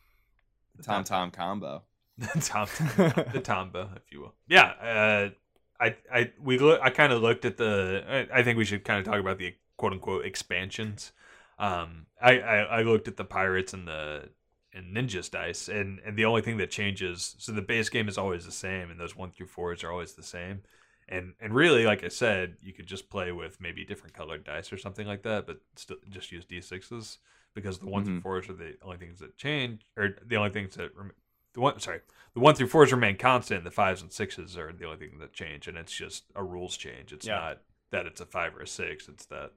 The 0.76 0.82
Tom 0.82 1.04
Tom 1.04 1.30
combo. 1.30 1.82
the 2.18 2.26
Tom, 2.40 2.66
the 3.32 3.40
Tomba, 3.42 3.96
if 3.96 4.02
you 4.10 4.20
will. 4.20 4.34
Yeah, 4.48 4.64
uh, 4.82 5.30
I, 5.80 5.96
I, 6.12 6.32
we 6.42 6.58
look. 6.58 6.80
I 6.82 6.90
kind 6.90 7.12
of 7.12 7.22
looked 7.22 7.44
at 7.46 7.56
the. 7.56 8.28
I, 8.32 8.40
I 8.40 8.42
think 8.42 8.58
we 8.58 8.66
should 8.66 8.84
kind 8.84 8.98
of 8.98 9.06
talk 9.06 9.18
about 9.20 9.38
the 9.38 9.54
quote 9.78 9.92
unquote 9.92 10.26
expansions. 10.26 11.12
Um, 11.58 12.06
I, 12.20 12.40
I, 12.40 12.56
I 12.56 12.82
looked 12.82 13.08
at 13.08 13.16
the 13.16 13.24
pirates 13.24 13.72
and 13.72 13.88
the 13.88 14.28
and 14.72 14.94
ninjas 14.96 15.30
dice, 15.30 15.68
and 15.68 16.00
and 16.00 16.16
the 16.16 16.24
only 16.24 16.42
thing 16.42 16.56
that 16.58 16.70
changes. 16.70 17.34
So 17.38 17.52
the 17.52 17.62
base 17.62 17.88
game 17.88 18.08
is 18.08 18.18
always 18.18 18.44
the 18.44 18.52
same, 18.52 18.90
and 18.90 18.98
those 19.00 19.16
one 19.16 19.30
through 19.32 19.46
fours 19.48 19.82
are 19.84 19.90
always 19.92 20.14
the 20.14 20.22
same. 20.22 20.62
And 21.08 21.34
and 21.40 21.54
really, 21.54 21.84
like 21.86 22.04
I 22.04 22.08
said, 22.08 22.56
you 22.62 22.72
could 22.72 22.86
just 22.86 23.10
play 23.10 23.32
with 23.32 23.60
maybe 23.60 23.84
different 23.84 24.14
colored 24.14 24.44
dice 24.44 24.72
or 24.72 24.78
something 24.78 25.06
like 25.06 25.22
that, 25.22 25.46
but 25.46 25.60
still 25.76 25.96
just 26.08 26.30
use 26.32 26.44
d 26.44 26.60
sixes 26.60 27.18
because 27.54 27.78
the 27.78 27.86
one 27.88 28.04
through 28.04 28.14
Mhm. 28.14 28.22
fours 28.22 28.48
are 28.48 28.52
the 28.54 28.76
only 28.82 28.96
things 28.98 29.18
that 29.20 29.36
change, 29.36 29.82
or 29.96 30.16
the 30.24 30.36
only 30.36 30.50
things 30.50 30.74
that 30.76 30.92
the 31.52 31.60
one 31.60 31.78
sorry 31.80 32.00
the 32.34 32.40
one 32.40 32.54
through 32.54 32.68
fours 32.68 32.92
remain 32.92 33.16
constant. 33.16 33.64
The 33.64 33.70
fives 33.70 34.02
and 34.02 34.12
sixes 34.12 34.56
are 34.56 34.72
the 34.72 34.84
only 34.86 34.98
thing 34.98 35.18
that 35.18 35.32
change, 35.32 35.66
and 35.68 35.76
it's 35.76 35.92
just 35.92 36.24
a 36.36 36.44
rules 36.44 36.76
change. 36.76 37.12
It's 37.12 37.26
Yeah. 37.26 37.34
not 37.34 37.62
that 37.90 38.06
it's 38.06 38.20
a 38.20 38.26
five 38.26 38.54
or 38.56 38.60
a 38.62 38.66
six. 38.68 39.08
It's 39.08 39.26
that 39.26 39.52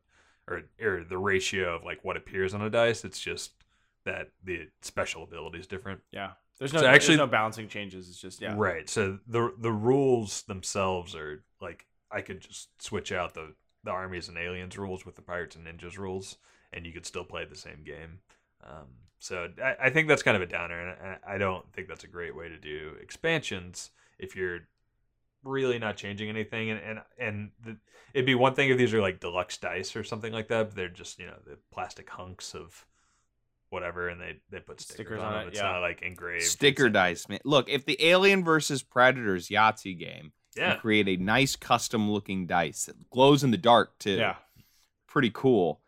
or 0.48 0.64
or 0.82 1.04
the 1.04 1.18
ratio 1.18 1.76
of 1.76 1.84
like 1.84 2.04
what 2.04 2.18
appears 2.18 2.54
on 2.54 2.62
a 2.62 2.70
dice. 2.70 3.06
It's 3.06 3.20
just 3.20 3.63
that 4.06 4.30
the 4.44 4.68
special 4.82 5.24
ability 5.24 5.60
is 5.60 5.68
different. 5.68 6.02
Yeah. 6.12 6.32
There's 6.60 6.74
no 6.74 6.82
So 6.82 6.86
actually 6.86 6.96
actually- 6.96 7.18
no 7.18 7.28
balancing 7.28 7.68
changes. 7.68 8.10
It's 8.10 8.20
just 8.20 8.42
yeah. 8.42 8.54
Right. 8.56 8.90
So 8.90 9.20
the 9.28 9.54
the 9.60 9.72
rules 9.72 10.44
themselves 10.44 11.16
are 11.16 11.44
like 11.62 11.86
I 12.12 12.22
could 12.22 12.42
just 12.42 12.70
switch 12.82 13.12
out 13.12 13.34
the 13.34 13.56
the 13.84 13.92
armies 13.92 14.30
and 14.30 14.38
aliens 14.38 14.78
rules 14.78 15.06
with 15.06 15.16
the 15.16 15.22
pirates 15.22 15.56
and 15.56 15.66
ninjas 15.68 15.98
rules, 15.98 16.38
and 16.72 16.86
you 16.86 16.94
could 16.94 17.06
still 17.06 17.26
play 17.26 17.44
the 17.46 17.56
same 17.56 17.84
game. 17.84 18.20
Um, 18.64 18.88
so 19.20 19.50
I, 19.62 19.76
I 19.86 19.90
think 19.90 20.08
that's 20.08 20.24
kind 20.24 20.38
of 20.38 20.44
a 20.44 20.46
downer, 20.46 20.80
and 20.80 21.18
I, 21.26 21.36
I 21.36 21.38
don't 21.38 21.66
think 21.74 21.88
that's 21.88 22.04
a 22.04 22.08
great 22.08 22.36
way 22.36 22.48
to 22.50 22.58
do 22.58 22.94
expansions 23.02 23.90
if 24.20 24.36
you're 24.36 24.60
really 25.44 25.80
not 25.80 25.98
changing 25.98 26.30
anything. 26.30 26.70
And 26.70 26.80
and 26.80 27.00
and 27.18 27.52
the, 27.66 27.78
it'd 28.14 28.26
be 28.26 28.36
one 28.36 28.54
thing 28.54 28.70
if 28.70 28.78
these 28.78 28.94
are 28.94 29.02
like 29.02 29.20
deluxe 29.20 29.58
dice 29.58 29.96
or 29.96 30.04
something 30.04 30.32
like 30.32 30.48
that, 30.50 30.68
but 30.68 30.76
they're 30.76 30.88
just 30.88 31.20
you 31.20 31.26
know 31.26 31.40
the 31.46 31.58
plastic 31.74 32.10
hunks 32.10 32.54
of 32.54 32.86
whatever, 33.74 34.08
and 34.08 34.22
they 34.22 34.38
they 34.50 34.60
put 34.62 34.80
stickers, 34.80 34.96
Stickers 35.08 35.20
on, 35.22 35.34
on 35.34 35.44
it, 35.44 35.48
It's 35.50 35.58
yeah. 35.60 35.72
not 35.72 35.80
like 35.82 36.02
engraved 36.02 36.44
Sticker 36.46 36.86
It's- 36.88 36.94
dice, 36.94 37.28
man. 37.30 37.40
Look, 37.44 37.68
if 37.70 37.86
the 37.86 37.98
Alien 38.04 38.44
versus 38.46 38.82
Predators 38.84 39.50
Yahtzee 39.50 39.98
game 40.00 40.32
Yeah. 40.56 40.72
can 40.74 40.80
create 40.80 41.08
a 41.10 41.18
nice 41.18 41.56
custom 41.58 42.10
looking 42.10 42.48
dice 42.48 42.86
that 42.86 43.10
glows 43.10 43.44
in 43.44 43.52
the 43.52 43.58
dark 43.58 43.98
too. 44.00 44.16
Yeah. 44.16 44.36
Pretty 45.08 45.32
cool. 45.34 45.82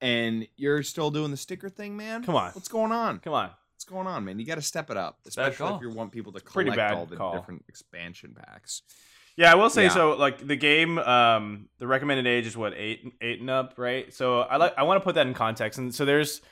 And 0.00 0.46
you're 0.56 0.82
still 0.82 1.10
doing 1.10 1.30
the 1.30 1.36
sticker 1.36 1.68
thing, 1.68 1.96
man? 1.96 2.22
Come 2.24 2.34
on. 2.36 2.52
What's 2.52 2.68
going 2.68 2.92
on? 2.92 3.18
Come 3.18 3.34
on. 3.34 3.50
What's 3.74 3.84
going 3.84 4.06
on, 4.06 4.24
man? 4.24 4.38
You 4.38 4.46
got 4.46 4.54
to 4.56 4.62
step 4.62 4.90
it 4.90 4.96
up, 4.96 5.18
especially 5.26 5.74
if 5.74 5.80
you 5.82 5.90
want 5.90 6.12
people 6.12 6.32
to 6.32 6.40
collect 6.40 6.76
bad 6.76 6.94
all 6.94 7.06
the 7.06 7.16
call. 7.16 7.34
different 7.34 7.64
expansion 7.68 8.34
packs. 8.34 8.82
Yeah, 9.36 9.52
I 9.52 9.54
will 9.54 9.70
say 9.70 9.84
Yeah. 9.84 9.88
so. 9.90 10.16
Like 10.16 10.46
the 10.46 10.56
game, 10.56 10.98
um, 10.98 11.68
the 11.78 11.86
recommended 11.86 12.26
age 12.26 12.46
is 12.46 12.56
what 12.56 12.74
eight, 12.74 13.10
eight 13.22 13.40
and 13.40 13.48
up, 13.48 13.74
right? 13.78 14.12
So 14.12 14.40
I 14.40 14.56
like 14.56 14.74
I 14.76 14.82
want 14.82 15.00
to 15.00 15.04
put 15.04 15.14
that 15.14 15.26
in 15.26 15.32
context. 15.34 15.78
And 15.78 15.94
so 15.94 16.04
there's, 16.04 16.42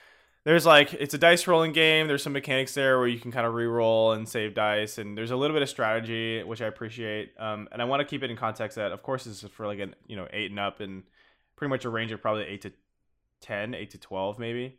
there's 0.49 0.65
like 0.65 0.95
it's 0.95 1.13
a 1.13 1.19
dice 1.19 1.47
rolling 1.47 1.73
game. 1.73 2.09
There's 2.09 2.23
some 2.23 2.33
mechanics 2.33 2.73
there 2.73 2.99
where 2.99 3.07
you 3.07 3.21
can 3.21 3.31
kind 3.31 3.47
of 3.47 3.53
re-roll 3.53 4.13
and 4.13 4.27
save 4.27 4.55
dice, 4.55 4.97
and 4.97 5.17
there's 5.17 5.31
a 5.31 5.37
little 5.37 5.55
bit 5.55 5.63
of 5.63 5.69
strategy, 5.69 6.43
which 6.43 6.63
I 6.63 6.67
appreciate. 6.67 7.33
Um, 7.39 7.69
and 7.71 7.83
I 7.83 7.85
want 7.85 8.01
to 8.01 8.07
keep 8.07 8.23
it 8.23 8.31
in 8.31 8.37
context 8.39 8.77
that, 8.77 8.91
of 8.91 9.03
course, 9.03 9.25
this 9.25 9.43
is 9.45 9.51
for 9.51 9.67
like 9.67 9.79
an 9.79 9.95
you 10.07 10.17
know 10.17 10.27
eight 10.33 10.51
and 10.51 10.59
up, 10.59 10.81
and 10.81 11.03
pretty 11.57 11.69
much 11.69 11.85
a 11.85 11.91
range 11.91 12.13
of 12.13 12.23
probably 12.23 12.45
eight 12.45 12.63
to 12.63 12.73
10, 13.43 13.75
8 13.75 13.91
to 13.91 13.99
twelve, 13.99 14.39
maybe. 14.39 14.79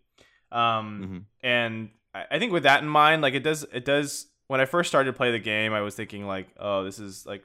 Um, 0.52 1.28
Mhm. 1.44 1.48
and 1.48 1.90
I, 2.16 2.26
I 2.32 2.40
think 2.40 2.52
with 2.52 2.64
that 2.64 2.82
in 2.82 2.90
mind, 2.90 3.22
like 3.22 3.36
it 3.36 3.44
does, 3.44 3.64
it 3.72 3.86
does. 3.86 4.26
When 4.48 4.60
I 4.60 4.66
first 4.66 4.90
started 4.90 5.12
to 5.12 5.16
play 5.16 5.32
the 5.32 5.38
game, 5.40 5.74
I 5.74 5.82
was 5.82 5.94
thinking 5.94 6.26
like, 6.26 6.48
oh, 6.60 6.84
this 6.84 6.98
is 6.98 7.28
like 7.28 7.44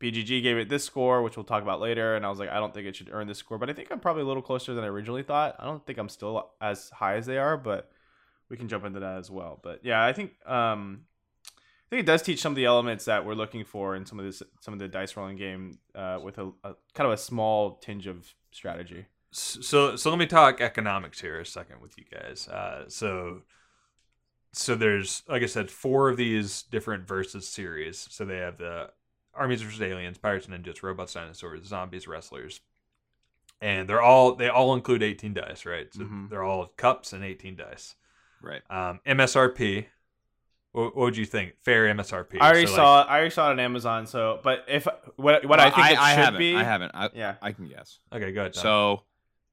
BGG 0.00 0.42
gave 0.42 0.56
it 0.56 0.68
this 0.68 0.84
score, 0.84 1.22
which 1.22 1.36
we'll 1.36 1.44
talk 1.44 1.62
about 1.62 1.80
later, 1.80 2.14
and 2.14 2.24
I 2.24 2.30
was 2.30 2.38
like, 2.38 2.50
I 2.50 2.56
don't 2.58 2.72
think 2.72 2.86
it 2.86 2.94
should 2.96 3.10
earn 3.12 3.26
this 3.26 3.38
score, 3.38 3.58
but 3.58 3.68
I 3.68 3.72
think 3.72 3.90
I'm 3.90 4.00
probably 4.00 4.22
a 4.22 4.26
little 4.26 4.42
closer 4.42 4.74
than 4.74 4.84
I 4.84 4.86
originally 4.88 5.22
thought. 5.24 5.56
I 5.58 5.64
don't 5.64 5.84
think 5.84 5.98
I'm 5.98 6.08
still 6.08 6.50
as 6.60 6.90
high 6.90 7.16
as 7.16 7.26
they 7.26 7.38
are, 7.38 7.56
but 7.56 7.90
we 8.48 8.56
can 8.56 8.68
jump 8.68 8.84
into 8.84 9.00
that 9.00 9.18
as 9.18 9.30
well. 9.30 9.58
But 9.62 9.80
yeah, 9.84 10.04
I 10.04 10.12
think 10.12 10.32
um, 10.46 11.02
I 11.46 11.88
think 11.90 12.00
it 12.00 12.06
does 12.06 12.22
teach 12.22 12.40
some 12.40 12.52
of 12.52 12.56
the 12.56 12.66
elements 12.66 13.06
that 13.06 13.24
we're 13.26 13.34
looking 13.34 13.64
for 13.64 13.96
in 13.96 14.06
some 14.06 14.18
of 14.18 14.24
this, 14.24 14.42
some 14.60 14.72
of 14.72 14.80
the 14.80 14.88
dice 14.88 15.16
rolling 15.16 15.36
game, 15.36 15.78
uh, 15.94 16.20
with 16.22 16.38
a, 16.38 16.52
a 16.62 16.74
kind 16.94 17.06
of 17.06 17.12
a 17.12 17.16
small 17.16 17.76
tinge 17.76 18.06
of 18.06 18.34
strategy. 18.52 19.06
so 19.30 19.94
so 19.96 20.08
let 20.10 20.18
me 20.18 20.26
talk 20.26 20.60
economics 20.60 21.20
here 21.20 21.38
a 21.38 21.44
second 21.44 21.82
with 21.82 21.98
you 21.98 22.04
guys 22.10 22.48
uh 22.48 22.84
so 22.88 23.42
so 24.52 24.74
there's 24.74 25.22
like 25.28 25.42
i 25.42 25.46
said 25.46 25.70
four 25.70 26.08
of 26.08 26.16
these 26.16 26.62
different 26.62 27.06
versus 27.06 27.46
series 27.46 28.06
so 28.10 28.24
they 28.24 28.38
have 28.38 28.56
the 28.56 28.88
armies 29.38 29.62
versus 29.62 29.80
aliens 29.80 30.18
pirates 30.18 30.46
and 30.46 30.64
ninjas 30.64 30.82
robots 30.82 31.14
dinosaurs 31.14 31.64
zombies 31.66 32.06
wrestlers 32.08 32.60
and 33.60 33.88
they're 33.88 34.02
all 34.02 34.34
they 34.34 34.48
all 34.48 34.74
include 34.74 35.02
18 35.02 35.34
dice 35.34 35.64
right 35.66 35.92
so 35.92 36.00
Mhm. 36.02 36.28
they're 36.30 36.42
all 36.44 36.66
cups 36.76 37.12
and 37.12 37.24
18 37.24 37.56
dice 37.56 37.94
Right. 38.40 38.62
um 38.70 39.00
msrp 39.06 39.86
what, 40.72 40.84
what 40.94 41.04
would 41.04 41.16
you 41.16 41.24
think 41.26 41.54
fair 41.62 41.86
msrp 41.94 42.40
I 42.40 42.46
already 42.50 42.66
So, 42.66 42.72
like, 42.72 42.76
saw 42.76 43.02
I 43.04 43.16
already 43.16 43.30
saw 43.30 43.48
it 43.48 43.52
on 43.52 43.60
Amazon. 43.60 44.06
So, 44.06 44.38
but 44.44 44.64
if 44.68 44.86
what 45.16 45.44
what 45.46 45.58
I 45.60 45.64
Well, 45.68 45.74
think 45.74 45.86
it 45.86 45.90
should 45.90 45.98
haven't. 45.98 46.38
be, 46.38 46.54
I 46.54 46.62
haven't. 46.62 46.92
I, 46.94 47.10
yeah, 47.14 47.36
I 47.42 47.52
can 47.52 47.66
guess. 47.68 47.98
okay 48.12 48.32
good. 48.32 48.54
So 48.54 49.04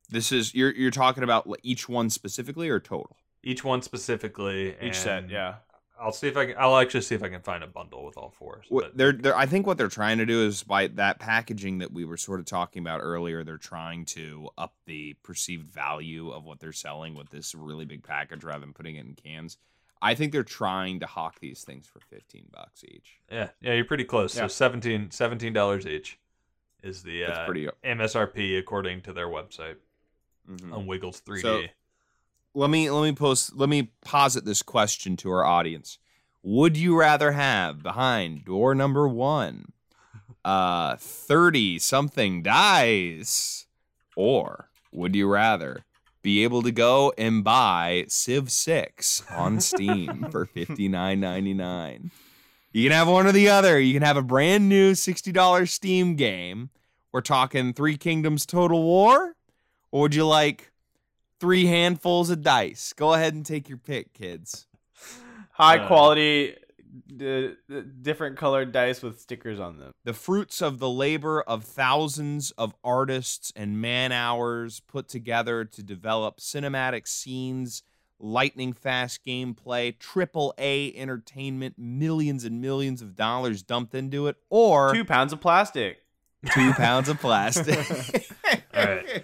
this 0.10 0.32
is 0.32 0.54
you're 0.54 0.72
you're 0.74 0.92
talking 0.92 1.24
about 1.24 1.48
each 1.64 1.88
one 1.90 2.10
specifically 2.10 2.70
or 2.70 2.80
total? 2.80 3.18
each 3.44 3.64
one 3.64 3.82
specifically 3.82 4.76
each 4.82 4.96
set, 4.96 5.30
yeah. 5.30 5.56
I'll 6.00 6.12
see 6.12 6.28
if 6.28 6.36
I 6.38 6.46
can. 6.48 6.56
I'll 6.58 6.78
actually 6.78 7.02
see 7.02 7.16
if 7.16 7.24
I 7.24 7.30
can 7.30 7.42
find 7.42 7.64
a 7.64 7.68
bundle 7.68 8.06
with 8.06 8.18
all 8.18 8.30
four. 8.38 8.62
They're, 8.96 9.14
they're 9.14 9.36
I 9.36 9.46
think 9.46 9.66
what 9.66 9.78
they're 9.78 9.88
trying 9.88 10.18
to 10.18 10.26
do 10.26 10.46
is 10.46 10.62
by 10.64 10.88
that 10.88 11.20
packaging 11.20 11.78
that 11.80 11.92
we 11.94 12.04
were 12.06 12.18
sort 12.18 12.40
of 12.40 12.46
talking 12.46 12.82
about 12.82 13.00
earlier, 13.02 13.44
they're 13.44 13.58
trying 13.58 14.06
to 14.06 14.50
up 14.58 14.74
the 14.86 15.16
perceived 15.24 15.68
value 15.72 16.30
of 16.32 16.44
what 16.44 16.60
they're 16.60 16.74
selling 16.74 17.16
with 17.16 17.30
this 17.30 17.56
really 17.56 17.86
big 17.86 18.04
package 18.04 18.44
rather 18.44 18.60
than 18.62 18.74
putting 18.74 18.96
it 18.98 19.06
in 19.06 19.14
cans. 19.16 19.58
I 20.02 20.14
think 20.14 20.34
they're 20.34 20.44
trying 20.44 21.00
to 21.00 21.06
hawk 21.08 21.40
these 21.40 21.64
things 21.64 21.88
for 21.88 22.00
15 22.02 22.48
bucks 22.52 22.84
each. 22.84 23.20
yeah, 23.32 23.50
yeah, 23.62 23.74
you're 23.74 23.86
pretty 23.86 24.04
close. 24.04 24.36
Yeah. 24.36 24.48
So 24.48 25.08
17 25.10 25.54
dollars 25.54 25.88
each 25.88 26.20
is 26.84 27.02
the 27.04 27.26
uh, 27.26 27.46
pretty 27.46 27.68
MSRP 27.84 28.60
according 28.60 29.02
to 29.04 29.14
their 29.14 29.28
website 29.28 29.78
Mhm. 30.50 30.74
on 30.74 30.86
Wiggles 30.86 31.22
3D. 31.22 31.42
So- 31.42 31.64
let 32.56 32.70
me 32.70 32.90
let 32.90 33.04
me 33.04 33.14
post 33.14 33.56
let 33.56 33.70
me 33.70 33.92
posit 34.02 34.46
this 34.46 34.62
question 34.64 35.18
to 35.18 35.30
our 35.32 35.44
audience. 35.46 36.00
Would 36.42 36.78
you 36.78 36.98
rather 36.98 37.34
have 37.34 37.84
behind 37.84 38.46
door 38.46 38.74
number 38.74 39.08
1 39.08 39.72
uh 40.44 40.96
30 40.98 41.80
something 41.80 42.44
dies? 42.44 43.66
or 44.16 44.70
would 44.92 45.16
you 45.16 45.28
rather 45.28 45.86
be 46.22 46.44
able 46.44 46.64
to 46.64 46.72
go 46.72 47.14
and 47.18 47.44
buy 47.44 48.06
Civ 48.08 48.50
6 48.50 49.24
on 49.30 49.60
Steam 49.60 50.28
for 50.32 50.46
$59.99? 50.48 52.10
You 52.72 52.84
can 52.84 52.92
have 52.92 53.08
one 53.08 53.28
or 53.28 53.32
the 53.32 53.50
other. 53.50 53.80
You 53.80 53.94
can 53.94 54.02
have 54.02 54.18
a 54.18 54.22
brand 54.22 54.68
new 54.68 54.94
$60 54.94 55.70
Steam 55.70 56.16
game. 56.16 56.70
We're 57.12 57.22
talking 57.22 57.74
3 57.74 57.98
Kingdoms 57.98 58.46
Total 58.46 58.82
War 58.82 59.36
or 59.92 60.02
would 60.02 60.16
you 60.16 60.26
like 60.26 60.72
three 61.40 61.66
handfuls 61.66 62.30
of 62.30 62.42
dice. 62.42 62.94
Go 62.94 63.14
ahead 63.14 63.34
and 63.34 63.46
take 63.46 63.68
your 63.70 63.78
pick, 63.78 64.14
kids. 64.14 64.68
High 65.52 65.80
Uh, 65.80 65.88
quality, 65.88 66.56
the, 67.08 67.58
the 67.70 67.82
different 67.82 68.38
colored 68.38 68.72
dice 68.72 69.02
with 69.02 69.20
stickers 69.22 69.60
on 69.60 69.78
them. 69.80 69.92
The 70.04 70.14
fruits 70.14 70.62
of 70.62 70.80
the 70.80 70.90
labor 70.90 71.42
of 71.42 71.64
thousands 71.64 72.52
of 72.52 72.74
artists 72.84 73.52
and 73.56 73.80
man 73.82 74.12
hours 74.12 74.82
put 74.82 75.08
together 75.08 75.64
to 75.66 75.84
develop 75.84 76.40
cinematic 76.40 77.08
scenes, 77.08 77.84
lightning 78.20 78.74
fast 78.74 79.26
gameplay, 79.26 79.98
triple 80.00 80.54
A 80.58 80.94
entertainment, 80.96 81.76
millions 81.78 82.44
and 82.46 82.62
millions 82.62 83.02
of 83.02 83.16
dollars 83.16 83.62
dumped 83.64 83.94
into 83.96 84.28
it, 84.28 84.38
or 84.50 84.94
Two 84.94 85.06
pounds 85.06 85.32
of 85.34 85.40
plastic. 85.42 85.98
two 86.54 86.74
pounds 86.74 87.08
of 87.10 87.20
plastic. 87.20 87.78
All 88.76 88.86
right. 88.86 89.24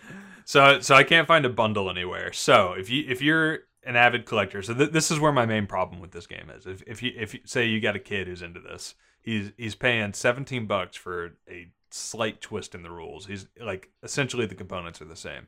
So 0.51 0.81
so 0.81 0.95
I 0.95 1.03
can't 1.03 1.29
find 1.29 1.45
a 1.45 1.49
bundle 1.49 1.89
anywhere. 1.89 2.33
So 2.33 2.73
if 2.73 2.89
you 2.89 3.05
if 3.07 3.21
you're 3.21 3.59
an 3.85 3.95
avid 3.95 4.25
collector, 4.25 4.61
so 4.61 4.73
th- 4.73 4.91
this 4.91 5.09
is 5.09 5.17
where 5.17 5.31
my 5.31 5.45
main 5.45 5.65
problem 5.65 6.01
with 6.01 6.11
this 6.11 6.27
game 6.27 6.51
is. 6.53 6.65
If 6.65 6.83
if 6.85 7.01
you 7.01 7.13
if 7.15 7.33
you, 7.33 7.39
say 7.45 7.67
you 7.67 7.79
got 7.79 7.95
a 7.95 7.99
kid 7.99 8.27
who's 8.27 8.41
into 8.41 8.59
this, 8.59 8.95
he's 9.21 9.53
he's 9.55 9.75
paying 9.75 10.11
17 10.11 10.67
bucks 10.67 10.97
for 10.97 11.37
a 11.49 11.71
slight 11.89 12.41
twist 12.41 12.75
in 12.75 12.83
the 12.83 12.91
rules. 12.91 13.27
He's 13.27 13.47
like 13.61 13.91
essentially 14.03 14.45
the 14.45 14.53
components 14.53 15.01
are 15.01 15.05
the 15.05 15.15
same. 15.15 15.47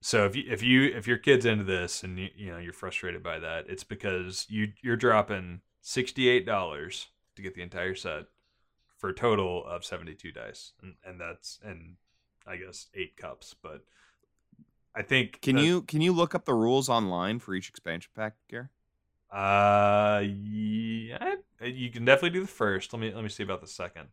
So 0.00 0.26
if 0.26 0.36
you 0.36 0.44
if 0.48 0.62
you 0.62 0.84
if 0.84 1.08
your 1.08 1.18
kid's 1.18 1.44
into 1.44 1.64
this 1.64 2.04
and 2.04 2.16
you, 2.16 2.28
you 2.36 2.52
know 2.52 2.58
you're 2.58 2.72
frustrated 2.72 3.24
by 3.24 3.40
that, 3.40 3.64
it's 3.68 3.82
because 3.82 4.46
you 4.48 4.68
you're 4.80 4.94
dropping 4.94 5.60
sixty 5.80 6.28
eight 6.28 6.46
dollars 6.46 7.08
to 7.34 7.42
get 7.42 7.56
the 7.56 7.62
entire 7.62 7.96
set 7.96 8.26
for 8.96 9.10
a 9.10 9.12
total 9.12 9.66
of 9.66 9.84
seventy 9.84 10.14
two 10.14 10.30
dice, 10.30 10.72
and, 10.80 10.94
and 11.04 11.20
that's 11.20 11.58
and 11.64 11.96
I 12.46 12.58
guess 12.58 12.86
eight 12.94 13.16
cups. 13.16 13.56
But 13.60 13.82
I 14.94 15.02
think 15.02 15.40
Can 15.40 15.56
that- 15.56 15.62
you 15.64 15.82
can 15.82 16.00
you 16.00 16.12
look 16.12 16.34
up 16.34 16.44
the 16.44 16.54
rules 16.54 16.88
online 16.88 17.38
for 17.38 17.54
each 17.54 17.68
expansion 17.68 18.10
pack, 18.14 18.34
Gary? 18.48 18.66
Uh, 19.30 20.22
yeah, 20.24 21.34
you 21.64 21.90
can 21.90 22.04
definitely 22.04 22.30
do 22.30 22.40
the 22.42 22.48
first. 22.48 22.92
Let 22.92 23.00
me 23.00 23.12
let 23.14 23.22
me 23.22 23.28
see 23.28 23.42
about 23.44 23.60
the 23.60 23.66
second. 23.68 24.08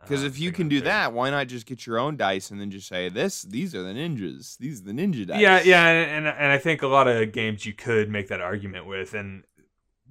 Because 0.00 0.22
Uh, 0.22 0.26
if 0.26 0.38
you 0.38 0.52
can 0.52 0.68
do 0.68 0.80
that, 0.82 1.12
why 1.12 1.30
not 1.30 1.46
just 1.48 1.66
get 1.66 1.86
your 1.86 1.98
own 1.98 2.16
dice 2.16 2.50
and 2.50 2.60
then 2.60 2.70
just 2.70 2.88
say 2.88 3.08
this? 3.08 3.42
These 3.42 3.74
are 3.74 3.82
the 3.82 3.92
ninjas. 3.92 4.56
These 4.58 4.80
are 4.80 4.84
the 4.84 4.92
ninja 4.92 5.26
dice. 5.26 5.40
Yeah, 5.40 5.60
yeah, 5.62 5.86
and, 5.86 6.26
and 6.26 6.36
and 6.38 6.52
I 6.52 6.58
think 6.58 6.82
a 6.82 6.86
lot 6.86 7.08
of 7.08 7.32
games 7.32 7.64
you 7.66 7.72
could 7.74 8.08
make 8.10 8.28
that 8.28 8.40
argument 8.40 8.86
with, 8.86 9.14
and 9.14 9.44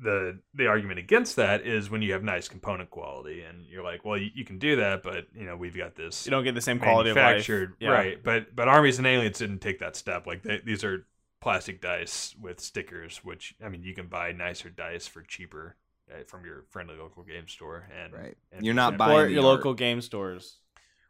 the 0.03 0.39
the 0.53 0.67
argument 0.67 0.99
against 0.99 1.37
that 1.37 1.65
is 1.65 1.89
when 1.89 2.01
you 2.01 2.13
have 2.13 2.23
nice 2.23 2.47
component 2.47 2.89
quality, 2.89 3.41
and 3.41 3.65
you're 3.65 3.83
like, 3.83 4.03
well, 4.05 4.17
you, 4.17 4.29
you 4.35 4.45
can 4.45 4.59
do 4.59 4.75
that, 4.77 5.01
but 5.03 5.25
you 5.35 5.45
know 5.45 5.55
we've 5.55 5.75
got 5.77 5.95
this 5.95 6.25
You 6.25 6.31
don't 6.31 6.43
get 6.43 6.55
the 6.55 6.61
same 6.61 6.79
quality 6.79 7.09
of 7.09 7.15
life. 7.17 7.47
Yeah. 7.79 7.89
right? 7.89 8.23
But 8.23 8.55
but 8.55 8.67
armies 8.67 8.97
and 8.97 9.07
aliens 9.07 9.39
didn't 9.39 9.59
take 9.59 9.79
that 9.79 9.95
step. 9.95 10.27
Like 10.27 10.43
they, 10.43 10.61
these 10.63 10.83
are 10.83 11.05
plastic 11.41 11.81
dice 11.81 12.35
with 12.39 12.59
stickers, 12.59 13.17
which 13.23 13.55
I 13.63 13.69
mean 13.69 13.83
you 13.83 13.95
can 13.95 14.07
buy 14.07 14.31
nicer 14.31 14.69
dice 14.69 15.07
for 15.07 15.21
cheaper 15.23 15.75
uh, 16.11 16.23
from 16.27 16.45
your 16.45 16.63
friendly 16.69 16.95
local 16.95 17.23
game 17.23 17.47
store, 17.47 17.89
and 18.03 18.13
Right. 18.13 18.37
and 18.51 18.65
You're 18.65 18.73
not 18.75 18.89
and- 18.93 18.97
buying 18.97 19.17
Or 19.19 19.27
your 19.27 19.43
art. 19.45 19.57
local 19.57 19.73
game 19.73 20.01
stores. 20.01 20.57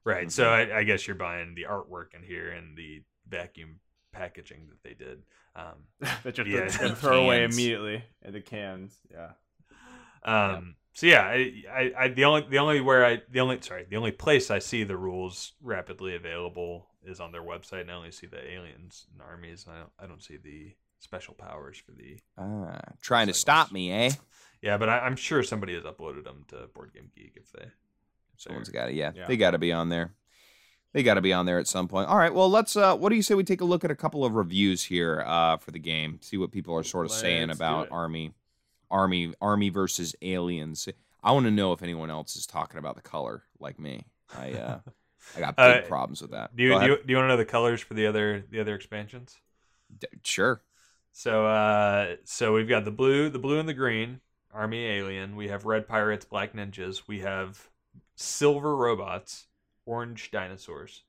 Right. 0.05 0.31
So 0.31 0.49
I, 0.49 0.79
I 0.79 0.83
guess 0.83 1.07
you're 1.07 1.15
buying 1.15 1.55
the 1.55 1.65
artwork 1.69 2.13
in 2.13 2.23
here 2.23 2.49
and 2.51 2.75
the 2.77 3.03
vacuum 3.27 3.79
packaging 4.11 4.67
that 4.69 4.83
they 4.83 4.93
did. 4.93 5.23
Um, 5.55 5.75
that 6.23 6.37
you're 6.37 6.47
Yeah, 6.47 6.69
gonna 6.77 6.95
throw 6.95 7.25
away 7.25 7.43
immediately. 7.43 8.03
And 8.21 8.33
the 8.33 8.41
cans. 8.41 8.97
Yeah. 9.11 9.31
um, 10.23 10.75
So 10.93 11.07
yeah, 11.07 11.21
I, 11.21 11.63
I, 11.71 11.91
I, 11.97 12.07
the 12.09 12.25
only, 12.25 12.45
the 12.49 12.57
only 12.57 12.81
where 12.81 13.05
I, 13.05 13.21
the 13.31 13.39
only, 13.39 13.59
sorry, 13.61 13.85
the 13.89 13.97
only 13.97 14.11
place 14.11 14.49
I 14.51 14.59
see 14.59 14.83
the 14.83 14.97
rules 14.97 15.53
rapidly 15.61 16.15
available 16.15 16.87
is 17.05 17.19
on 17.19 17.31
their 17.31 17.41
website, 17.43 17.81
and 17.81 17.91
I 17.91 17.95
only 17.95 18.11
see 18.11 18.27
the 18.27 18.39
aliens 18.51 19.05
and 19.11 19.21
armies. 19.21 19.65
And 19.67 19.75
I 19.75 19.79
don't, 19.79 19.91
I 19.99 20.05
don't 20.07 20.23
see 20.23 20.37
the 20.37 20.73
special 20.99 21.33
powers 21.33 21.77
for 21.77 21.91
the. 21.91 22.19
Ah, 22.37 22.79
trying 23.01 23.27
to 23.27 23.33
stop 23.33 23.71
me, 23.71 23.91
eh? 23.91 24.11
Yeah, 24.61 24.77
but 24.77 24.87
I, 24.89 24.99
I'm 24.99 25.15
sure 25.17 25.43
somebody 25.43 25.73
has 25.75 25.83
uploaded 25.83 26.23
them 26.23 26.45
to 26.49 26.67
Board 26.73 26.93
Game 26.93 27.11
Geek 27.15 27.33
if 27.35 27.51
they. 27.51 27.65
if 27.65 27.71
Someone's 28.37 28.69
they're- 28.69 28.81
got 28.81 28.89
it. 28.89 28.95
Yeah, 28.95 29.11
Yeah. 29.13 29.27
they 29.27 29.35
got 29.37 29.51
to 29.51 29.57
be 29.57 29.71
on 29.73 29.89
there. 29.89 30.13
They 30.93 31.03
got 31.03 31.15
to 31.15 31.21
be 31.21 31.33
on 31.33 31.45
there 31.45 31.57
at 31.59 31.67
some 31.67 31.87
point. 31.87 32.07
All 32.07 32.17
right. 32.17 32.33
Well, 32.33 32.49
let's. 32.49 32.75
uh 32.75 32.95
What 32.95 33.09
do 33.09 33.15
you 33.15 33.23
say 33.23 33.33
we 33.35 33.43
take 33.43 33.61
a 33.61 33.65
look 33.65 33.83
at 33.83 33.91
a 33.91 33.95
couple 33.95 34.23
of 34.25 34.35
reviews 34.35 34.83
here 34.83 35.23
uh 35.25 35.57
for 35.57 35.71
the 35.71 35.79
game? 35.79 36.19
See 36.21 36.37
what 36.37 36.51
people 36.51 36.75
are 36.75 36.83
sort 36.83 37.05
of 37.05 37.11
saying 37.11 37.47
Let's 37.47 37.59
do 37.59 37.65
about 37.65 37.87
army, 37.91 38.33
army, 38.91 39.33
army 39.41 39.69
versus 39.69 40.15
aliens. 40.21 40.87
I 41.23 41.31
want 41.31 41.45
to 41.45 41.51
know 41.51 41.73
if 41.73 41.81
anyone 41.81 42.09
else 42.11 42.35
is 42.35 42.45
talking 42.45 42.77
about 42.77 42.95
the 42.95 43.01
color 43.01 43.43
like 43.59 43.79
me. 43.79 44.05
I 44.37 44.51
uh 44.53 44.79
I 45.35 45.39
got 45.39 45.55
big 45.57 45.83
Uh, 45.83 45.87
problems 45.87 46.21
with 46.21 46.31
that. 46.31 46.55
Do 46.55 46.63
you, 46.63 46.79
do 46.79 46.85
you, 46.85 46.97
do 46.97 47.03
you 47.07 47.15
want 47.15 47.25
to 47.25 47.29
know 47.29 47.37
the 47.37 47.45
colors 47.45 47.81
for 47.81 47.93
the 47.95 48.05
other, 48.05 48.43
the 48.49 48.59
other 48.59 48.75
expansions? 48.75 49.37
D- 49.97 50.07
sure. 50.23 50.61
So 51.11 51.45
uh 51.47 52.15
so 52.23 52.53
we've 52.53 52.69
got 52.69 52.85
the 52.85 52.91
blue, 52.91 53.29
the 53.29 53.39
blue 53.39 53.59
and 53.59 53.67
the 53.69 53.73
green, 53.73 54.19
army 54.53 54.85
alien. 54.85 55.35
We 55.35 55.47
have 55.47 55.65
red 55.65 55.87
pirates, 55.87 56.25
black 56.25 56.53
ninjas. 56.53 57.03
We 57.07 57.21
have 57.21 57.69
silver 58.15 58.75
robots, 58.75 59.47
orange 59.85 60.31
dinosaurs. 60.31 61.03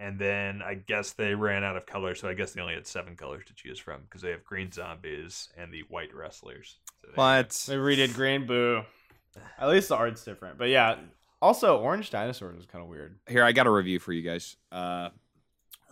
And 0.00 0.16
then 0.18 0.62
I 0.62 0.74
guess 0.74 1.12
they 1.12 1.34
ran 1.34 1.64
out 1.64 1.76
of 1.76 1.84
colors, 1.86 2.20
so 2.20 2.28
I 2.28 2.34
guess 2.34 2.52
they 2.52 2.60
only 2.60 2.74
had 2.74 2.86
seven 2.86 3.16
colors 3.16 3.42
to 3.46 3.54
choose 3.54 3.80
from 3.80 4.02
because 4.02 4.22
they 4.22 4.30
have 4.30 4.44
green 4.44 4.70
zombies 4.70 5.48
and 5.56 5.72
the 5.72 5.82
white 5.88 6.14
wrestlers. 6.14 6.76
So 7.02 7.08
they- 7.08 7.16
But 7.16 7.50
They 7.66 7.74
redid 7.76 8.14
Green 8.14 8.46
Boo. 8.46 8.82
At 9.58 9.68
least 9.68 9.88
the 9.88 9.96
art's 9.96 10.24
different. 10.24 10.56
But 10.58 10.68
yeah. 10.68 10.96
Also, 11.42 11.78
Orange 11.78 12.10
Dinosaurs 12.10 12.56
was 12.56 12.66
kind 12.66 12.82
of 12.82 12.88
weird. 12.90 13.18
here 13.28 13.42
I 13.44 13.52
got 13.52 13.66
a 13.66 13.70
review 13.70 13.98
for 13.98 14.12
you 14.12 14.22
guys. 14.22 14.56
Uh, 14.72 15.10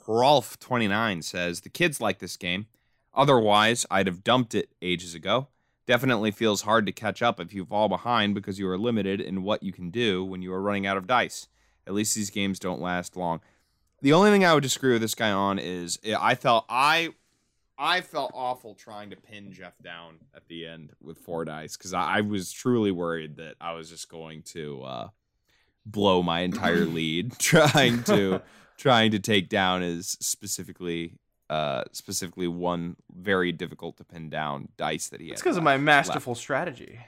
Rolf29 0.06 1.22
says 1.24 1.60
the 1.60 1.68
kids 1.68 2.00
like 2.00 2.18
this 2.18 2.36
game. 2.36 2.66
Otherwise, 3.14 3.86
I'd 3.90 4.06
have 4.06 4.22
dumped 4.24 4.54
it 4.54 4.70
ages 4.82 5.14
ago. 5.14 5.48
Definitely 5.86 6.30
feels 6.32 6.62
hard 6.62 6.84
to 6.86 6.92
catch 6.92 7.22
up 7.22 7.40
if 7.40 7.54
you 7.54 7.64
fall 7.64 7.88
behind 7.88 8.34
because 8.34 8.58
you 8.58 8.68
are 8.68 8.78
limited 8.78 9.20
in 9.20 9.42
what 9.42 9.62
you 9.62 9.72
can 9.72 9.90
do 9.90 10.24
when 10.24 10.42
you 10.42 10.52
are 10.52 10.60
running 10.60 10.86
out 10.86 10.96
of 10.96 11.06
dice. 11.06 11.48
At 11.86 11.94
least 11.94 12.14
these 12.14 12.30
games 12.30 12.58
don't 12.58 12.80
last 12.80 13.16
long. 13.16 13.40
The 14.02 14.12
only 14.12 14.30
thing 14.30 14.44
I 14.44 14.54
would 14.54 14.62
disagree 14.62 14.92
with 14.92 15.02
this 15.02 15.14
guy 15.14 15.30
on 15.30 15.58
is 15.58 15.98
I 16.18 16.34
felt 16.34 16.64
I 16.68 17.10
I 17.78 18.00
felt 18.00 18.32
awful 18.34 18.74
trying 18.74 19.10
to 19.10 19.16
pin 19.16 19.52
Jeff 19.52 19.74
down 19.82 20.16
at 20.34 20.48
the 20.48 20.66
end 20.66 20.92
with 21.02 21.18
four 21.18 21.44
dice 21.44 21.76
because 21.76 21.92
I, 21.92 22.18
I 22.18 22.20
was 22.22 22.50
truly 22.52 22.90
worried 22.90 23.36
that 23.36 23.54
I 23.60 23.72
was 23.74 23.90
just 23.90 24.08
going 24.08 24.42
to 24.44 24.82
uh, 24.82 25.08
blow 25.84 26.22
my 26.22 26.40
entire 26.40 26.84
lead 26.84 27.32
trying 27.38 28.02
to 28.04 28.42
trying 28.76 29.10
to 29.12 29.18
take 29.18 29.48
down 29.48 29.82
his 29.82 30.16
specifically 30.20 31.14
uh 31.48 31.84
specifically 31.92 32.48
one 32.48 32.96
very 33.14 33.52
difficult 33.52 33.96
to 33.96 34.04
pin 34.04 34.28
down 34.28 34.68
dice 34.76 35.08
that 35.10 35.20
he 35.20 35.30
It's 35.30 35.40
because 35.40 35.56
of 35.56 35.62
my 35.62 35.76
masterful 35.76 36.34
strategy. 36.34 36.98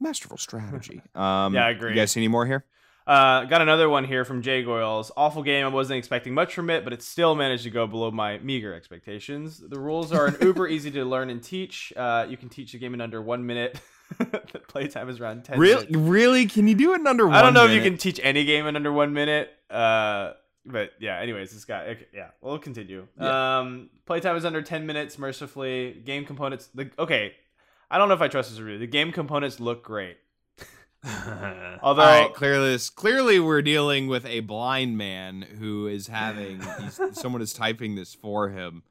masterful 0.00 0.38
strategy. 0.38 1.02
Um, 1.14 1.54
Yeah, 1.54 1.66
I 1.66 1.70
agree. 1.70 1.90
You 1.90 1.96
guys 1.96 2.10
see 2.10 2.20
any 2.20 2.28
more 2.28 2.46
here? 2.46 2.64
Uh, 3.10 3.44
got 3.46 3.60
another 3.60 3.88
one 3.88 4.04
here 4.04 4.24
from 4.24 4.40
Jay 4.40 4.62
Goyles. 4.62 5.10
Awful 5.16 5.42
game. 5.42 5.66
I 5.66 5.68
wasn't 5.68 5.98
expecting 5.98 6.32
much 6.32 6.54
from 6.54 6.70
it, 6.70 6.84
but 6.84 6.92
it 6.92 7.02
still 7.02 7.34
managed 7.34 7.64
to 7.64 7.70
go 7.70 7.88
below 7.88 8.12
my 8.12 8.38
meager 8.38 8.72
expectations. 8.72 9.58
The 9.58 9.80
rules 9.80 10.12
are 10.12 10.26
an 10.26 10.36
uber 10.40 10.68
easy 10.68 10.92
to 10.92 11.04
learn 11.04 11.28
and 11.28 11.42
teach. 11.42 11.92
Uh, 11.96 12.26
you 12.28 12.36
can 12.36 12.48
teach 12.48 12.70
the 12.70 12.78
game 12.78 12.94
in 12.94 13.00
under 13.00 13.20
one 13.20 13.44
minute. 13.44 13.80
the 14.18 14.60
playtime 14.68 15.08
is 15.08 15.18
around 15.18 15.42
ten. 15.44 15.58
Really, 15.58 15.86
minutes. 15.86 15.96
really? 15.96 16.46
Can 16.46 16.68
you 16.68 16.76
do 16.76 16.92
it 16.92 17.00
in 17.00 17.08
under 17.08 17.26
one 17.26 17.34
I 17.34 17.42
don't 17.42 17.52
know 17.52 17.64
if 17.64 17.72
you 17.72 17.82
can 17.82 17.98
teach 17.98 18.20
any 18.22 18.44
game 18.44 18.68
in 18.68 18.76
under 18.76 18.92
one 18.92 19.12
minute. 19.12 19.50
Uh, 19.68 20.34
but 20.64 20.92
yeah. 21.00 21.18
Anyways, 21.18 21.50
this 21.50 21.64
guy. 21.64 21.86
Okay, 21.86 22.06
yeah, 22.14 22.28
we'll 22.40 22.60
continue. 22.60 23.08
Um, 23.18 23.90
playtime 24.06 24.36
is 24.36 24.44
under 24.44 24.62
ten 24.62 24.86
minutes. 24.86 25.18
Mercifully, 25.18 26.00
game 26.04 26.24
components. 26.24 26.68
The 26.72 26.92
okay. 26.96 27.34
I 27.90 27.98
don't 27.98 28.06
know 28.06 28.14
if 28.14 28.22
I 28.22 28.28
trust 28.28 28.50
this 28.50 28.60
review. 28.60 28.78
The 28.78 28.86
game 28.86 29.10
components 29.10 29.58
look 29.58 29.82
great. 29.82 30.16
Although 31.82 32.02
All 32.02 32.22
right, 32.22 32.34
clearly, 32.34 32.70
this, 32.70 32.90
clearly 32.90 33.40
we're 33.40 33.62
dealing 33.62 34.06
with 34.06 34.26
a 34.26 34.40
blind 34.40 34.98
man 34.98 35.42
who 35.58 35.86
is 35.86 36.08
having 36.08 36.60
he's, 36.80 37.00
someone 37.12 37.40
is 37.40 37.52
typing 37.52 37.94
this 37.94 38.14
for 38.14 38.50
him 38.50 38.82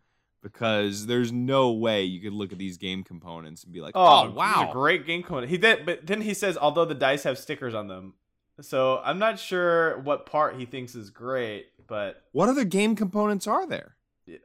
because 0.42 1.06
there's 1.06 1.32
no 1.32 1.72
way 1.72 2.04
you 2.04 2.20
could 2.20 2.34
look 2.34 2.52
at 2.52 2.58
these 2.58 2.78
game 2.78 3.04
components 3.04 3.64
and 3.64 3.74
be 3.74 3.82
like, 3.82 3.92
Oh, 3.96 4.02
"Oh, 4.02 4.30
wow, 4.32 4.64
wow, 4.64 4.70
a 4.70 4.74
great 4.74 5.06
game 5.06 5.22
component. 5.22 5.52
He 5.52 5.58
did, 5.58 5.86
but 5.86 6.08
then 6.08 6.22
he 6.22 6.34
says, 6.34 6.58
although 6.58 6.86
the 6.86 6.96
dice 6.96 7.24
have 7.24 7.38
stickers 7.38 7.76
on 7.76 7.88
them, 7.88 8.16
so 8.62 9.02
I'm 9.04 9.20
not 9.20 9.38
sure 9.38 10.00
what 10.00 10.26
part 10.26 10.56
he 10.58 10.66
thinks 10.66 10.96
is 10.96 11.12
great, 11.12 11.68
but 11.88 12.24
what 12.32 12.50
other 12.50 12.66
game 12.66 12.96
components 12.96 13.46
are 13.46 13.68
there?" 13.68 13.96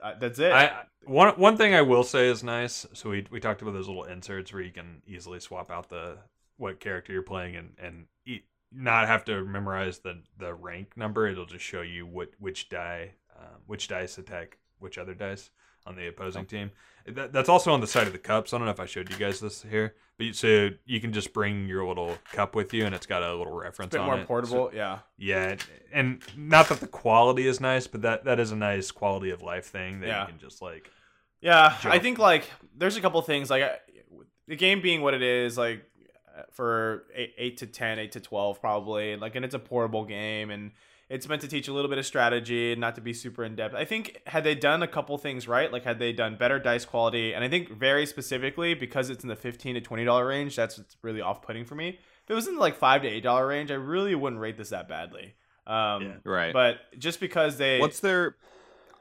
uh, 0.03 0.15
that's 0.19 0.39
it. 0.39 0.53
I 0.53 0.85
one 1.05 1.35
one 1.35 1.57
thing 1.57 1.75
I 1.75 1.83
will 1.83 2.05
say 2.05 2.29
is 2.29 2.43
nice. 2.43 2.87
So 2.93 3.11
we 3.11 3.27
we 3.31 3.41
talked 3.41 3.63
about 3.63 3.73
those 3.73 3.89
little 3.89 4.05
inserts 4.05 4.53
where 4.53 4.63
you 4.63 4.71
can 4.71 5.03
easily 5.07 5.41
swap 5.41 5.71
out 5.71 5.89
the 5.89 6.19
what 6.57 6.81
character 6.81 7.13
you're 7.13 7.23
playing 7.23 7.57
and 7.57 7.71
and 7.79 8.07
e- 8.27 8.43
not 8.73 9.07
have 9.07 9.25
to 9.27 9.45
memorize 9.45 9.99
the 10.01 10.23
the 10.39 10.53
rank 10.55 10.97
number. 10.97 11.27
It'll 11.27 11.47
just 11.47 11.65
show 11.65 11.83
you 11.83 12.07
what 12.07 12.31
which 12.39 12.69
die 12.69 13.13
um, 13.39 13.61
which 13.67 13.89
dice 13.89 14.19
attack 14.19 14.59
which 14.79 14.99
other 14.99 15.15
dice 15.15 15.51
on 15.87 15.97
the 15.97 16.07
opposing 16.09 16.47
team. 16.47 16.71
That, 17.07 17.35
that's 17.35 17.51
also 17.51 17.71
on 17.73 17.83
the 17.83 17.87
side 17.87 18.07
of 18.07 18.15
the 18.15 18.19
cups. 18.19 18.55
I 18.55 18.57
don't 18.57 18.65
know 18.65 18.73
if 18.73 18.81
I 18.81 18.87
showed 18.87 19.11
you 19.11 19.19
guys 19.19 19.39
this 19.39 19.63
here, 19.63 19.95
but 20.17 20.27
you, 20.27 20.33
so 20.33 20.71
you 20.87 20.99
can 21.01 21.13
just 21.13 21.35
bring 21.35 21.69
your 21.69 21.87
little 21.87 22.17
cup 22.33 22.55
with 22.55 22.73
you, 22.73 22.87
and 22.87 22.95
it's 22.95 23.05
got 23.05 23.23
a 23.23 23.35
little 23.35 23.53
reference 23.53 23.89
it's 23.89 23.97
a 23.97 23.99
bit 23.99 24.01
on 24.01 24.07
more 24.07 24.17
it. 24.17 24.23
So- 24.23 24.27
portable. 24.27 24.71
yeah. 24.73 25.01
yeah, 25.19 25.57
and 25.93 26.23
not 26.35 26.71
that 26.71 26.81
the 26.81 26.87
quality 26.87 27.47
is 27.47 27.61
nice, 27.61 27.87
but 27.87 28.01
that 28.03 28.25
that 28.25 28.41
is 28.41 28.51
a 28.53 28.57
nice 28.57 28.91
quality 28.91 29.29
of 29.31 29.43
life 29.43 29.67
thing 29.67 30.01
that 30.01 30.07
Yeah. 30.07 30.23
you 30.23 30.29
can 30.29 30.39
just 30.39 30.63
like. 30.63 30.91
Yeah, 31.43 31.77
I 31.85 31.99
think 31.99 32.19
like 32.19 32.49
there's 32.75 32.97
a 32.97 33.03
couple 33.03 33.21
things 33.21 33.51
like 33.51 33.63
I- 33.63 33.79
the 34.49 34.57
game 34.57 34.81
being 34.81 35.03
what 35.03 35.13
it 35.13 35.21
is, 35.23 35.59
like 35.59 35.85
for 36.51 37.05
eight, 37.15 37.35
eight 37.39 37.57
to 37.59 37.67
10, 37.67 37.99
8 37.99 38.13
to 38.13 38.21
twelve 38.21 38.61
probably, 38.61 39.17
like 39.17 39.35
and 39.35 39.45
it's 39.45 39.55
a 39.55 39.59
portable 39.59 40.05
game 40.05 40.51
and 40.51 40.73
it's 41.09 41.29
meant 41.29 41.43
to 41.43 41.49
teach 41.49 41.69
a 41.69 41.73
little 41.73 41.89
bit 41.89 41.99
of 41.99 42.07
strategy 42.07 42.73
and 42.73 42.81
not 42.81 42.95
to 42.95 43.01
be 43.01 43.13
super 43.13 43.45
in 43.45 43.55
depth. 43.55 43.75
I 43.75 43.85
think 43.85 44.21
had 44.27 44.43
they 44.43 44.55
done 44.55 44.83
a 44.83 44.89
couple 44.89 45.17
things 45.19 45.47
right, 45.47 45.71
like 45.71 45.85
had 45.85 45.99
they 45.99 46.13
done 46.13 46.37
better 46.37 46.59
dice 46.59 46.85
quality, 46.85 47.35
and 47.35 47.45
I 47.45 47.49
think 47.49 47.71
very 47.71 48.07
specifically 48.07 48.75
because 48.75 49.11
it's 49.11 49.23
in 49.23 49.29
the 49.29 49.37
fifteen 49.37 49.75
to 49.75 49.81
twenty 49.81 50.05
dollar 50.05 50.27
range, 50.27 50.57
that's 50.57 50.79
what's 50.79 50.97
really 51.03 51.21
off 51.21 51.43
putting 51.43 51.65
for 51.65 51.75
me. 51.75 51.89
If 51.89 52.31
it 52.31 52.35
was 52.35 52.49
in 52.49 52.55
the 52.55 52.61
like 52.61 52.77
five 52.77 53.03
to 53.03 53.09
eight 53.09 53.23
dollar 53.23 53.47
range, 53.47 53.71
I 53.71 53.75
really 53.75 54.15
wouldn't 54.15 54.41
rate 54.41 54.57
this 54.57 54.71
that 54.71 54.89
badly. 54.89 55.35
Um, 55.67 56.03
Yeah. 56.03 56.15
Right. 56.25 56.53
But 56.53 56.77
just 56.99 57.21
because 57.21 57.59
they, 57.59 57.79
What's 57.79 58.01
their? 58.01 58.37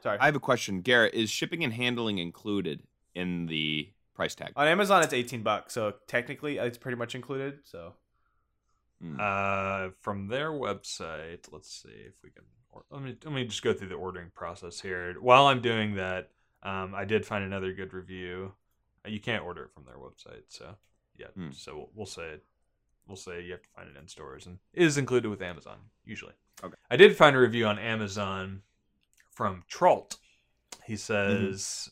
sorry, 0.02 0.18
I 0.18 0.26
have 0.26 0.36
a 0.36 0.40
question, 0.40 0.82
Garrett. 0.82 1.14
Is 1.14 1.30
shipping 1.30 1.64
and 1.64 1.72
handling 1.72 2.18
included 2.18 2.82
in 3.14 3.46
the 3.46 3.88
price 4.14 4.34
tag? 4.34 4.52
on 4.56 4.66
Amazon 4.68 5.02
it's 5.02 5.12
eighteen 5.12 5.42
bucks, 5.42 5.72
so 5.74 5.94
technically 6.06 6.58
it's 6.58 6.78
pretty 6.78 6.96
much 6.96 7.14
included. 7.14 7.58
So 7.64 7.94
Hmm. 9.02 9.16
Uh, 9.20 9.88
from 10.00 10.28
their 10.28 10.50
website, 10.52 11.46
let's 11.52 11.68
see 11.82 11.88
if 11.90 12.14
we 12.22 12.30
can. 12.30 12.44
Or, 12.70 12.84
let 12.90 13.02
me 13.02 13.16
let 13.24 13.34
me 13.34 13.44
just 13.44 13.62
go 13.62 13.74
through 13.74 13.88
the 13.88 13.96
ordering 13.96 14.30
process 14.34 14.80
here. 14.80 15.14
While 15.20 15.46
I'm 15.46 15.60
doing 15.60 15.96
that, 15.96 16.30
um, 16.62 16.94
I 16.94 17.04
did 17.04 17.26
find 17.26 17.44
another 17.44 17.72
good 17.72 17.92
review. 17.92 18.52
Uh, 19.04 19.10
You 19.10 19.20
can't 19.20 19.42
order 19.44 19.64
it 19.64 19.72
from 19.74 19.84
their 19.84 19.96
website, 19.96 20.44
so 20.48 20.76
yeah. 21.18 21.26
Hmm. 21.34 21.50
So 21.50 21.74
we'll, 21.76 21.90
we'll 21.94 22.06
say 22.06 22.36
we'll 23.06 23.16
say 23.16 23.42
you 23.42 23.50
have 23.52 23.62
to 23.62 23.68
find 23.76 23.88
it 23.90 23.96
in 24.00 24.06
stores, 24.08 24.46
and 24.46 24.58
it 24.72 24.82
is 24.84 24.96
included 24.96 25.28
with 25.28 25.42
Amazon 25.42 25.76
usually. 26.04 26.32
Okay. 26.62 26.76
I 26.90 26.96
did 26.96 27.16
find 27.16 27.34
a 27.34 27.40
review 27.40 27.66
on 27.66 27.78
Amazon 27.80 28.62
from 29.32 29.64
Tralt. 29.68 30.16
He 30.86 30.96
says, 30.96 31.90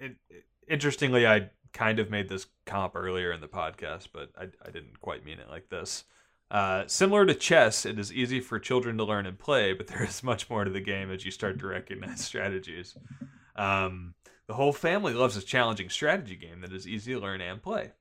it, 0.00 0.16
it- 0.28 0.44
interestingly, 0.68 1.26
I 1.26 1.48
kind 1.72 1.98
of 1.98 2.10
made 2.10 2.28
this 2.28 2.46
comp 2.66 2.96
earlier 2.96 3.32
in 3.32 3.40
the 3.40 3.48
podcast, 3.48 4.08
but 4.12 4.30
I, 4.36 4.44
I 4.64 4.70
didn't 4.70 5.00
quite 5.00 5.24
mean 5.24 5.38
it 5.38 5.48
like 5.48 5.68
this. 5.68 6.04
Uh, 6.50 6.84
similar 6.86 7.24
to 7.26 7.34
chess, 7.34 7.86
it 7.86 7.98
is 7.98 8.12
easy 8.12 8.40
for 8.40 8.58
children 8.58 8.96
to 8.98 9.04
learn 9.04 9.26
and 9.26 9.38
play, 9.38 9.72
but 9.72 9.86
there 9.86 10.02
is 10.04 10.22
much 10.22 10.50
more 10.50 10.64
to 10.64 10.70
the 10.70 10.80
game 10.80 11.10
as 11.10 11.24
you 11.24 11.30
start 11.30 11.58
to 11.60 11.66
recognize 11.66 12.20
strategies. 12.24 12.96
Um, 13.54 14.14
the 14.48 14.54
whole 14.54 14.72
family 14.72 15.14
loves 15.14 15.36
a 15.36 15.42
challenging 15.42 15.90
strategy 15.90 16.34
game 16.34 16.60
that 16.62 16.72
is 16.72 16.88
easy 16.88 17.12
to 17.12 17.20
learn 17.20 17.40
and 17.40 17.62
play. 17.62 17.92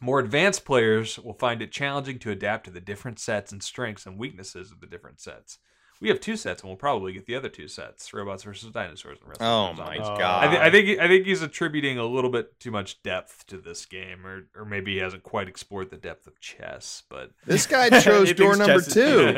More 0.00 0.18
advanced 0.18 0.64
players 0.64 1.18
will 1.18 1.34
find 1.34 1.62
it 1.62 1.72
challenging 1.72 2.18
to 2.18 2.30
adapt 2.30 2.64
to 2.64 2.70
the 2.70 2.80
different 2.80 3.18
sets 3.18 3.52
and 3.52 3.62
strengths 3.62 4.04
and 4.04 4.18
weaknesses 4.18 4.70
of 4.70 4.80
the 4.80 4.86
different 4.86 5.20
sets. 5.20 5.58
We 6.02 6.08
have 6.08 6.18
two 6.20 6.36
sets, 6.36 6.62
and 6.62 6.68
we'll 6.68 6.76
probably 6.76 7.12
get 7.12 7.26
the 7.26 7.36
other 7.36 7.48
two 7.48 7.68
sets: 7.68 8.12
robots 8.12 8.42
versus 8.42 8.70
dinosaurs. 8.72 9.18
And 9.20 9.28
wrestling 9.28 9.48
Oh 9.48 9.72
my 9.72 9.96
zombies. 9.96 10.00
Oh. 10.02 10.18
god! 10.18 10.44
I, 10.44 10.48
th- 10.48 10.60
I 10.60 10.70
think 10.70 10.98
I 10.98 11.06
think 11.06 11.26
he's 11.26 11.42
attributing 11.42 11.96
a 11.96 12.04
little 12.04 12.28
bit 12.28 12.58
too 12.58 12.72
much 12.72 13.02
depth 13.04 13.46
to 13.46 13.56
this 13.56 13.86
game, 13.86 14.26
or 14.26 14.48
or 14.56 14.64
maybe 14.64 14.94
he 14.94 14.98
hasn't 14.98 15.22
quite 15.22 15.48
explored 15.48 15.90
the 15.90 15.96
depth 15.96 16.26
of 16.26 16.40
chess. 16.40 17.04
But 17.08 17.30
this 17.46 17.66
guy 17.66 17.88
chose 18.00 18.32
door 18.32 18.56
number 18.56 18.80
two. 18.80 19.32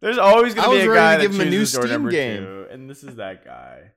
There's 0.00 0.18
always 0.18 0.54
going 0.54 0.70
to 0.70 0.84
be 0.84 0.90
a 0.90 0.94
guy 0.94 1.16
to 1.16 1.22
that 1.22 1.30
give 1.30 1.34
him 1.34 1.40
a 1.40 1.44
new 1.46 1.60
chooses 1.60 1.72
door 1.74 1.82
Steam 1.84 1.92
number 1.92 2.10
game. 2.10 2.42
two, 2.42 2.66
and 2.70 2.90
this 2.90 3.02
is 3.02 3.16
that 3.16 3.42
guy. 3.42 3.92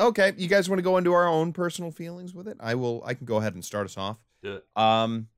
okay, 0.00 0.32
you 0.38 0.48
guys 0.48 0.70
want 0.70 0.78
to 0.78 0.82
go 0.82 0.96
into 0.96 1.12
our 1.12 1.28
own 1.28 1.52
personal 1.52 1.90
feelings 1.90 2.34
with 2.34 2.48
it? 2.48 2.56
I 2.60 2.76
will. 2.76 3.02
I 3.04 3.12
can 3.12 3.26
go 3.26 3.36
ahead 3.36 3.52
and 3.52 3.62
start 3.62 3.84
us 3.84 3.98
off. 3.98 4.16
Do 4.42 4.54
it. 4.54 4.66
Um, 4.74 5.28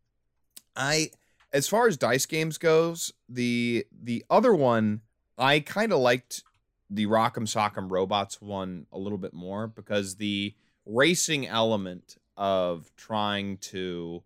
I 0.76 1.10
as 1.52 1.66
far 1.66 1.88
as 1.88 1.96
dice 1.96 2.26
games 2.26 2.56
goes, 2.56 3.12
the 3.28 3.84
the 3.92 4.24
other 4.30 4.54
one 4.54 5.00
I 5.42 5.58
kind 5.58 5.92
of 5.92 5.98
liked 5.98 6.44
the 6.88 7.06
Rock'em 7.06 7.48
Sock'em 7.48 7.90
Robots 7.90 8.40
one 8.40 8.86
a 8.92 8.98
little 8.98 9.18
bit 9.18 9.34
more 9.34 9.66
because 9.66 10.14
the 10.16 10.54
racing 10.86 11.48
element 11.48 12.16
of 12.36 12.92
trying 12.96 13.56
to 13.56 14.22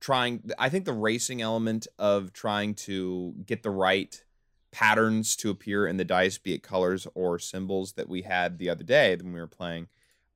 trying 0.00 0.50
I 0.58 0.70
think 0.70 0.86
the 0.86 0.94
racing 0.94 1.42
element 1.42 1.86
of 1.98 2.32
trying 2.32 2.74
to 2.76 3.34
get 3.44 3.62
the 3.62 3.70
right 3.70 4.24
patterns 4.72 5.36
to 5.36 5.50
appear 5.50 5.86
in 5.86 5.98
the 5.98 6.06
dice, 6.06 6.38
be 6.38 6.54
it 6.54 6.62
colors 6.62 7.06
or 7.14 7.38
symbols 7.38 7.92
that 7.92 8.08
we 8.08 8.22
had 8.22 8.58
the 8.58 8.70
other 8.70 8.84
day 8.84 9.14
when 9.16 9.34
we 9.34 9.40
were 9.40 9.46
playing, 9.46 9.88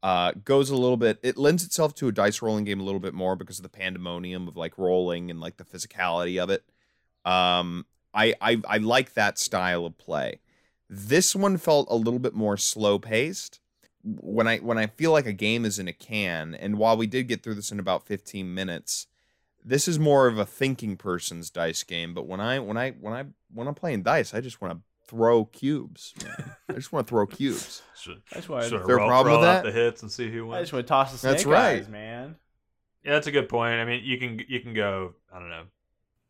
uh, 0.02 0.32
goes 0.44 0.68
a 0.68 0.76
little 0.76 0.98
bit. 0.98 1.18
It 1.22 1.38
lends 1.38 1.64
itself 1.64 1.94
to 1.94 2.08
a 2.08 2.12
dice 2.12 2.42
rolling 2.42 2.64
game 2.64 2.80
a 2.80 2.84
little 2.84 3.00
bit 3.00 3.14
more 3.14 3.36
because 3.36 3.58
of 3.58 3.62
the 3.62 3.70
pandemonium 3.70 4.48
of 4.48 4.56
like 4.56 4.76
rolling 4.76 5.30
and 5.30 5.40
like 5.40 5.56
the 5.56 5.64
physicality 5.64 6.42
of 6.42 6.50
it. 6.50 6.62
Um, 7.24 7.86
I 8.14 8.34
I, 8.40 8.62
I 8.68 8.78
like 8.78 9.14
that 9.14 9.38
style 9.38 9.84
of 9.86 9.98
play. 9.98 10.40
This 10.88 11.34
one 11.34 11.56
felt 11.56 11.88
a 11.90 11.96
little 11.96 12.20
bit 12.20 12.34
more 12.34 12.56
slow 12.56 12.98
paced. 12.98 13.60
When 14.02 14.46
I 14.46 14.58
when 14.58 14.76
I 14.78 14.86
feel 14.86 15.12
like 15.12 15.26
a 15.26 15.32
game 15.32 15.64
is 15.64 15.78
in 15.78 15.88
a 15.88 15.92
can, 15.92 16.54
and 16.54 16.76
while 16.78 16.96
we 16.96 17.06
did 17.06 17.26
get 17.28 17.42
through 17.42 17.54
this 17.54 17.72
in 17.72 17.78
about 17.80 18.06
15 18.06 18.52
minutes, 18.54 19.06
this 19.64 19.88
is 19.88 19.98
more 19.98 20.26
of 20.26 20.38
a 20.38 20.44
thinking 20.44 20.96
person's 20.98 21.48
dice 21.50 21.82
game. 21.82 22.12
But 22.12 22.26
when 22.26 22.38
I 22.40 22.58
when 22.58 22.76
I 22.76 22.90
when 22.92 23.14
I 23.14 23.24
when 23.52 23.66
I'm 23.66 23.74
playing 23.74 24.02
dice, 24.02 24.34
I 24.34 24.40
just 24.42 24.60
want 24.60 24.74
to 24.74 24.80
throw 25.08 25.46
cubes. 25.46 26.12
I 26.68 26.74
just 26.74 26.92
want 26.92 27.06
to 27.06 27.10
throw 27.10 27.26
cubes. 27.26 27.80
Should, 28.00 28.20
That's 28.32 28.46
why. 28.48 28.62
should 28.68 28.74
I, 28.78 28.80
Is 28.82 28.86
there 28.86 28.96
a 28.96 28.98
roll, 29.00 29.08
problem 29.08 29.40
with 29.40 29.48
out 29.48 29.62
that? 29.64 29.64
the 29.64 29.72
hits 29.72 30.02
and 30.02 30.10
see 30.12 30.30
who 30.30 30.46
I 30.50 30.56
wins. 30.56 30.62
just 30.64 30.72
want 30.74 30.86
to 30.86 30.88
toss 30.88 31.12
the 31.12 31.18
snake 31.18 31.32
That's 31.32 31.46
right. 31.46 31.78
eyes, 31.78 31.88
man. 31.88 32.36
Yeah, 33.02 33.12
that's 33.12 33.26
a 33.26 33.30
good 33.32 33.48
point. 33.48 33.74
I 33.80 33.84
mean, 33.86 34.02
you 34.04 34.18
can 34.18 34.42
you 34.48 34.60
can 34.60 34.74
go 34.74 35.14
I 35.32 35.38
don't 35.38 35.48
know 35.50 35.64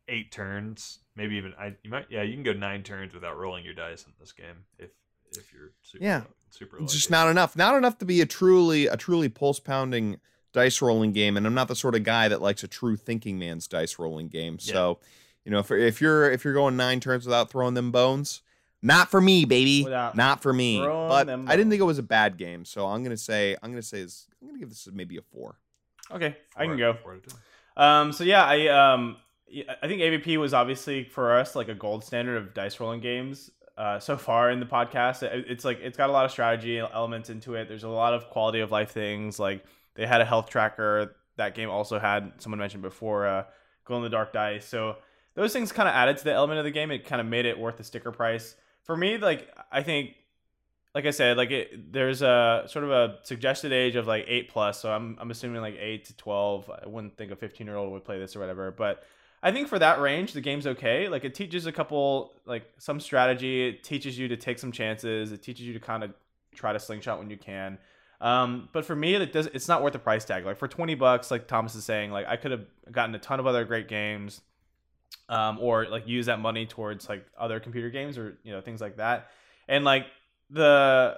eight 0.07 0.31
turns, 0.31 0.99
maybe 1.15 1.35
even 1.35 1.53
I 1.59 1.75
you 1.83 1.89
might 1.89 2.05
yeah 2.09 2.21
you 2.23 2.33
can 2.33 2.43
go 2.43 2.53
nine 2.53 2.83
turns 2.83 3.13
without 3.13 3.37
rolling 3.37 3.63
your 3.65 3.73
dice 3.73 4.03
in 4.05 4.13
this 4.19 4.31
game 4.31 4.65
if 4.79 4.91
if 5.37 5.51
you're 5.53 5.71
super 5.81 6.03
Yeah. 6.03 6.21
super 6.49 6.77
It's 6.79 6.93
just 6.93 7.09
lucky. 7.11 7.23
not 7.25 7.31
enough. 7.31 7.55
Not 7.57 7.75
enough 7.75 7.97
to 7.99 8.05
be 8.05 8.21
a 8.21 8.25
truly 8.25 8.87
a 8.87 8.95
truly 8.97 9.29
pulse 9.29 9.59
pounding 9.59 10.19
dice 10.53 10.81
rolling 10.81 11.11
game. 11.11 11.35
And 11.37 11.45
I'm 11.45 11.53
not 11.53 11.67
the 11.67 11.75
sort 11.75 11.95
of 11.95 12.03
guy 12.03 12.27
that 12.29 12.41
likes 12.41 12.63
a 12.63 12.67
true 12.67 12.95
thinking 12.95 13.37
man's 13.37 13.67
dice 13.67 13.99
rolling 13.99 14.29
game. 14.29 14.57
So, 14.59 14.99
you 15.43 15.51
know, 15.51 15.59
if, 15.59 15.69
if 15.71 15.99
you're 15.99 16.31
if 16.31 16.45
you're 16.45 16.53
going 16.53 16.77
nine 16.77 16.99
turns 17.01 17.25
without 17.25 17.49
throwing 17.49 17.73
them 17.73 17.91
bones, 17.91 18.41
not 18.81 19.09
for 19.11 19.19
me, 19.19 19.43
baby. 19.45 19.83
Without 19.83 20.15
not 20.15 20.41
for 20.41 20.53
me. 20.53 20.79
But 20.79 21.27
I 21.29 21.35
didn't 21.57 21.69
think 21.69 21.81
it 21.81 21.85
was 21.85 21.97
a 21.99 22.03
bad 22.03 22.37
game. 22.37 22.63
So 22.63 22.87
I'm 22.87 23.03
gonna 23.03 23.17
say 23.17 23.57
I'm 23.61 23.71
gonna 23.71 23.81
say 23.81 23.99
is 23.99 24.27
I'm 24.41 24.47
gonna 24.47 24.59
give 24.59 24.69
this 24.69 24.87
maybe 24.93 25.17
a 25.17 25.21
four. 25.21 25.57
Okay, 26.11 26.37
I 26.55 26.65
can 26.67 26.77
go. 26.77 26.93
four 26.93 27.15
to 27.15 27.19
two. 27.19 27.35
Um, 27.75 28.13
so 28.13 28.23
yeah, 28.23 28.45
I 28.45 28.67
um, 28.67 29.17
y- 29.17 29.21
I 29.49 29.87
think 29.87 30.01
AVP 30.01 30.37
was 30.37 30.53
obviously 30.53 31.03
for 31.03 31.37
us 31.37 31.55
like 31.55 31.67
a 31.69 31.75
gold 31.75 32.03
standard 32.03 32.37
of 32.37 32.53
dice 32.53 32.79
rolling 32.79 32.99
games. 33.01 33.51
Uh, 33.77 33.99
so 33.99 34.17
far 34.17 34.49
in 34.51 34.59
the 34.59 34.65
podcast, 34.65 35.21
It- 35.23 35.45
it's 35.49 35.65
like 35.65 35.79
it's 35.81 35.97
got 35.97 36.09
a 36.09 36.13
lot 36.13 36.25
of 36.25 36.31
strategy 36.31 36.79
elements 36.79 37.29
into 37.29 37.55
it. 37.55 37.67
There's 37.67 37.83
a 37.83 37.89
lot 37.89 38.13
of 38.13 38.29
quality 38.29 38.61
of 38.61 38.71
life 38.71 38.91
things. 38.91 39.37
Like 39.39 39.63
they 39.95 40.05
had 40.07 40.21
a 40.21 40.25
health 40.25 40.49
tracker. 40.49 41.15
That 41.37 41.53
game 41.55 41.69
also 41.69 41.99
had 41.99 42.33
someone 42.41 42.59
mentioned 42.59 42.81
before, 42.83 43.27
uh, 43.27 43.43
glow 43.83 43.97
in 43.97 44.03
the 44.03 44.09
dark 44.09 44.31
dice. 44.33 44.65
So 44.65 44.95
those 45.35 45.51
things 45.51 45.71
kind 45.73 45.89
of 45.89 45.93
added 45.95 46.17
to 46.17 46.23
the 46.23 46.31
element 46.33 46.59
of 46.59 46.65
the 46.65 46.71
game. 46.71 46.89
It 46.91 47.05
kind 47.05 47.19
of 47.19 47.27
made 47.27 47.45
it 47.45 47.59
worth 47.59 47.75
the 47.77 47.83
sticker 47.83 48.11
price 48.11 48.55
for 48.83 48.95
me. 48.95 49.17
Like 49.17 49.49
I 49.71 49.83
think 49.83 50.15
like 50.95 51.05
I 51.05 51.11
said, 51.11 51.35
like 51.35 51.51
it, 51.51 51.91
there's 51.91 52.21
a 52.21 52.63
sort 52.67 52.85
of 52.85 52.91
a 52.91 53.17
suggested 53.23 53.73
age 53.73 53.97
of 53.97 54.07
like 54.07 54.23
eight 54.29 54.49
plus. 54.49 54.79
So 54.81 54.89
I'm 54.91 55.17
I'm 55.19 55.29
assuming 55.29 55.61
like 55.61 55.75
eight 55.77 56.05
to 56.05 56.15
twelve. 56.15 56.69
I 56.69 56.87
wouldn't 56.87 57.17
think 57.17 57.31
a 57.31 57.35
15 57.35 57.67
year 57.67 57.75
old 57.75 57.91
would 57.91 58.05
play 58.05 58.17
this 58.17 58.35
or 58.35 58.39
whatever. 58.39 58.71
But 58.71 59.03
I 59.45 59.51
think 59.51 59.67
for 59.67 59.77
that 59.77 60.01
range, 60.01 60.33
the 60.33 60.41
game's 60.41 60.65
okay. 60.65 61.07
Like 61.07 61.23
it 61.23 61.35
teaches 61.35 61.67
a 61.67 61.71
couple 61.71 62.33
like 62.47 62.63
some 62.79 62.99
strategy. 62.99 63.67
It 63.67 63.83
teaches 63.83 64.17
you 64.17 64.27
to 64.29 64.37
take 64.37 64.57
some 64.57 64.71
chances. 64.71 65.31
It 65.31 65.43
teaches 65.43 65.67
you 65.67 65.73
to 65.73 65.79
kind 65.79 66.03
of 66.03 66.13
try 66.55 66.73
to 66.73 66.79
slingshot 66.79 67.19
when 67.19 67.29
you 67.29 67.37
can. 67.37 67.77
Um, 68.19 68.69
but 68.73 68.85
for 68.85 68.95
me, 68.95 69.13
it 69.13 69.31
does. 69.31 69.45
It's 69.45 69.67
not 69.67 69.83
worth 69.83 69.93
the 69.93 69.99
price 69.99 70.25
tag. 70.25 70.45
Like 70.45 70.57
for 70.57 70.67
20 70.67 70.95
bucks, 70.95 71.29
like 71.29 71.47
Thomas 71.47 71.75
is 71.75 71.85
saying, 71.85 72.09
like 72.09 72.25
I 72.27 72.37
could 72.37 72.49
have 72.49 72.65
gotten 72.91 73.13
a 73.13 73.19
ton 73.19 73.39
of 73.39 73.45
other 73.45 73.65
great 73.65 73.87
games. 73.87 74.41
Um, 75.29 75.59
or 75.59 75.85
like 75.85 76.07
use 76.07 76.25
that 76.25 76.39
money 76.39 76.65
towards 76.65 77.07
like 77.07 77.27
other 77.37 77.59
computer 77.59 77.91
games 77.91 78.17
or 78.17 78.37
you 78.43 78.51
know 78.51 78.61
things 78.61 78.79
like 78.79 78.97
that 78.97 79.29
and 79.67 79.83
like 79.83 80.05
the 80.51 81.17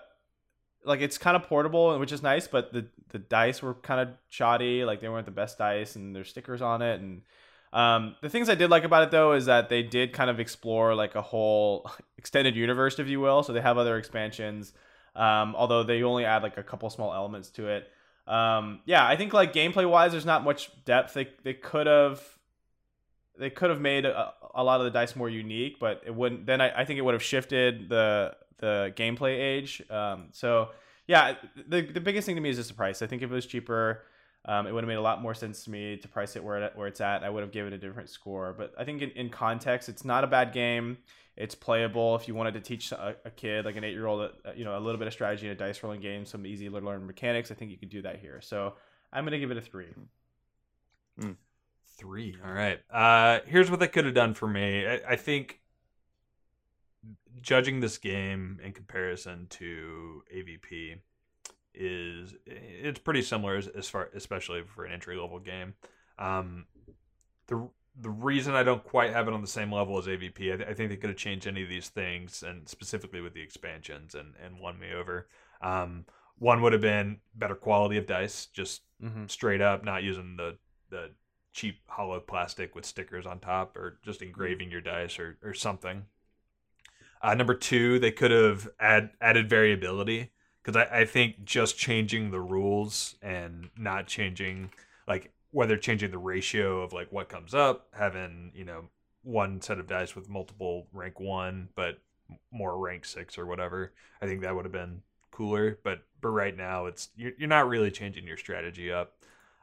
like 0.86 1.02
it's 1.02 1.18
kind 1.18 1.36
of 1.36 1.44
portable 1.44 1.98
which 2.00 2.14
is 2.14 2.24
nice 2.24 2.48
but 2.48 2.72
the 2.72 2.86
the 3.10 3.20
dice 3.20 3.62
were 3.62 3.74
kind 3.74 4.00
of 4.00 4.16
shoddy 4.30 4.86
like 4.86 5.02
they 5.02 5.10
weren't 5.10 5.26
the 5.26 5.32
best 5.32 5.58
dice 5.58 5.98
and 5.98 6.16
there's 6.16 6.30
stickers 6.30 6.62
on 6.62 6.82
it 6.82 7.02
and 7.02 7.22
um 7.74 8.16
the 8.22 8.30
things 8.30 8.50
i 8.50 8.56
did 8.56 8.70
like 8.70 8.84
about 8.84 9.04
it 9.04 9.12
though 9.12 9.34
is 9.34 9.46
that 9.46 9.70
they 9.70 9.84
did 9.84 10.14
kind 10.14 10.30
of 10.30 10.40
explore 10.40 10.96
like 10.96 11.16
a 11.16 11.22
whole 11.22 11.90
extended 12.18 12.56
universe 12.56 13.00
if 13.00 13.08
you 13.08 13.20
will 13.20 13.44
so 13.44 13.54
they 13.54 13.62
have 13.62 13.78
other 13.78 13.98
expansions 13.98 14.74
um 15.16 15.56
although 15.56 15.84
they 15.84 16.04
only 16.04 16.26
add 16.26 16.44
like 16.44 16.58
a 16.58 16.64
couple 16.64 16.90
small 16.90 17.14
elements 17.14 17.50
to 17.50 17.68
it 17.68 17.92
um 18.28 18.80
yeah 18.86 19.06
i 19.06 19.16
think 19.16 19.34
like 19.34 19.54
gameplay 19.54 19.90
wise 19.90 20.12
there's 20.12 20.26
not 20.26 20.44
much 20.44 20.72
depth 20.86 21.14
they 21.14 21.28
they 21.44 21.54
could 21.54 21.88
have 21.88 22.22
they 23.40 23.50
could 23.50 23.70
have 23.70 23.82
made 23.82 24.06
a, 24.06 24.34
a 24.56 24.64
lot 24.64 24.80
of 24.80 24.86
the 24.86 24.92
dice 24.92 25.16
more 25.16 25.30
unique, 25.30 25.80
but 25.80 26.02
it 26.06 26.14
wouldn't. 26.14 26.46
Then 26.46 26.62
I, 26.62 26.82
I 26.82 26.86
think 26.86 26.98
it 26.98 27.02
would 27.04 27.14
have 27.14 27.24
shifted 27.24 27.90
the 27.90 28.36
the 28.58 28.92
gameplay 28.96 29.38
age. 29.38 29.82
Um, 29.90 30.30
so 30.32 30.70
yeah, 31.08 31.36
the 31.68 31.82
the 31.82 32.02
biggest 32.02 32.26
thing 32.26 32.36
to 32.36 32.42
me 32.42 32.50
is 32.50 32.58
just 32.58 32.70
the 32.70 32.76
price. 32.76 33.02
I 33.02 33.08
think 33.08 33.22
if 33.22 33.32
it 33.32 33.34
was 33.34 33.46
cheaper, 33.46 34.04
um, 34.48 34.66
it 34.66 34.74
would 34.74 34.84
have 34.84 34.88
made 34.88 34.96
a 34.96 35.02
lot 35.02 35.22
more 35.22 35.34
sense 35.34 35.64
to 35.66 35.72
me 35.72 35.98
to 35.98 36.08
price 36.08 36.36
it 36.36 36.44
where 36.44 36.64
it, 36.64 36.74
where 36.76 36.88
it's 36.88 37.02
at. 37.02 37.24
I 37.24 37.30
would 37.30 37.42
have 37.44 37.52
given 37.52 37.74
a 37.74 37.78
different 37.78 38.10
score. 38.10 38.56
But 38.58 38.74
I 38.80 38.86
think 38.86 39.02
in, 39.02 39.12
in 39.12 39.30
context, 39.30 39.90
it's 39.90 40.06
not 40.06 40.24
a 40.24 40.28
bad 40.28 40.54
game. 40.54 40.98
It's 41.36 41.54
playable. 41.54 42.16
If 42.16 42.28
you 42.28 42.34
wanted 42.34 42.54
to 42.54 42.62
teach 42.62 42.92
a, 42.94 43.18
a 43.26 43.30
kid, 43.30 43.66
like 43.66 43.76
an 43.76 43.84
eight 43.84 43.92
year 43.92 44.08
old, 44.08 44.32
you 44.56 44.64
know, 44.64 44.78
a 44.78 44.80
little 44.80 44.98
bit 44.98 45.08
of 45.08 45.14
strategy 45.14 45.48
in 45.48 45.52
a 45.52 45.56
dice 45.56 45.84
rolling 45.84 46.00
game, 46.00 46.26
some 46.26 46.46
easy 46.46 46.70
to 46.70 46.80
learn 46.80 47.06
mechanics, 47.06 47.52
I 47.52 47.56
think 47.56 47.72
you 47.72 47.78
could 47.78 47.90
do 47.90 48.02
that 48.04 48.20
here. 48.20 48.40
So 48.42 48.74
I'm 49.12 49.26
gonna 49.26 49.38
give 49.38 49.52
it 49.52 49.58
a 49.58 49.62
three. 49.62 49.94
Three. 51.98 52.38
All 52.46 52.54
right. 52.54 52.80
Uh, 52.92 53.40
here's 53.48 53.70
what 53.70 53.80
they 53.80 53.88
could 53.88 54.06
have 54.06 54.14
done 54.14 54.34
for 54.34 54.48
me. 54.48 54.88
I, 54.88 55.02
I 55.10 55.16
think 55.16 55.60
judging 57.42 57.82
this 57.82 57.98
game 57.98 58.60
in 58.64 58.72
comparison 58.72 59.48
to 59.50 60.24
AVP 60.34 61.00
is 61.78 62.36
it's 62.46 63.00
pretty 63.00 63.22
similar 63.22 63.56
as, 63.58 63.68
as 63.68 63.90
far, 63.90 64.10
especially 64.16 64.64
for 64.64 64.86
an 64.86 64.94
entry 64.94 65.18
level 65.18 65.40
game. 65.40 65.76
Um, 66.20 66.66
the 67.48 67.70
the 68.00 68.10
reason 68.10 68.54
I 68.56 68.64
don't 68.64 68.84
quite 68.84 69.12
have 69.14 69.28
it 69.28 69.34
on 69.34 69.42
the 69.42 69.48
same 69.48 69.72
level 69.74 69.98
as 69.98 70.08
AVP, 70.08 70.54
I, 70.54 70.58
th- 70.58 70.70
I 70.70 70.74
think 70.74 70.90
they 70.90 70.98
could 70.98 71.10
have 71.10 71.18
changed 71.18 71.48
any 71.48 71.64
of 71.64 71.70
these 71.70 71.90
things, 71.90 72.44
and 72.44 72.68
specifically 72.70 73.22
with 73.22 73.34
the 73.34 73.42
expansions, 73.42 74.16
and 74.16 74.36
and 74.44 74.60
won 74.60 74.80
me 74.80 74.94
over. 74.94 75.28
Um, 75.62 76.06
one 76.38 76.62
would 76.62 76.74
have 76.74 76.82
been 76.82 77.20
better 77.36 77.56
quality 77.56 77.98
of 77.98 78.06
dice, 78.08 78.48
just 78.48 78.82
Mm-hmm. 79.04 79.26
straight 79.28 79.62
up, 79.62 79.84
not 79.84 80.04
using 80.04 80.36
the 80.38 80.58
the 80.90 81.12
cheap 81.54 81.80
hollow 81.88 82.20
plastic 82.20 82.76
with 82.76 82.86
stickers 82.86 83.26
on 83.26 83.40
top, 83.40 83.76
or 83.78 84.00
just 84.04 84.22
engraving 84.22 84.72
your 84.72 84.82
dice 84.82 85.20
or 85.20 85.38
or 85.44 85.54
something. 85.54 86.06
Uh, 87.22 87.34
number 87.34 87.56
two, 87.56 88.00
they 88.00 88.12
could 88.12 88.32
have 88.32 88.68
add 88.80 89.12
added 89.22 89.50
variability 89.50 90.32
because 90.68 90.86
I, 90.92 91.00
I 91.00 91.06
think 91.06 91.46
just 91.46 91.78
changing 91.78 92.32
the 92.32 92.42
rules 92.42 93.16
and 93.22 93.70
not 93.78 94.08
changing 94.08 94.72
like 95.08 95.32
whether 95.52 95.78
changing 95.78 96.12
the 96.12 96.18
ratio 96.18 96.82
of 96.82 96.92
like 96.92 97.10
what 97.10 97.30
comes 97.30 97.54
up, 97.54 97.88
having 97.98 98.52
you 98.54 98.66
know 98.66 98.90
one 99.24 99.62
set 99.62 99.80
of 99.80 99.88
dice 99.88 100.14
with 100.14 100.28
multiple 100.28 100.88
rank 100.92 101.22
one, 101.22 101.70
but 101.76 102.00
more 102.52 102.78
rank 102.78 103.06
six 103.06 103.38
or 103.38 103.46
whatever. 103.46 103.94
I 104.22 104.26
think 104.26 104.42
that 104.42 104.54
would 104.54 104.66
have 104.66 104.74
been 104.74 105.02
cooler. 105.32 105.80
But 105.84 106.00
but 106.20 106.30
right 106.30 106.56
now, 106.56 106.88
it's 106.88 107.10
you're, 107.16 107.32
you're 107.38 107.48
not 107.48 107.70
really 107.70 107.90
changing 107.90 108.28
your 108.28 108.38
strategy 108.38 108.92
up, 108.92 109.14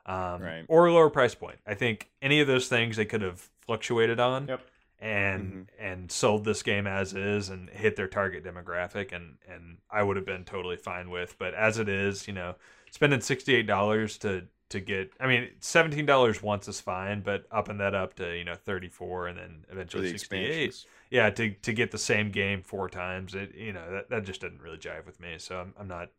um, 0.06 0.40
Right. 0.40 0.64
Or 0.68 0.90
lower 0.90 1.10
price 1.10 1.34
point. 1.34 1.58
I 1.66 1.74
think 1.74 2.08
any 2.22 2.40
of 2.40 2.46
those 2.46 2.68
things 2.68 2.96
they 2.96 3.04
could 3.04 3.22
have 3.22 3.50
fluctuated 3.66 4.20
on. 4.20 4.48
Yep. 4.48 4.60
And 5.04 5.52
mm-hmm. 5.52 5.84
and 5.84 6.10
sold 6.10 6.44
this 6.44 6.62
game 6.62 6.86
as 6.86 7.12
is 7.12 7.50
and 7.50 7.68
hit 7.68 7.94
their 7.94 8.08
target 8.08 8.42
demographic 8.42 9.12
and 9.12 9.36
and 9.46 9.76
I 9.90 10.02
would 10.02 10.16
have 10.16 10.24
been 10.24 10.44
totally 10.44 10.78
fine 10.78 11.10
with. 11.10 11.36
But 11.38 11.52
as 11.52 11.78
it 11.78 11.90
is, 11.90 12.26
you 12.26 12.32
know, 12.32 12.54
spending 12.90 13.20
sixty 13.20 13.54
eight 13.54 13.66
dollars 13.66 14.16
to 14.18 14.44
to 14.70 14.80
get 14.80 15.12
I 15.20 15.26
mean 15.26 15.50
seventeen 15.60 16.06
dollars 16.06 16.42
once 16.42 16.68
is 16.68 16.80
fine, 16.80 17.20
but 17.20 17.46
upping 17.50 17.78
that 17.78 17.94
up 17.94 18.14
to 18.14 18.34
you 18.36 18.44
know 18.44 18.54
thirty 18.54 18.88
four 18.88 19.26
and 19.28 19.38
then 19.38 19.64
eventually 19.70 20.10
the 20.10 20.18
sixty 20.18 20.36
eight 20.36 20.50
expansions. 20.50 20.86
yeah 21.10 21.30
to 21.30 21.50
to 21.50 21.72
get 21.72 21.90
the 21.90 21.98
same 21.98 22.30
game 22.30 22.62
four 22.62 22.88
times 22.88 23.34
it 23.34 23.54
you 23.54 23.72
know 23.72 23.90
that, 23.92 24.08
that 24.10 24.24
just 24.24 24.40
didn't 24.40 24.62
really 24.62 24.78
jive 24.78 25.04
with 25.06 25.20
me 25.20 25.34
so 25.38 25.58
i'm, 25.58 25.74
I'm 25.78 25.86
not 25.86 26.10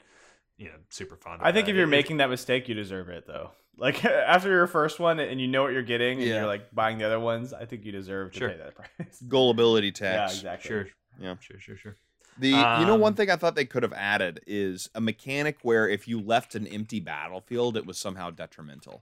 you 0.58 0.66
know 0.68 0.76
super 0.90 1.16
fond 1.18 1.42
of 1.42 1.48
I 1.48 1.52
think 1.52 1.68
if 1.68 1.76
you're 1.76 1.84
It- 1.86 1.88
making 1.88 2.18
that 2.18 2.30
mistake, 2.30 2.68
you 2.70 2.76
deserve 2.76 3.10
it 3.10 3.26
though. 3.28 3.52
Like 3.78 4.06
after 4.06 4.50
your 4.50 4.68
first 4.68 5.02
one 5.02 5.20
and 5.20 5.42
you 5.42 5.50
know 5.50 5.64
what 5.64 5.74
you're 5.74 5.82
getting, 5.84 6.20
and 6.20 6.26
Yeah. 6.28 6.36
you're 6.38 6.48
like 6.48 6.74
buying 6.74 6.98
the 6.98 7.04
other 7.04 7.20
ones, 7.20 7.52
I 7.52 7.66
think 7.66 7.84
you 7.84 7.92
deserve 7.92 8.32
to 8.32 8.40
Sure. 8.40 8.50
pay 8.50 8.56
that 8.58 8.74
price. 8.98 9.22
Gullibility 9.28 9.92
tax. 9.92 10.16
Yeah, 10.16 10.38
exactly. 10.54 10.68
sure 10.70 10.88
Yeah. 11.20 11.36
sure 11.42 11.60
sure 11.60 11.76
sure 11.76 11.96
The 12.40 12.50
you 12.52 12.56
know 12.86 12.96
one 12.96 13.12
Um, 13.12 13.16
thing 13.18 13.30
I 13.30 13.36
thought 13.36 13.56
they 13.56 13.66
could 13.66 13.84
have 13.84 13.92
added 13.92 14.40
is 14.48 14.90
a 14.96 15.02
mechanic 15.02 15.58
where 15.62 15.90
if 15.90 16.08
you 16.08 16.22
left 16.22 16.56
an 16.56 16.68
empty 16.68 17.02
battlefield, 17.02 17.76
it 17.76 17.86
was 17.86 17.98
somehow 17.98 18.30
detrimental. 18.30 19.02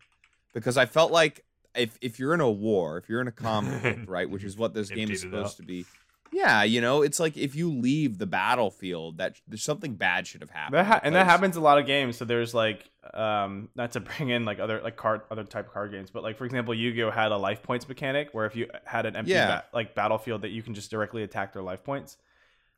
Because 0.56 0.76
I 0.76 0.88
felt 0.88 1.12
like 1.12 1.46
if 1.76 2.00
if 2.02 2.18
you're 2.18 2.34
in 2.34 2.42
a 2.42 2.50
war, 2.50 2.98
if 2.98 3.08
you're 3.10 3.22
in 3.22 3.28
a 3.28 3.32
conflict, 3.32 4.08
right, 4.08 4.28
which 4.28 4.44
is 4.44 4.58
what 4.58 4.74
this 4.74 4.90
game 4.90 5.12
is 5.12 5.24
Emptied 5.24 5.38
it 5.38 5.40
out. 5.40 5.50
supposed 5.52 5.58
to 5.58 5.64
be. 5.64 5.86
Yeah, 6.34 6.64
you 6.64 6.82
know, 6.82 7.02
it's 7.04 7.20
like 7.20 7.38
if 7.38 7.56
you 7.56 7.70
leave 7.72 8.18
the 8.18 8.26
battlefield, 8.26 9.18
that 9.20 9.40
there's 9.48 9.64
something 9.64 9.96
bad 9.96 10.26
should 10.28 10.42
have 10.42 10.50
happened. 10.50 10.76
That 10.80 10.86
ha- 10.86 11.00
and 11.04 11.14
that 11.16 11.26
happens 11.26 11.56
a 11.56 11.62
lot 11.62 11.78
of 11.78 11.86
games. 11.86 12.18
So 12.18 12.26
there's 12.26 12.54
like, 12.54 12.90
um, 13.14 13.70
not 13.76 13.92
to 13.92 14.00
bring 14.18 14.30
in 14.30 14.44
like 14.46 14.60
other 14.60 14.82
like 14.82 14.96
card 14.96 15.22
other 15.30 15.44
type 15.44 15.68
of 15.68 15.74
card 15.74 15.92
games, 15.92 16.10
but 16.10 16.24
like 16.24 16.38
for 16.38 16.46
example, 16.46 16.74
Yu-Gi-Oh 16.74 17.12
had 17.12 17.32
a 17.32 17.38
life 17.38 17.62
points 17.62 17.88
mechanic 17.88 18.30
where 18.34 18.46
if 18.46 18.56
you 18.56 18.68
had 18.86 19.06
an 19.06 19.16
empty 19.16 19.34
Yeah. 19.34 19.48
ba- 19.48 19.64
like 19.74 19.94
battlefield 19.96 20.42
that 20.42 20.50
you 20.50 20.64
can 20.64 20.74
just 20.74 20.90
directly 20.90 21.24
attack 21.24 21.54
their 21.54 21.62
life 21.64 21.84
points, 21.84 22.18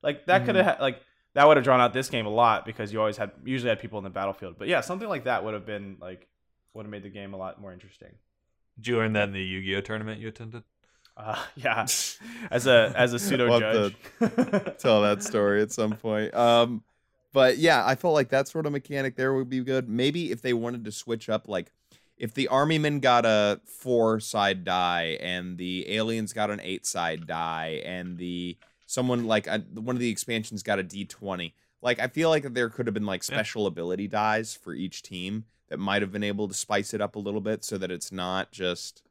like 0.03 0.25
that 0.25 0.41
Mhm. 0.41 0.45
could 0.45 0.55
have 0.55 0.65
ha- 0.65 0.77
like 0.81 1.01
that 1.33 1.47
would 1.47 1.57
have 1.57 1.63
drawn 1.63 1.79
out 1.81 1.93
this 1.93 2.09
game 2.09 2.25
a 2.25 2.29
lot 2.29 2.65
because 2.65 2.91
you 2.93 2.99
always 2.99 3.17
had 3.17 3.31
usually 3.43 3.69
had 3.69 3.79
people 3.79 3.97
in 3.97 4.03
the 4.03 4.09
battlefield. 4.09 4.55
But 4.57 4.67
yeah, 4.67 4.81
something 4.81 5.07
like 5.09 5.23
that 5.25 5.43
would 5.43 5.53
have 5.53 5.65
been 5.65 5.97
like 6.01 6.27
would 6.73 6.83
have 6.85 6.91
made 6.91 7.03
the 7.03 7.09
game 7.09 7.33
a 7.33 7.37
lot 7.37 7.59
more 7.61 7.71
interesting. 7.73 8.09
did 8.77 8.87
you 8.87 8.97
learn 8.97 9.13
that 9.13 9.29
in 9.29 9.33
the 9.33 9.41
yu-gi-oh 9.41 9.79
tournament 9.79 10.19
you 10.19 10.27
attended 10.27 10.61
Uh, 11.17 11.41
yeah, 11.55 11.83
as 12.51 12.67
a 12.67 12.93
as 12.95 13.13
a 13.13 13.19
pseudo 13.19 13.59
judge. 13.59 13.95
tell 14.79 15.01
that 15.01 15.23
story 15.23 15.61
at 15.61 15.71
some 15.71 15.93
point. 15.93 16.33
Um, 16.33 16.83
but 17.33 17.57
yeah, 17.57 17.85
I 17.85 17.95
felt 17.95 18.13
like 18.13 18.29
that 18.29 18.47
sort 18.47 18.65
of 18.65 18.71
mechanic 18.71 19.15
there 19.15 19.33
would 19.33 19.49
be 19.49 19.61
good. 19.61 19.89
Maybe 19.89 20.31
if 20.31 20.41
they 20.41 20.53
wanted 20.53 20.85
to 20.85 20.91
switch 20.91 21.29
up, 21.29 21.47
like 21.47 21.71
if 22.17 22.33
the 22.33 22.47
army 22.47 22.77
men 22.77 22.99
got 22.99 23.25
a 23.25 23.59
four 23.65 24.19
side 24.19 24.63
die 24.63 25.17
and 25.19 25.57
the 25.57 25.89
aliens 25.93 26.31
got 26.31 26.49
an 26.49 26.61
eight 26.61 26.85
side 26.85 27.27
die 27.27 27.81
and 27.85 28.17
the 28.17 28.57
someone 28.85 29.25
like 29.25 29.47
uh 29.47 29.59
one 29.73 29.95
of 29.95 29.99
the 29.99 30.09
expansions 30.09 30.63
got 30.63 30.79
a 30.79 30.83
D 30.83 31.05
twenty. 31.05 31.53
Like 31.81 31.99
I 31.99 32.07
feel 32.07 32.29
like 32.29 32.53
there 32.53 32.69
could 32.69 32.87
have 32.87 32.93
been 32.93 33.05
like 33.05 33.21
Yeah. 33.27 33.35
special 33.35 33.67
ability 33.67 34.07
dies 34.07 34.53
for 34.55 34.73
each 34.73 35.01
team 35.01 35.45
that 35.69 35.77
might 35.77 36.01
have 36.01 36.11
been 36.11 36.23
able 36.23 36.47
to 36.47 36.53
spice 36.53 36.93
it 36.93 37.01
up 37.01 37.15
a 37.15 37.19
little 37.19 37.41
bit 37.41 37.63
so 37.65 37.77
that 37.77 37.91
it's 37.91 38.11
not 38.11 38.51
just 38.51 39.01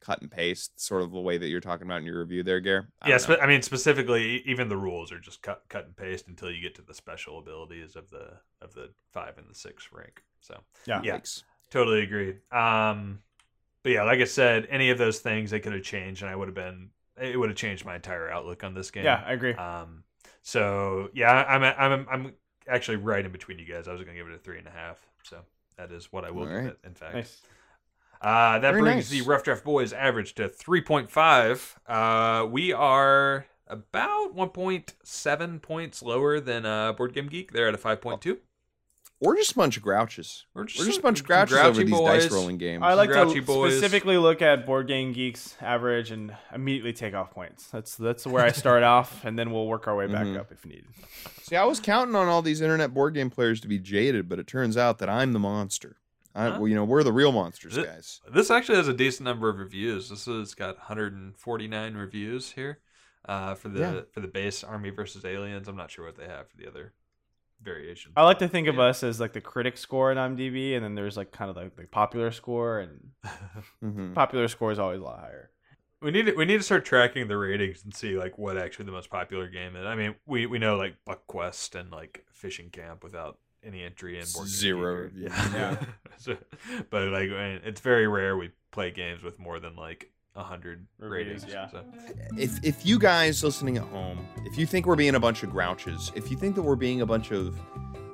cut 0.00 0.20
and 0.22 0.30
paste, 0.30 0.80
sort 0.80 1.02
of 1.02 1.12
the 1.12 1.20
way 1.20 1.38
that 1.38 1.48
you're 1.48 1.60
talking 1.60 1.86
about 1.86 1.98
in 2.00 2.06
your 2.06 2.20
review 2.20 2.42
there, 2.42 2.60
Gare. 2.60 2.88
Yes 3.06 3.28
know. 3.28 3.34
but 3.36 3.42
i 3.42 3.46
mean 3.46 3.62
specifically 3.62 4.36
e- 4.36 4.42
even 4.46 4.68
the 4.68 4.76
rules 4.76 5.12
are 5.12 5.20
just 5.20 5.42
cut 5.42 5.62
cut 5.68 5.84
and 5.86 5.96
paste 5.96 6.28
until 6.28 6.50
you 6.50 6.60
get 6.60 6.74
to 6.76 6.82
the 6.82 6.94
special 6.94 7.38
abilities 7.38 7.96
of 7.96 8.10
the 8.10 8.32
of 8.62 8.74
the 8.74 8.90
five 9.12 9.36
and 9.38 9.48
the 9.48 9.54
six 9.54 9.88
rank 9.92 10.22
so 10.40 10.58
Yeah. 10.86 11.00
yeah 11.04 11.18
Yikes. 11.18 11.42
Totally 11.70 12.02
agreed. 12.02 12.38
Um, 12.52 13.20
but 13.84 13.92
yeah, 13.92 14.02
like 14.02 14.18
I 14.20 14.24
said, 14.24 14.66
any 14.70 14.90
of 14.90 14.98
those 14.98 15.20
things 15.20 15.50
they 15.52 15.60
could 15.60 15.72
have 15.72 15.84
changed, 15.84 16.22
and 16.22 16.30
I 16.30 16.34
would 16.34 16.48
have 16.48 16.54
been. 16.54 16.90
It 17.20 17.38
would 17.38 17.48
have 17.48 17.56
changed 17.56 17.84
my 17.84 17.94
entire 17.94 18.28
outlook 18.30 18.64
on 18.64 18.74
this 18.74 18.90
game. 18.90 19.04
Yeah, 19.04 19.22
I 19.24 19.32
agree. 19.34 19.54
Um. 19.54 20.02
So 20.42 21.10
yeah, 21.14 21.30
I'm 21.30 21.62
I'm 21.62 22.06
I'm 22.10 22.32
actually 22.66 22.96
right 22.96 23.24
in 23.24 23.30
between 23.32 23.58
you 23.58 23.66
guys. 23.66 23.86
I 23.88 23.92
was 23.92 24.02
going 24.02 24.16
to 24.16 24.20
give 24.22 24.30
it 24.30 24.34
a 24.34 24.38
three 24.38 24.58
and 24.58 24.66
a 24.66 24.70
half. 24.70 24.98
So 25.22 25.38
that 25.76 25.92
is 25.92 26.10
what 26.12 26.24
I 26.24 26.30
will 26.30 26.42
All 26.48 26.48
give 26.48 26.66
it. 26.72 26.78
In 26.84 26.94
fact, 26.94 27.14
nice. 27.14 27.40
Uh, 28.20 28.58
that 28.58 28.70
Very 28.72 28.82
brings 28.82 28.96
nice. 28.96 29.10
the 29.10 29.22
Rough 29.22 29.44
Draft 29.44 29.64
Boys 29.64 29.92
average 29.92 30.34
to 30.34 30.48
3.5. 30.48 31.76
Uh, 31.86 32.46
we 32.46 32.72
are 32.72 33.46
about 33.66 34.34
1.7 34.36 35.62
points 35.62 36.02
lower 36.02 36.40
than 36.40 36.66
uh, 36.66 36.92
Board 36.92 37.14
Game 37.14 37.28
Geek. 37.28 37.52
They're 37.52 37.68
at 37.68 37.74
a 37.74 37.78
5.2. 37.78 38.38
We're 39.22 39.36
just 39.36 39.52
a 39.52 39.54
bunch 39.54 39.76
of 39.76 39.82
grouches. 39.82 40.46
We're 40.54 40.62
We're 40.62 40.66
just 40.86 40.98
a 41.00 41.02
bunch 41.02 41.20
of 41.20 41.26
grouches 41.26 41.58
over 41.58 41.82
these 41.84 41.90
boys. 41.90 42.22
dice 42.24 42.32
rolling 42.32 42.56
games. 42.56 42.82
I 42.82 42.94
like 42.94 43.10
Grouchy 43.10 43.40
to 43.40 43.42
boys. 43.42 43.72
specifically 43.74 44.16
look 44.16 44.40
at 44.40 44.64
Board 44.64 44.88
Game 44.88 45.12
Geeks 45.12 45.56
average 45.60 46.10
and 46.10 46.34
immediately 46.54 46.94
take 46.94 47.12
off 47.12 47.30
points. 47.30 47.66
That's 47.66 47.96
that's 47.96 48.26
where 48.26 48.42
I 48.42 48.50
start 48.50 48.82
off, 48.96 49.22
and 49.22 49.38
then 49.38 49.50
we'll 49.52 49.66
work 49.66 49.86
our 49.86 49.94
way 49.94 50.06
back 50.06 50.24
Mhm. 50.24 50.38
up 50.38 50.50
if 50.50 50.64
needed. 50.64 50.86
See, 51.42 51.54
I 51.54 51.64
was 51.64 51.80
counting 51.80 52.14
on 52.14 52.28
all 52.28 52.40
these 52.40 52.62
internet 52.62 52.94
board 52.94 53.12
game 53.12 53.28
players 53.28 53.60
to 53.60 53.68
be 53.68 53.78
jaded, 53.78 54.26
but 54.26 54.38
it 54.38 54.46
turns 54.46 54.78
out 54.78 54.96
that 55.00 55.10
I'm 55.10 55.34
the 55.34 55.38
monster. 55.38 55.96
I, 56.34 56.44
Huh? 56.50 56.56
well, 56.60 56.68
you 56.68 56.74
know, 56.74 56.84
we're 56.84 57.02
the 57.02 57.12
real 57.12 57.32
monsters, 57.32 57.72
Is 57.72 57.78
it- 57.78 57.86
guys. 57.86 58.20
This 58.32 58.50
actually 58.50 58.76
has 58.76 58.88
a 58.88 58.94
decent 58.94 59.24
number 59.24 59.48
of 59.48 59.58
reviews. 59.58 60.08
This 60.10 60.26
has 60.26 60.54
got 60.54 60.76
149 60.78 61.94
reviews 61.94 62.52
here 62.52 62.78
uh, 63.26 63.54
for 63.54 63.68
the 63.68 63.80
Yeah. 63.80 64.00
for 64.12 64.20
the 64.20 64.28
base 64.28 64.62
Army 64.64 64.90
versus 64.90 65.24
Aliens. 65.24 65.68
I'm 65.68 65.76
not 65.76 65.90
sure 65.90 66.06
what 66.06 66.16
they 66.16 66.26
have 66.26 66.48
for 66.48 66.56
the 66.56 66.66
other 66.68 66.92
variations. 67.62 68.14
I 68.16 68.24
like 68.24 68.38
to 68.38 68.48
think 68.48 68.68
of 68.68 68.78
us 68.78 69.02
as 69.02 69.20
like 69.20 69.32
the 69.34 69.40
critic 69.40 69.76
score 69.76 70.10
in 70.12 70.18
IMDb, 70.18 70.74
and 70.74 70.84
then 70.84 70.94
there's 70.94 71.16
like 71.16 71.30
kind 71.32 71.50
of 71.50 71.56
like 71.56 71.76
the 71.76 71.86
popular 71.86 72.30
score, 72.30 72.78
and 72.80 73.10
hmm 73.80 74.12
popular 74.14 74.48
score 74.48 74.72
is 74.72 74.78
always 74.78 75.00
a 75.00 75.04
lot 75.04 75.20
higher. 75.20 75.50
we 76.00 76.10
need 76.10 76.26
to, 76.26 76.32
we 76.32 76.46
need 76.46 76.56
to 76.56 76.62
start 76.62 76.84
tracking 76.86 77.28
the 77.28 77.36
ratings 77.36 77.84
and 77.84 77.94
see 77.94 78.16
like 78.16 78.38
what 78.38 78.56
actually 78.56 78.86
the 78.86 78.92
most 78.92 79.10
popular 79.10 79.48
game 79.48 79.76
is. 79.76 79.84
I 79.84 79.94
mean, 79.96 80.14
we 80.26 80.46
we 80.46 80.58
know 80.58 80.76
like 80.76 80.94
Buck 81.04 81.26
Quest 81.26 81.74
and 81.74 81.90
like 81.90 82.24
Fishing 82.32 82.70
Camp 82.70 83.04
without 83.04 83.38
any 83.64 83.82
entry 83.82 84.18
in 84.18 84.26
board 84.34 84.48
Zero 84.48 84.78
Geek 84.78 84.84
or- 84.86 85.02
reviews. 85.02 85.32
Yeah, 85.54 85.76
So- 86.18 86.36
but 86.90 87.08
like 87.08 87.28
it's 87.30 87.80
very 87.80 88.06
rare 88.08 88.36
we 88.36 88.50
play 88.70 88.90
games 88.90 89.22
with 89.22 89.38
more 89.38 89.60
than 89.60 89.76
like 89.76 90.10
hundred 90.36 90.86
ratings. 90.98 91.44
yeah. 91.46 91.68
So. 91.68 91.84
If 92.38 92.64
if 92.64 92.86
you 92.86 92.98
guys 92.98 93.44
listening 93.44 93.76
at 93.76 93.82
home, 93.84 94.26
if 94.46 94.56
you 94.56 94.64
think 94.64 94.86
we're 94.86 94.96
being 94.96 95.14
a 95.14 95.20
bunch 95.20 95.42
of 95.42 95.50
grouches, 95.50 96.10
if 96.14 96.30
you 96.30 96.36
think 96.38 96.54
that 96.54 96.62
we're 96.62 96.76
being 96.76 97.02
a 97.02 97.06
bunch 97.06 97.30
of 97.30 97.60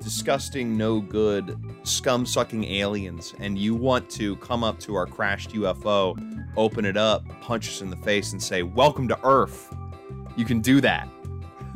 disgusting, 0.01 0.77
no 0.77 1.01
good, 1.01 1.57
scum 1.85 2.27
sucking 2.27 2.65
aliens, 2.65 3.33
and 3.39 3.57
you 3.59 3.75
want 3.77 4.11
to 4.11 4.35
come 4.37 4.65
up 4.65 4.79
to 4.81 4.95
our 4.97 5.07
crashed 5.07 5.51
UFO, 5.51 6.17
open 6.57 6.85
it 6.85 6.97
up, 6.97 7.25
punch 7.43 7.69
us 7.69 7.81
in 7.81 7.91
the 7.91 7.97
face, 7.99 8.33
and 8.33 8.43
say, 8.43 8.63
Welcome 8.65 9.07
to 9.09 9.19
Earth, 9.25 9.73
you 10.37 10.45
can 10.45 10.61
do 10.61 10.81
that. 10.81 11.09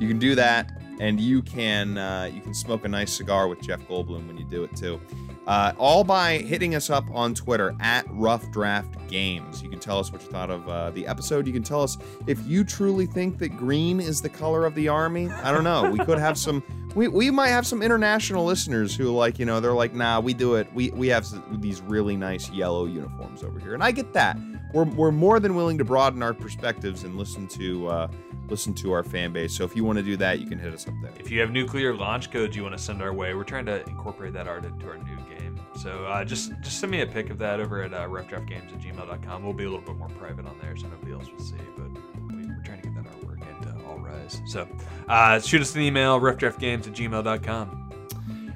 You 0.00 0.08
can 0.08 0.18
do 0.18 0.34
that, 0.34 0.70
and 1.00 1.18
you 1.18 1.40
can 1.42 1.96
uh, 1.96 2.30
you 2.32 2.40
can 2.42 2.54
smoke 2.54 2.84
a 2.84 2.88
nice 2.88 3.12
cigar 3.12 3.48
with 3.48 3.60
Jeff 3.60 3.80
Goldblum 3.88 4.26
when 4.26 4.36
you 4.36 4.44
do 4.44 4.62
it 4.62 4.76
too. 4.76 5.00
Uh, 5.46 5.72
all 5.78 6.04
by 6.04 6.38
hitting 6.38 6.74
us 6.74 6.90
up 6.90 7.04
on 7.12 7.34
Twitter 7.34 7.74
at 7.80 8.04
Rough 8.10 8.48
Draft 8.50 8.94
Games. 9.08 9.62
You 9.62 9.70
can 9.70 9.80
tell 9.80 9.98
us 9.98 10.12
what 10.12 10.22
you 10.22 10.28
thought 10.28 10.50
of 10.50 10.68
uh, 10.68 10.90
the 10.90 11.06
episode. 11.06 11.46
You 11.46 11.54
can 11.54 11.62
tell 11.62 11.82
us 11.82 11.96
if 12.26 12.38
you 12.46 12.62
truly 12.62 13.06
think 13.06 13.38
that 13.38 13.56
green 13.56 13.98
is 13.98 14.20
the 14.20 14.28
color 14.28 14.66
of 14.66 14.74
the 14.74 14.88
army. 14.88 15.28
I 15.30 15.50
don't 15.50 15.64
know. 15.64 15.90
We 15.90 15.98
could 16.04 16.18
have 16.18 16.38
some. 16.38 16.62
We, 16.94 17.08
we 17.08 17.30
might 17.30 17.48
have 17.48 17.66
some 17.66 17.82
international 17.82 18.44
listeners 18.44 18.94
who 18.94 19.10
like 19.10 19.38
you 19.38 19.46
know 19.46 19.60
they're 19.60 19.72
like 19.72 19.94
nah 19.94 20.18
we 20.18 20.34
do 20.34 20.56
it 20.56 20.66
we 20.74 20.90
we 20.90 21.06
have 21.06 21.24
these 21.60 21.80
really 21.82 22.16
nice 22.16 22.50
yellow 22.50 22.84
uniforms 22.86 23.44
over 23.44 23.60
here 23.60 23.74
and 23.74 23.82
I 23.82 23.92
get 23.92 24.12
that 24.14 24.36
we're, 24.72 24.84
we're 24.84 25.12
more 25.12 25.40
than 25.40 25.54
willing 25.54 25.78
to 25.78 25.84
broaden 25.84 26.22
our 26.22 26.34
perspectives 26.34 27.04
and 27.04 27.16
listen 27.16 27.46
to 27.48 27.88
uh, 27.88 28.08
listen 28.48 28.74
to 28.74 28.92
our 28.92 29.04
fan 29.04 29.32
base 29.32 29.56
so 29.56 29.64
if 29.64 29.76
you 29.76 29.84
want 29.84 29.96
to 29.96 30.02
do 30.02 30.16
that 30.16 30.40
you 30.40 30.46
can 30.46 30.58
hit 30.58 30.74
us 30.74 30.86
up 30.88 30.94
there 31.02 31.12
If 31.18 31.30
you 31.30 31.40
have 31.40 31.50
nuclear 31.50 31.94
launch 31.94 32.30
codes 32.30 32.56
you 32.56 32.62
want 32.62 32.76
to 32.76 32.82
send 32.82 33.00
our 33.02 33.12
way, 33.12 33.34
we're 33.34 33.44
trying 33.44 33.66
to 33.66 33.86
incorporate 33.88 34.32
that 34.34 34.48
art 34.48 34.64
into 34.64 34.88
our 34.88 34.98
new 34.98 35.16
game. 35.16 35.60
So 35.76 36.04
uh, 36.04 36.24
just 36.24 36.52
just 36.60 36.80
send 36.80 36.90
me 36.90 37.00
a 37.02 37.06
pic 37.06 37.30
of 37.30 37.38
that 37.38 37.60
over 37.60 37.82
at 37.82 37.94
uh, 37.94 38.08
roughdraftgames 38.08 38.72
at 38.72 38.80
gmail.com. 38.80 39.44
We'll 39.44 39.52
be 39.52 39.64
a 39.64 39.70
little 39.70 39.84
bit 39.84 39.96
more 39.96 40.08
private 40.08 40.46
on 40.46 40.58
there 40.60 40.76
so 40.76 40.88
nobody 40.88 41.12
else 41.12 41.30
will 41.30 41.38
see, 41.44 41.56
but 41.76 41.90
we, 42.34 42.46
we're 42.46 42.62
trying 42.64 42.82
to 42.82 42.88
get 42.88 42.96
that 42.96 43.06
artwork 43.12 43.40
into 43.56 43.86
All 43.86 43.98
Rise. 43.98 44.42
So 44.46 44.68
uh, 45.08 45.38
shoot 45.40 45.60
us 45.60 45.74
an 45.76 45.82
email, 45.82 46.20
roughdraftgames 46.20 46.86
at 46.88 46.94
gmail.com. 46.94 47.79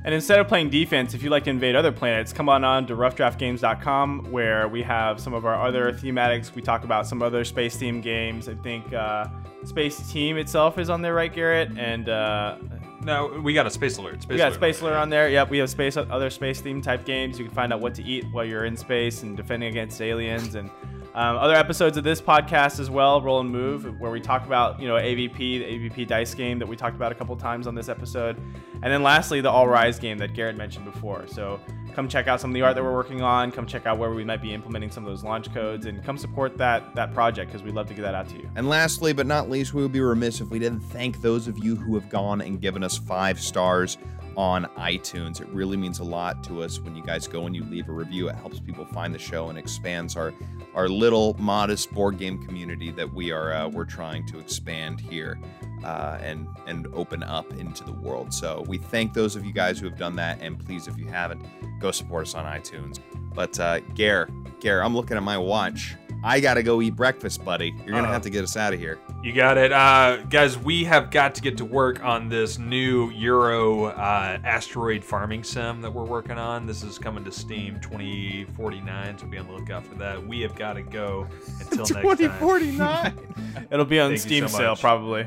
And 0.04 0.14
instead 0.14 0.38
of 0.38 0.48
playing 0.48 0.68
defense, 0.68 1.14
if 1.14 1.22
you 1.22 1.30
like 1.30 1.44
to 1.44 1.50
invade 1.50 1.74
other 1.74 1.90
planets, 1.90 2.30
come 2.30 2.50
on 2.50 2.62
on 2.62 2.86
to 2.88 2.94
roughdraftgames.com 2.94 4.30
where 4.30 4.68
we 4.68 4.82
have 4.82 5.18
some 5.18 5.32
of 5.32 5.46
our 5.46 5.54
other 5.66 5.92
thematics. 5.92 6.54
We 6.54 6.60
talk 6.60 6.84
about 6.84 7.06
some 7.06 7.22
other 7.22 7.42
space 7.42 7.76
theme 7.76 8.02
games. 8.02 8.46
I 8.46 8.54
think 8.54 8.92
uh, 8.92 9.28
Space 9.64 10.12
Team 10.12 10.36
itself 10.36 10.78
is 10.78 10.90
on 10.90 11.00
there, 11.00 11.14
right, 11.14 11.32
Garrett? 11.32 11.70
And 11.78 12.10
uh, 12.10 12.58
No, 13.02 13.40
we 13.42 13.54
got 13.54 13.66
a 13.66 13.70
space 13.70 13.96
alert. 13.96 14.20
Space 14.20 14.34
we 14.34 14.36
got 14.36 14.48
alert 14.48 14.56
Space 14.56 14.82
Alert 14.82 14.96
on 14.96 15.08
there. 15.08 15.30
Yep, 15.30 15.48
we 15.48 15.56
have 15.56 15.70
space 15.70 15.96
other 15.96 16.28
space 16.28 16.60
theme 16.60 16.82
type 16.82 17.06
games. 17.06 17.38
You 17.38 17.46
can 17.46 17.54
find 17.54 17.72
out 17.72 17.80
what 17.80 17.94
to 17.94 18.04
eat 18.04 18.26
while 18.30 18.44
you're 18.44 18.66
in 18.66 18.76
space 18.76 19.22
and 19.22 19.34
defending 19.34 19.70
against 19.70 20.02
aliens 20.02 20.54
and 20.54 20.70
um, 21.14 21.36
other 21.36 21.54
episodes 21.54 21.96
of 21.96 22.02
this 22.02 22.20
podcast 22.20 22.80
as 22.80 22.90
well, 22.90 23.20
Roll 23.22 23.38
and 23.40 23.48
Move, 23.48 24.00
where 24.00 24.10
we 24.10 24.20
talk 24.20 24.46
about 24.46 24.80
you 24.80 24.88
know 24.88 24.94
AVP, 24.94 25.38
the 25.38 25.64
AVP 25.64 26.08
dice 26.08 26.34
game 26.34 26.58
that 26.58 26.66
we 26.66 26.74
talked 26.74 26.96
about 26.96 27.12
a 27.12 27.14
couple 27.14 27.36
times 27.36 27.68
on 27.68 27.74
this 27.74 27.88
episode, 27.88 28.36
and 28.82 28.92
then 28.92 29.02
lastly 29.02 29.40
the 29.40 29.50
All 29.50 29.68
Rise 29.68 29.98
game 29.98 30.18
that 30.18 30.34
Garrett 30.34 30.56
mentioned 30.56 30.84
before. 30.84 31.26
So 31.28 31.60
come 31.94 32.08
check 32.08 32.26
out 32.26 32.40
some 32.40 32.50
of 32.50 32.54
the 32.54 32.62
art 32.62 32.74
that 32.74 32.82
we're 32.82 32.94
working 32.94 33.22
on. 33.22 33.52
Come 33.52 33.66
check 33.66 33.86
out 33.86 33.98
where 33.98 34.10
we 34.10 34.24
might 34.24 34.42
be 34.42 34.52
implementing 34.52 34.90
some 34.90 35.04
of 35.04 35.10
those 35.10 35.22
launch 35.22 35.52
codes, 35.54 35.86
and 35.86 36.02
come 36.04 36.18
support 36.18 36.56
that 36.58 36.94
that 36.94 37.14
project 37.14 37.50
because 37.50 37.64
we'd 37.64 37.74
love 37.74 37.86
to 37.88 37.94
get 37.94 38.02
that 38.02 38.14
out 38.14 38.28
to 38.30 38.36
you. 38.36 38.50
And 38.56 38.68
lastly, 38.68 39.12
but 39.12 39.26
not 39.26 39.48
least, 39.48 39.74
we 39.74 39.82
would 39.82 39.92
be 39.92 40.00
remiss 40.00 40.40
if 40.40 40.48
we 40.50 40.58
didn't 40.58 40.80
thank 40.80 41.20
those 41.22 41.48
of 41.48 41.62
you 41.62 41.76
who 41.76 41.94
have 41.94 42.08
gone 42.08 42.40
and 42.40 42.60
given 42.60 42.82
us 42.82 42.98
five 42.98 43.40
stars 43.40 43.98
on 44.36 44.64
iTunes. 44.76 45.40
It 45.40 45.48
really 45.48 45.76
means 45.76 46.00
a 46.00 46.04
lot 46.04 46.42
to 46.44 46.62
us 46.62 46.80
when 46.80 46.96
you 46.96 47.02
guys 47.02 47.28
go 47.28 47.46
and 47.46 47.54
you 47.54 47.64
leave 47.64 47.88
a 47.88 47.92
review. 47.92 48.28
It 48.28 48.34
helps 48.36 48.58
people 48.58 48.84
find 48.84 49.14
the 49.14 49.18
show 49.18 49.48
and 49.48 49.58
expands 49.58 50.16
our 50.16 50.34
our 50.74 50.88
little 50.88 51.36
modest 51.38 51.92
board 51.92 52.18
game 52.18 52.44
community 52.44 52.90
that 52.90 53.12
we 53.12 53.30
are 53.30 53.52
uh, 53.52 53.68
we're 53.68 53.84
trying 53.84 54.26
to 54.26 54.38
expand 54.38 55.00
here 55.00 55.38
uh, 55.84 56.18
and 56.22 56.48
and 56.66 56.86
open 56.94 57.22
up 57.22 57.52
into 57.54 57.84
the 57.84 57.92
world. 57.92 58.32
So 58.32 58.64
we 58.66 58.78
thank 58.78 59.12
those 59.12 59.36
of 59.36 59.44
you 59.44 59.52
guys 59.52 59.78
who 59.78 59.86
have 59.88 59.98
done 59.98 60.16
that, 60.16 60.38
and 60.40 60.58
please, 60.58 60.88
if 60.88 60.96
you 60.96 61.06
haven't, 61.06 61.44
go 61.80 61.90
support 61.90 62.26
us 62.26 62.34
on 62.34 62.44
iTunes. 62.46 62.98
But 63.34 63.58
uh, 63.60 63.80
Gare, 63.94 64.28
Gare, 64.60 64.82
I'm 64.82 64.94
looking 64.96 65.16
at 65.16 65.22
my 65.22 65.36
watch. 65.38 65.96
I 66.26 66.40
gotta 66.40 66.62
go 66.62 66.80
eat 66.80 66.96
breakfast, 66.96 67.44
buddy. 67.44 67.74
You're 67.84 67.96
gonna 67.96 68.04
Uh-oh. 68.04 68.12
have 68.12 68.22
to 68.22 68.30
get 68.30 68.44
us 68.44 68.56
out 68.56 68.72
of 68.72 68.80
here. 68.80 68.98
You 69.22 69.34
got 69.34 69.58
it. 69.58 69.72
Uh, 69.72 70.18
guys, 70.30 70.56
we 70.56 70.82
have 70.84 71.10
got 71.10 71.34
to 71.34 71.42
get 71.42 71.58
to 71.58 71.66
work 71.66 72.02
on 72.02 72.30
this 72.30 72.58
new 72.58 73.10
Euro 73.10 73.86
uh, 73.86 74.38
asteroid 74.42 75.04
farming 75.04 75.44
sim 75.44 75.82
that 75.82 75.92
we're 75.92 76.04
working 76.04 76.38
on. 76.38 76.64
This 76.66 76.82
is 76.82 76.98
coming 76.98 77.24
to 77.24 77.32
Steam 77.32 77.78
2049, 77.80 79.18
so 79.18 79.26
be 79.26 79.36
on 79.36 79.46
the 79.48 79.52
lookout 79.52 79.86
for 79.86 79.96
that. 79.96 80.26
We 80.26 80.40
have 80.40 80.54
got 80.54 80.74
to 80.74 80.82
go 80.82 81.26
until 81.60 81.78
next 81.78 81.90
time. 81.90 82.02
2049. 82.02 83.66
It'll 83.70 83.84
be 83.84 84.00
on 84.00 84.10
Thank 84.12 84.20
Steam 84.20 84.48
so 84.48 84.56
sale 84.56 84.76
probably. 84.76 85.26